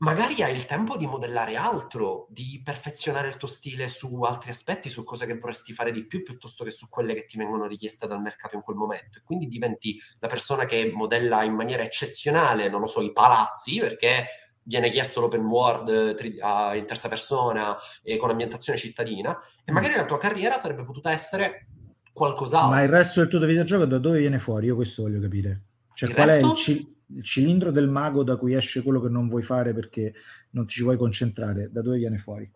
[0.00, 4.88] magari hai il tempo di modellare altro, di perfezionare il tuo stile su altri aspetti,
[4.88, 8.06] su cose che vorresti fare di più, piuttosto che su quelle che ti vengono richieste
[8.06, 9.18] dal mercato in quel momento.
[9.18, 13.78] E quindi diventi la persona che modella in maniera eccezionale, non lo so, i palazzi,
[13.78, 14.26] perché
[14.62, 20.06] viene chiesto l'open world uh, in terza persona e con ambientazione cittadina, e magari la
[20.06, 21.66] tua carriera sarebbe potuta essere
[22.10, 22.70] qualcos'altro.
[22.70, 24.66] Ma il resto del tuo videogioco da dove viene fuori?
[24.66, 25.64] Io questo voglio capire.
[25.92, 26.46] Cioè, il qual resto?
[26.46, 26.56] è il...
[26.56, 30.12] C- il cilindro del mago da cui esce quello che non vuoi fare perché
[30.50, 32.50] non ti ci vuoi concentrare, da dove viene fuori?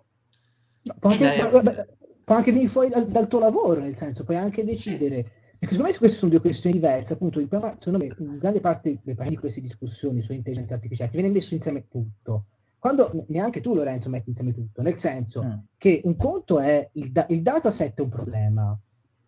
[0.83, 1.89] No, può, anche, eh, vabbè,
[2.25, 5.23] può anche venire fuori dal, dal, tuo lavoro, nel senso, puoi anche decidere.
[5.65, 7.15] Perché secondo me queste sono due questioni diverse.
[7.15, 11.33] Appunto, il problema, secondo me, in grande parte di queste discussioni sull'intelligenza artificiale ti viene
[11.33, 12.47] messo insieme tutto.
[12.79, 15.53] Quando neanche tu, Lorenzo, metti insieme tutto, nel senso mm.
[15.79, 18.79] che un conto è il, da- il dataset è un problema.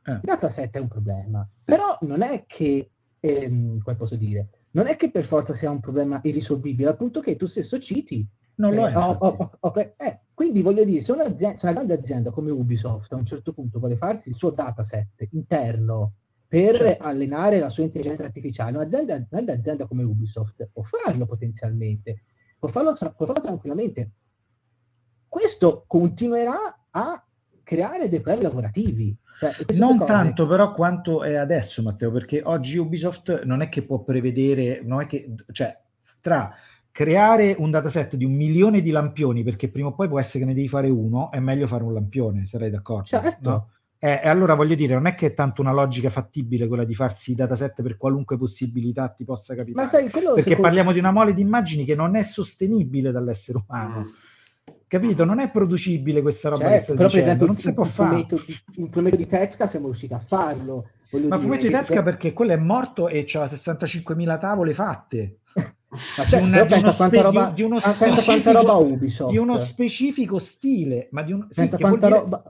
[0.05, 0.12] Eh.
[0.12, 4.97] Il dataset è un problema, però non è che, ehm, come posso dire, non è
[4.97, 8.27] che per forza sia un problema irrisolvibile, al punto che tu stesso citi.
[8.57, 8.97] Non lo eh, è.
[8.97, 13.11] Oh, oh, oh, eh, quindi voglio dire, se, un'azienda, se una grande azienda come Ubisoft
[13.12, 16.12] a un certo punto vuole farsi il suo dataset interno
[16.47, 17.03] per certo.
[17.03, 22.23] allenare la sua intelligenza artificiale, un'azienda, una grande azienda come Ubisoft può farlo potenzialmente,
[22.59, 24.11] può farlo, può farlo tranquillamente.
[25.27, 27.26] Questo continuerà a
[27.66, 33.43] creare dei problemi lavorativi cioè, non tanto però quanto è adesso, Matteo, perché oggi Ubisoft
[33.43, 35.76] non è che può prevedere, non è che, cioè,
[36.20, 36.55] tra
[36.90, 40.44] creare un dataset di un milione di lampioni, perché prima o poi può essere che
[40.47, 43.05] ne devi fare uno, è meglio fare un lampione, sarei d'accordo.
[43.05, 43.51] Certo.
[43.51, 43.70] No?
[43.98, 46.94] Eh, e allora voglio dire, non è che è tanto una logica fattibile quella di
[46.94, 49.84] farsi i dataset per qualunque possibilità ti possa capitare.
[49.84, 50.62] Ma sai, perché secondo...
[50.62, 54.01] parliamo di una mole di immagini che non è sostenibile dall'essere umano.
[54.01, 54.34] Mm
[54.86, 55.24] capito?
[55.24, 58.26] Non è producibile questa roba certo, però per esempio non si può fare.
[58.76, 60.90] Un fumetto di Tezca siamo riusciti a farlo.
[61.10, 65.38] Ma fumetto di Tezca perché quello è morto e c'ha 65.000 tavole fatte.
[66.16, 69.30] Ma cioè, una, di, uno spe- roba, di, uno specifico, roba Ubisoft.
[69.30, 72.43] di uno specifico stile, ma di un sì, quanta roba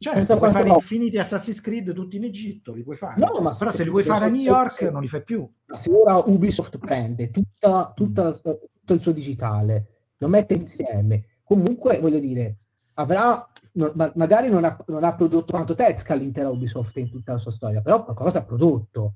[0.00, 3.20] Certo, puoi fare infiniti Assassin's Creed tutti in Egitto, li puoi fare.
[3.20, 5.46] No, ma però se li vuoi fare a New York se, non li fai più.
[5.66, 12.20] Se ora Ubisoft prende tutta, tutta, tutto il suo digitale, lo mette insieme, comunque voglio
[12.20, 12.58] dire,
[12.94, 17.32] avrà, no, ma, magari non ha, non ha, prodotto quanto Tezca l'intera Ubisoft in tutta
[17.32, 19.14] la sua storia, però qualcosa ha prodotto,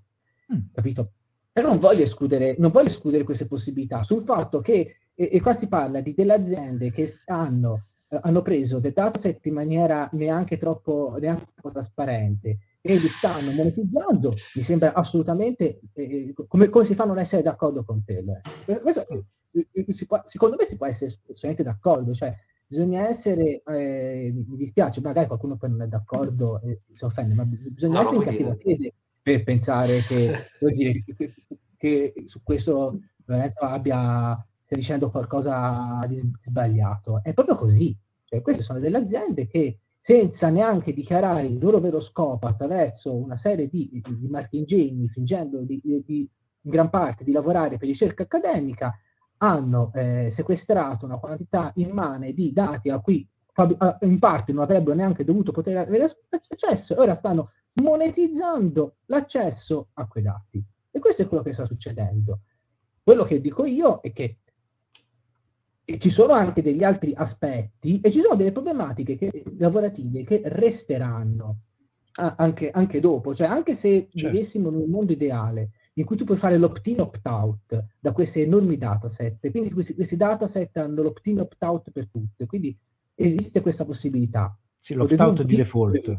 [0.52, 0.72] mm.
[0.72, 1.12] capito?
[1.52, 5.52] Però non voglio, escludere, non voglio escludere queste possibilità sul fatto che, e, e qua
[5.52, 10.56] si parla di delle aziende che hanno, eh, hanno preso dei dataset in maniera neanche
[10.56, 16.84] troppo, neanche troppo trasparente e li stanno monetizzando, mi sembra assolutamente eh, eh come, come,
[16.84, 18.24] si fa a non essere d'accordo con te.
[18.66, 18.80] Eh.
[18.80, 19.06] Questo,
[20.06, 22.34] può, secondo me si può essere assolutamente d'accordo, cioè
[22.66, 27.34] bisogna essere, eh, mi dispiace, magari qualcuno poi non è d'accordo e si, si offende,
[27.34, 30.32] ma bisogna no, essere in cattiva fede per pensare che,
[30.74, 31.34] dire, che,
[31.76, 37.22] che, su questo Lorenzo abbia, stia dicendo qualcosa di sbagliato.
[37.22, 37.96] È proprio così.
[38.24, 43.36] Cioè, queste sono delle aziende che senza neanche dichiarare il loro vero scopo attraverso una
[43.36, 46.28] serie di, di, di marchingegni, fingendo di, di,
[46.60, 48.94] in gran parte di lavorare per ricerca accademica,
[49.38, 53.26] hanno eh, sequestrato una quantità immane di dati a cui
[54.00, 60.06] in parte non avrebbero neanche dovuto poter avere accesso e ora stanno monetizzando l'accesso a
[60.06, 60.64] quei dati.
[60.90, 62.40] E questo è quello che sta succedendo.
[63.02, 64.38] Quello che dico io è che
[65.98, 71.58] ci sono anche degli altri aspetti e ci sono delle problematiche che, lavorative che resteranno
[72.16, 74.28] anche, anche, dopo, cioè anche se certo.
[74.28, 78.76] vivessimo in un mondo ideale in cui tu puoi fare l'opt-in opt-out da questi enormi
[78.76, 79.50] dataset.
[79.50, 82.76] Quindi questi, questi dataset hanno l'opt-in opt-out per tutte, quindi
[83.14, 84.56] esiste questa possibilità.
[84.78, 86.18] Sì, l'opt-out di default.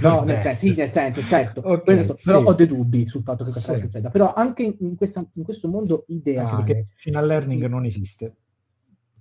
[0.00, 1.60] No, nel senso, sì, nel senso, certo.
[1.66, 2.30] Okay, però sì.
[2.30, 3.80] ho dei dubbi sul fatto che questa Sì.
[3.80, 4.10] cosa succeda.
[4.10, 8.36] Però anche in, in questa- in questo mondo Anche ideale, perché machine learning non esiste.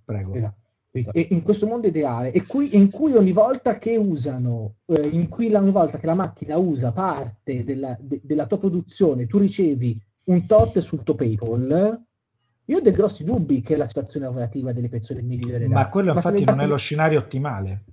[0.04, 0.34] Prego.
[0.34, 0.69] Esatto.
[1.00, 1.18] Esatto.
[1.18, 5.28] E in questo mondo ideale, e qui, in cui ogni volta che usano, eh, in
[5.28, 9.38] cui la- ogni volta che la macchina usa parte della, de- della tua produzione, tu
[9.38, 12.02] ricevi un tot sul tuo PayPal,
[12.66, 15.68] io ho dei grossi dubbi che la situazione lavorativa delle persone migliorerà.
[15.68, 17.84] Ma quello infatti non è lo scenario ottimale.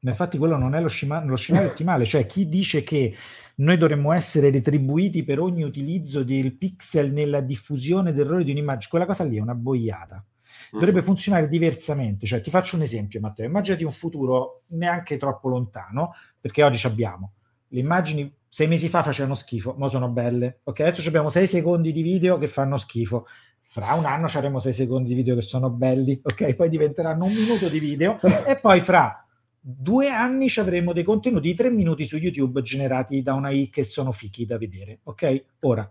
[0.00, 3.14] Ma Infatti quello non è lo, scima- lo scenario ottimale, cioè chi dice che
[3.56, 9.06] noi dovremmo essere retribuiti per ogni utilizzo del pixel nella diffusione d'errori di un'immagine, quella
[9.06, 10.24] cosa lì è una boiata.
[10.70, 16.14] Dovrebbe funzionare diversamente, cioè ti faccio un esempio Matteo, immaginati un futuro neanche troppo lontano,
[16.40, 17.32] perché oggi abbiamo
[17.68, 20.80] le immagini sei mesi fa facevano schifo, ma sono belle, ok?
[20.80, 23.26] Adesso abbiamo sei secondi di video che fanno schifo,
[23.62, 26.54] fra un anno ci avremo sei secondi di video che sono belli, ok?
[26.54, 29.26] Poi diventeranno un minuto di video e poi fra
[29.60, 33.68] due anni ci avremo dei contenuti di tre minuti su YouTube generati da una I
[33.68, 35.44] che sono fichi da vedere, ok?
[35.60, 35.90] Ora,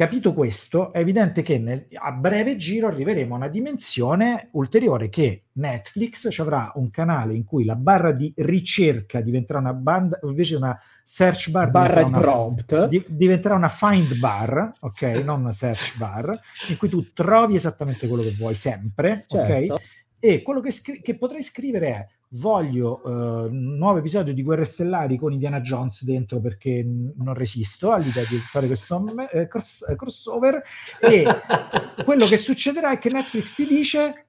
[0.00, 5.42] capito questo, è evidente che nel- a breve giro arriveremo a una dimensione ulteriore che
[5.52, 10.56] Netflix ci avrà un canale in cui la barra di ricerca diventerà una banda, invece
[10.56, 12.88] una search bar barra di diventerà una- prompt.
[12.88, 15.02] di- diventerà una find bar, ok?
[15.22, 19.74] Non una search bar, in cui tu trovi esattamente quello che vuoi sempre, Certo.
[19.74, 19.80] ok?
[20.20, 23.10] E quello che, scri- che potrei scrivere è voglio eh,
[23.48, 28.22] un nuovo episodio di Guerre Stellari con Indiana Jones dentro perché n- non resisto all'idea
[28.28, 30.62] di fare questo me- eh, cross- eh, crossover.
[31.00, 31.24] E
[32.04, 34.24] quello che succederà è che Netflix ti dice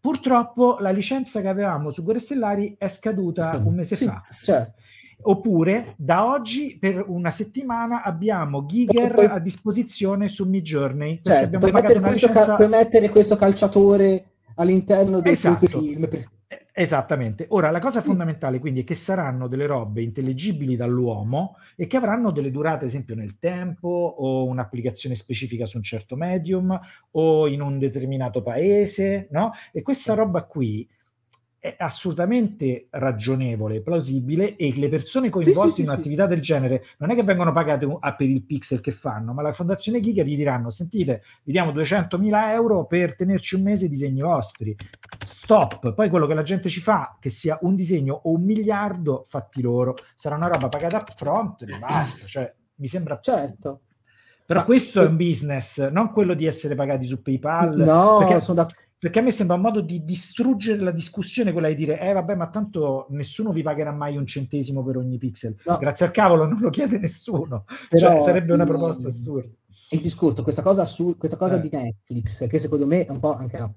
[0.00, 4.22] purtroppo la licenza che avevamo su Guerre Stellari è scaduta un mese Sì, fa.
[4.42, 4.70] cioè,
[5.26, 11.72] Oppure da oggi per una settimana abbiamo Giger Poi- a disposizione su Midjourney certo, puoi,
[11.72, 14.24] mettere ca- puoi mettere questo calciatore
[14.56, 15.66] all'interno dei Esatto.
[15.66, 16.08] film.
[16.08, 17.46] per- Eh, Esattamente.
[17.50, 22.30] Ora, la cosa fondamentale quindi è che saranno delle robe intelligibili dall'uomo e che avranno
[22.30, 26.78] delle durate, ad esempio, nel tempo o un'applicazione specifica su un certo medium
[27.12, 29.52] o in un determinato paese, no?
[29.72, 30.86] E questa roba qui
[31.64, 35.92] è assolutamente ragionevole, plausibile e le persone coinvolte sì, sì, in sì.
[35.94, 39.54] un'attività del genere non è che vengono pagate per il pixel che fanno, ma la
[39.54, 44.20] Fondazione Giga gli diranno, sentite, vi diamo 200.000 euro per tenerci un mese i disegni
[44.20, 44.76] vostri.
[45.24, 45.94] Stop.
[45.94, 49.62] Poi quello che la gente ci fa, che sia un disegno o un miliardo, fatti
[49.62, 49.94] loro.
[50.14, 52.26] Sarà una roba pagata up front e basta.
[52.26, 53.18] Cioè, mi sembra...
[53.22, 53.80] Certo.
[54.44, 57.74] Però questo è un business, non quello di essere pagati su PayPal.
[57.78, 58.82] No, perché, sono d'accordo.
[59.04, 62.36] Perché a me sembra un modo di distruggere la discussione, quella di dire, eh vabbè,
[62.36, 65.54] ma tanto nessuno vi pagherà mai un centesimo per ogni pixel.
[65.66, 65.76] No.
[65.76, 67.66] Grazie al cavolo, non lo chiede nessuno.
[67.90, 69.46] Però, cioè, sarebbe una proposta assurda.
[69.90, 71.60] il discorso, questa cosa, su, questa cosa Eh.
[71.60, 73.74] di Netflix, che secondo me è un po' anche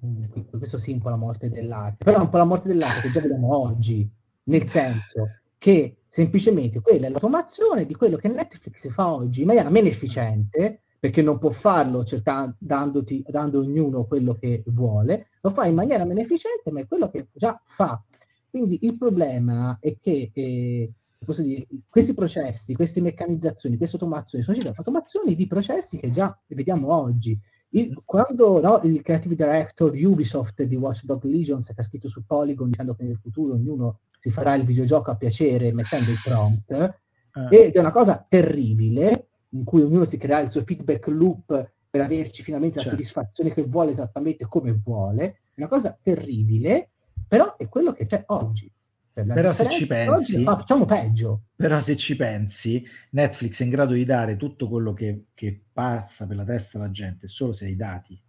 [0.49, 3.09] questo sì, un po' la morte dell'arte, però è un po' la morte dell'arte che
[3.09, 4.09] già vediamo oggi,
[4.43, 5.27] nel senso
[5.57, 10.83] che semplicemente quella è l'automazione di quello che Netflix fa oggi in maniera meno efficiente,
[10.99, 16.05] perché non può farlo cercando, dandoti, dando ognuno quello che vuole, lo fa in maniera
[16.05, 18.01] meno efficiente, ma è quello che già fa.
[18.49, 20.91] Quindi il problema è che eh,
[21.37, 26.93] dire, questi processi, queste meccanizzazioni, queste automazioni sono state automazioni di processi che già vediamo
[26.93, 27.37] oggi.
[27.71, 32.07] Il- quando no, il creative director di Ubisoft di Watch Dog Legions che ha scritto
[32.07, 36.17] su Polygon dicendo che nel futuro ognuno si farà il videogioco a piacere mettendo il
[36.23, 37.65] prompt, Eh.
[37.67, 42.01] ed è una cosa terribile in cui ognuno si crea il suo feedback loop per
[42.01, 42.97] averci finalmente la Certo.
[42.97, 46.89] soddisfazione che vuole esattamente come vuole, è una cosa terribile,
[47.27, 48.71] però è quello che c'è oggi.
[49.13, 51.41] Cioè, la Però se ci pensi- fa- facciamo peggio.
[51.55, 56.27] Però se ci pensi, Netflix è in grado di dare tutto quello che, che passa
[56.27, 58.21] per la testa alla gente solo se hai i dati.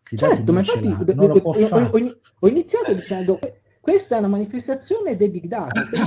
[0.00, 0.96] Se i dati Certo, ma infatti ho,
[1.42, 5.98] ho- ho- iniziato dicendo que- questa è una manifestazione dei big data, que-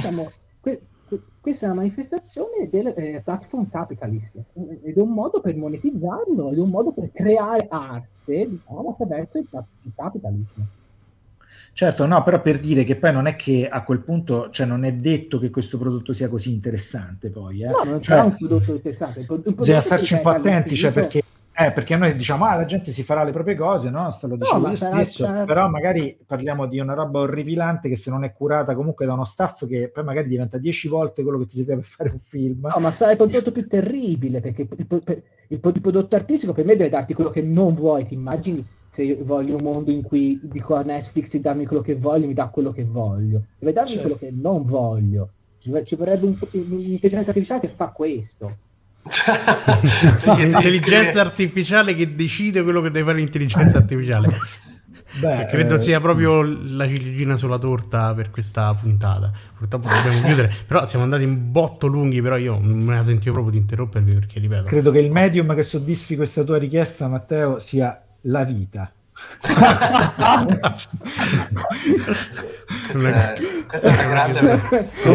[1.45, 4.39] questa è una manifestazione del eh, platform capitalism
[4.83, 9.37] ed è un modo per monetizzarlo, ed è un modo per creare arte diciamo, attraverso
[9.37, 10.61] il platform capitalism.
[11.71, 14.85] Certo, no, però per dire che poi non è che a quel punto, cioè non
[14.85, 17.67] è detto che questo prodotto sia così interessante poi, eh.
[17.67, 19.19] No, non Cioè, sarà un prodotto interessante.
[19.19, 21.21] il prodotto bisogna starci un po' attenti, cioè perché,
[21.57, 24.09] eh, perché noi diciamo, ah, la gente si farà le proprie cose, no?
[24.11, 27.87] Sta lo dicevo ma io sarà- stesso, sarà- però magari parliamo di una roba orripilante
[27.89, 31.23] che se non è curata comunque da uno staff che poi magari diventa dieci volte
[31.23, 32.67] quello che ti serve per fare un film.
[32.73, 34.85] No, ma sarà il prodotto più terribile perché il, il
[35.59, 38.03] pro- il prodotto artistico per me deve darti quello che non vuoi.
[38.03, 41.81] Ti immagini se io voglio un mondo in cui dico a Netflix di darmi quello
[41.81, 43.43] che voglio, mi dà quello che voglio.
[43.59, 44.03] Deve darmi Certo.
[44.03, 45.29] quello che non voglio.
[45.57, 48.57] Ci, ci vorrebbe un- un'intelligenza artificiale che fa questo.
[49.05, 54.35] L'intelligenza scrivere- artificiale che decide quello che deve fare l'intelligenza artificiale.
[55.19, 59.31] Beh, credo eh, sia proprio la ciliegina sulla torta per questa puntata.
[59.57, 63.33] Purtroppo dobbiamo chiudere, però siamo andati in botto lunghi, però io non me la sentivo
[63.33, 64.63] proprio di interrompervi perché ripeto.
[64.63, 68.91] Credo che il medium che soddisfi questa tua richiesta, Matteo, sia la vita.
[72.85, 74.59] Questa, è, questa è una grande un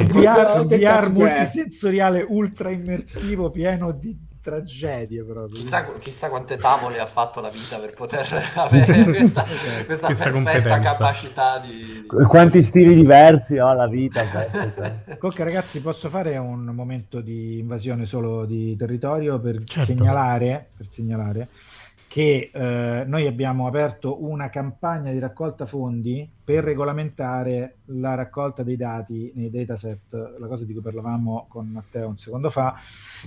[0.07, 5.55] VR, un VR multisensoriale ultra immersivo pieno di tragedie proprio.
[5.55, 9.45] Chissà, chissà, quante tavole ha fatto la vita per poter avere questa,
[9.85, 14.25] questa, questa perfetta capacità di, di, Quanti stili diversi ha la vita.
[15.19, 19.85] Comunque ragazzi posso fare un momento di invasione solo di territorio per certo.
[19.85, 21.49] segnalare, per segnalare
[22.11, 28.75] che eh, noi abbiamo aperto una campagna di raccolta fondi per regolamentare la raccolta dei
[28.77, 32.75] dati nei dataset, la cosa di cui parlavamo con Matteo un secondo fa,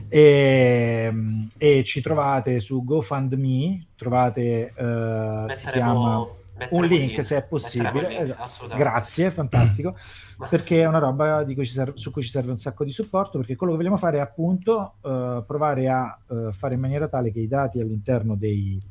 [0.10, 1.14] e,
[1.58, 6.28] e ci trovate su GoFundMe, trovate, eh, si chiama
[6.72, 8.20] un link se è possibile.
[8.20, 8.68] Esatto.
[8.76, 9.96] Grazie, fantastico.
[10.50, 13.56] perché è una roba cui serve, su cui ci serve un sacco di supporto, perché
[13.56, 17.40] quello che vogliamo fare è appunto uh, provare a uh, fare in maniera tale che
[17.40, 18.82] i dati all'interno dei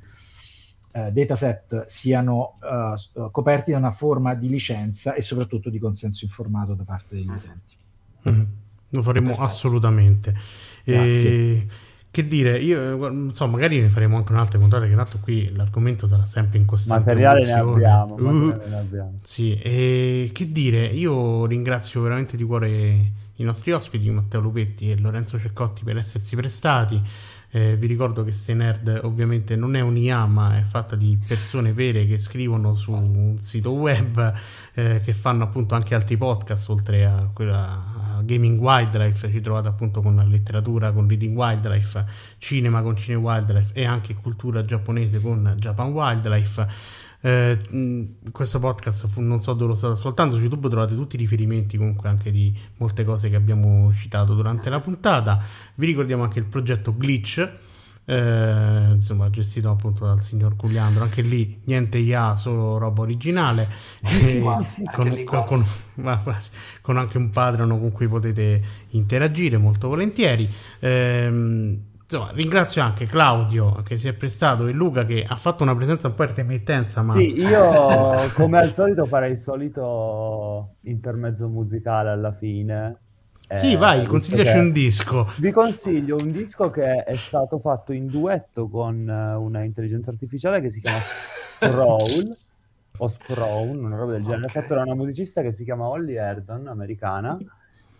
[0.92, 2.58] uh, dataset siano
[3.30, 7.76] coperti da una forma di licenza e soprattutto di consenso informato da parte degli utenti.
[8.28, 8.44] Mm-hmm.
[8.90, 9.46] Lo faremo Perfetto.
[9.46, 10.34] assolutamente.
[10.84, 11.30] Grazie.
[11.30, 11.66] E
[12.12, 16.06] che dire, io non so, magari ne faremo anche un'altra puntata che tanto qui l'argomento
[16.06, 19.14] sarà sempre in costante materiale ne abbiamo, uh, materiale ne abbiamo.
[19.22, 22.70] Sì, e che dire, io ringrazio veramente di cuore
[23.36, 27.00] i nostri ospiti, Matteo Lupetti e Lorenzo Ceccotti per essersi prestati.
[27.54, 31.74] Eh, vi ricordo che Stay Nerd ovviamente non è un'IA, ma è fatta di persone
[31.74, 34.32] vere che scrivono su un sito web,
[34.72, 40.00] eh, che fanno appunto anche altri podcast, oltre a quella Gaming Wildlife, ci trovate appunto
[40.00, 42.06] con letteratura con Reading Wildlife,
[42.38, 46.66] cinema con Cine Wildlife e anche cultura giapponese con Japan Wildlife.
[47.24, 51.18] Eh, questo podcast fu, non so dove lo state ascoltando su YouTube trovate tutti i
[51.18, 55.42] riferimenti comunque anche di molte cose che abbiamo citato durante la puntata.
[55.76, 57.50] Vi ricordiamo anche il progetto Glitch
[58.04, 61.04] eh, insomma gestito appunto dal signor Culiandro.
[61.04, 63.68] Anche lì niente IA solo roba originale.
[64.40, 65.64] Quasi, con, anche con, con,
[66.22, 66.50] quasi,
[66.80, 70.50] con, anche un Patreon con cui potete interagire molto volentieri.
[70.80, 71.78] Eh,
[72.12, 76.08] Insomma, ringrazio anche Claudio che si è prestato e Luca che ha fatto una presenza
[76.08, 77.00] un po' intermittenza.
[77.00, 77.14] Ma...
[77.14, 82.98] Sì, io come al solito farei il solito intermezzo musicale alla fine.
[83.50, 85.26] Sì, eh, vai, consigliaci un disco.
[85.38, 90.60] Vi consiglio un disco che è stato fatto in duetto con eh, una intelligenza artificiale
[90.60, 92.36] che si chiama Sprawl
[92.98, 96.66] o Sprawn, una roba del genere, fatto da una musicista che si chiama Holly Erdon,
[96.66, 97.38] americana,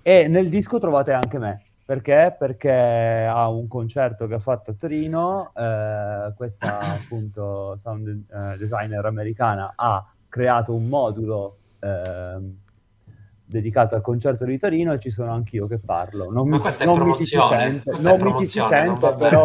[0.02, 1.62] e nel disco trovate anche me.
[1.92, 2.34] Perché?
[2.38, 9.04] Perché ha un concerto che ha fatto a Torino, eh, questa appunto sound eh, designer
[9.04, 12.38] americana ha creato un modulo eh,
[13.44, 16.30] dedicato al concerto di Torino e ci sono anch'io che parlo.
[16.30, 19.44] Non Ma mi, questa non è promozione, mi ci sento, non mi ci sento però,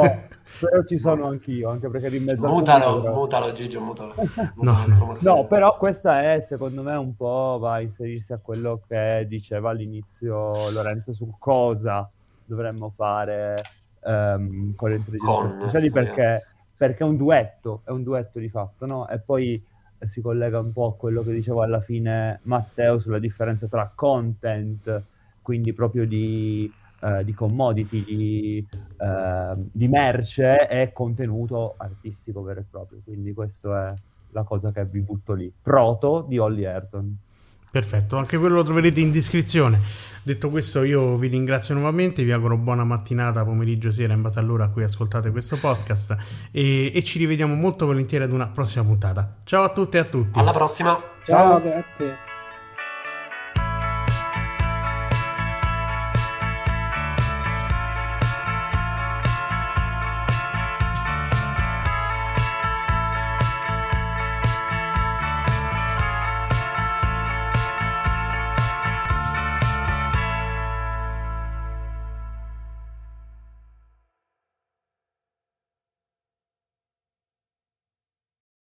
[0.59, 3.13] però, ci sono anch'io, anche perché di mezzo mutalo, però...
[3.13, 4.13] mutalo Gigio, mutalo.
[4.63, 4.85] no,
[5.19, 9.71] no, però questa è secondo me un po' va a inserirsi a quello che diceva
[9.71, 12.09] all'inizio Lorenzo su cosa
[12.47, 13.61] dovremmo fare
[14.01, 16.45] um, con le intelligenze artificiali perché,
[16.75, 19.07] perché, è un duetto, è un duetto di fatto, no?
[19.07, 19.63] E poi
[19.99, 25.03] si collega un po' a quello che diceva alla fine Matteo sulla differenza tra content,
[25.41, 26.71] quindi proprio di,
[27.01, 28.67] uh, di commodity, di,
[28.97, 32.99] uh, di, merce e contenuto artistico vero e proprio.
[33.03, 33.93] Quindi questa è
[34.31, 35.51] la cosa che vi butto lì.
[35.61, 37.17] Proto di Holly Ayrton.
[37.69, 39.80] Perfetto, anche quello lo troverete in descrizione.
[40.23, 44.65] Detto questo, io vi ringrazio nuovamente, vi auguro buona mattinata, pomeriggio, sera, in base all'ora
[44.65, 46.18] a cui ascoltate questo podcast
[46.52, 49.38] e, e ci rivediamo molto volentieri ad una prossima puntata.
[49.44, 50.39] Ciao a tutte e a tutti.
[50.39, 51.02] Alla prossima.
[51.23, 51.61] Ciao, Ciao.
[51.61, 52.36] grazie.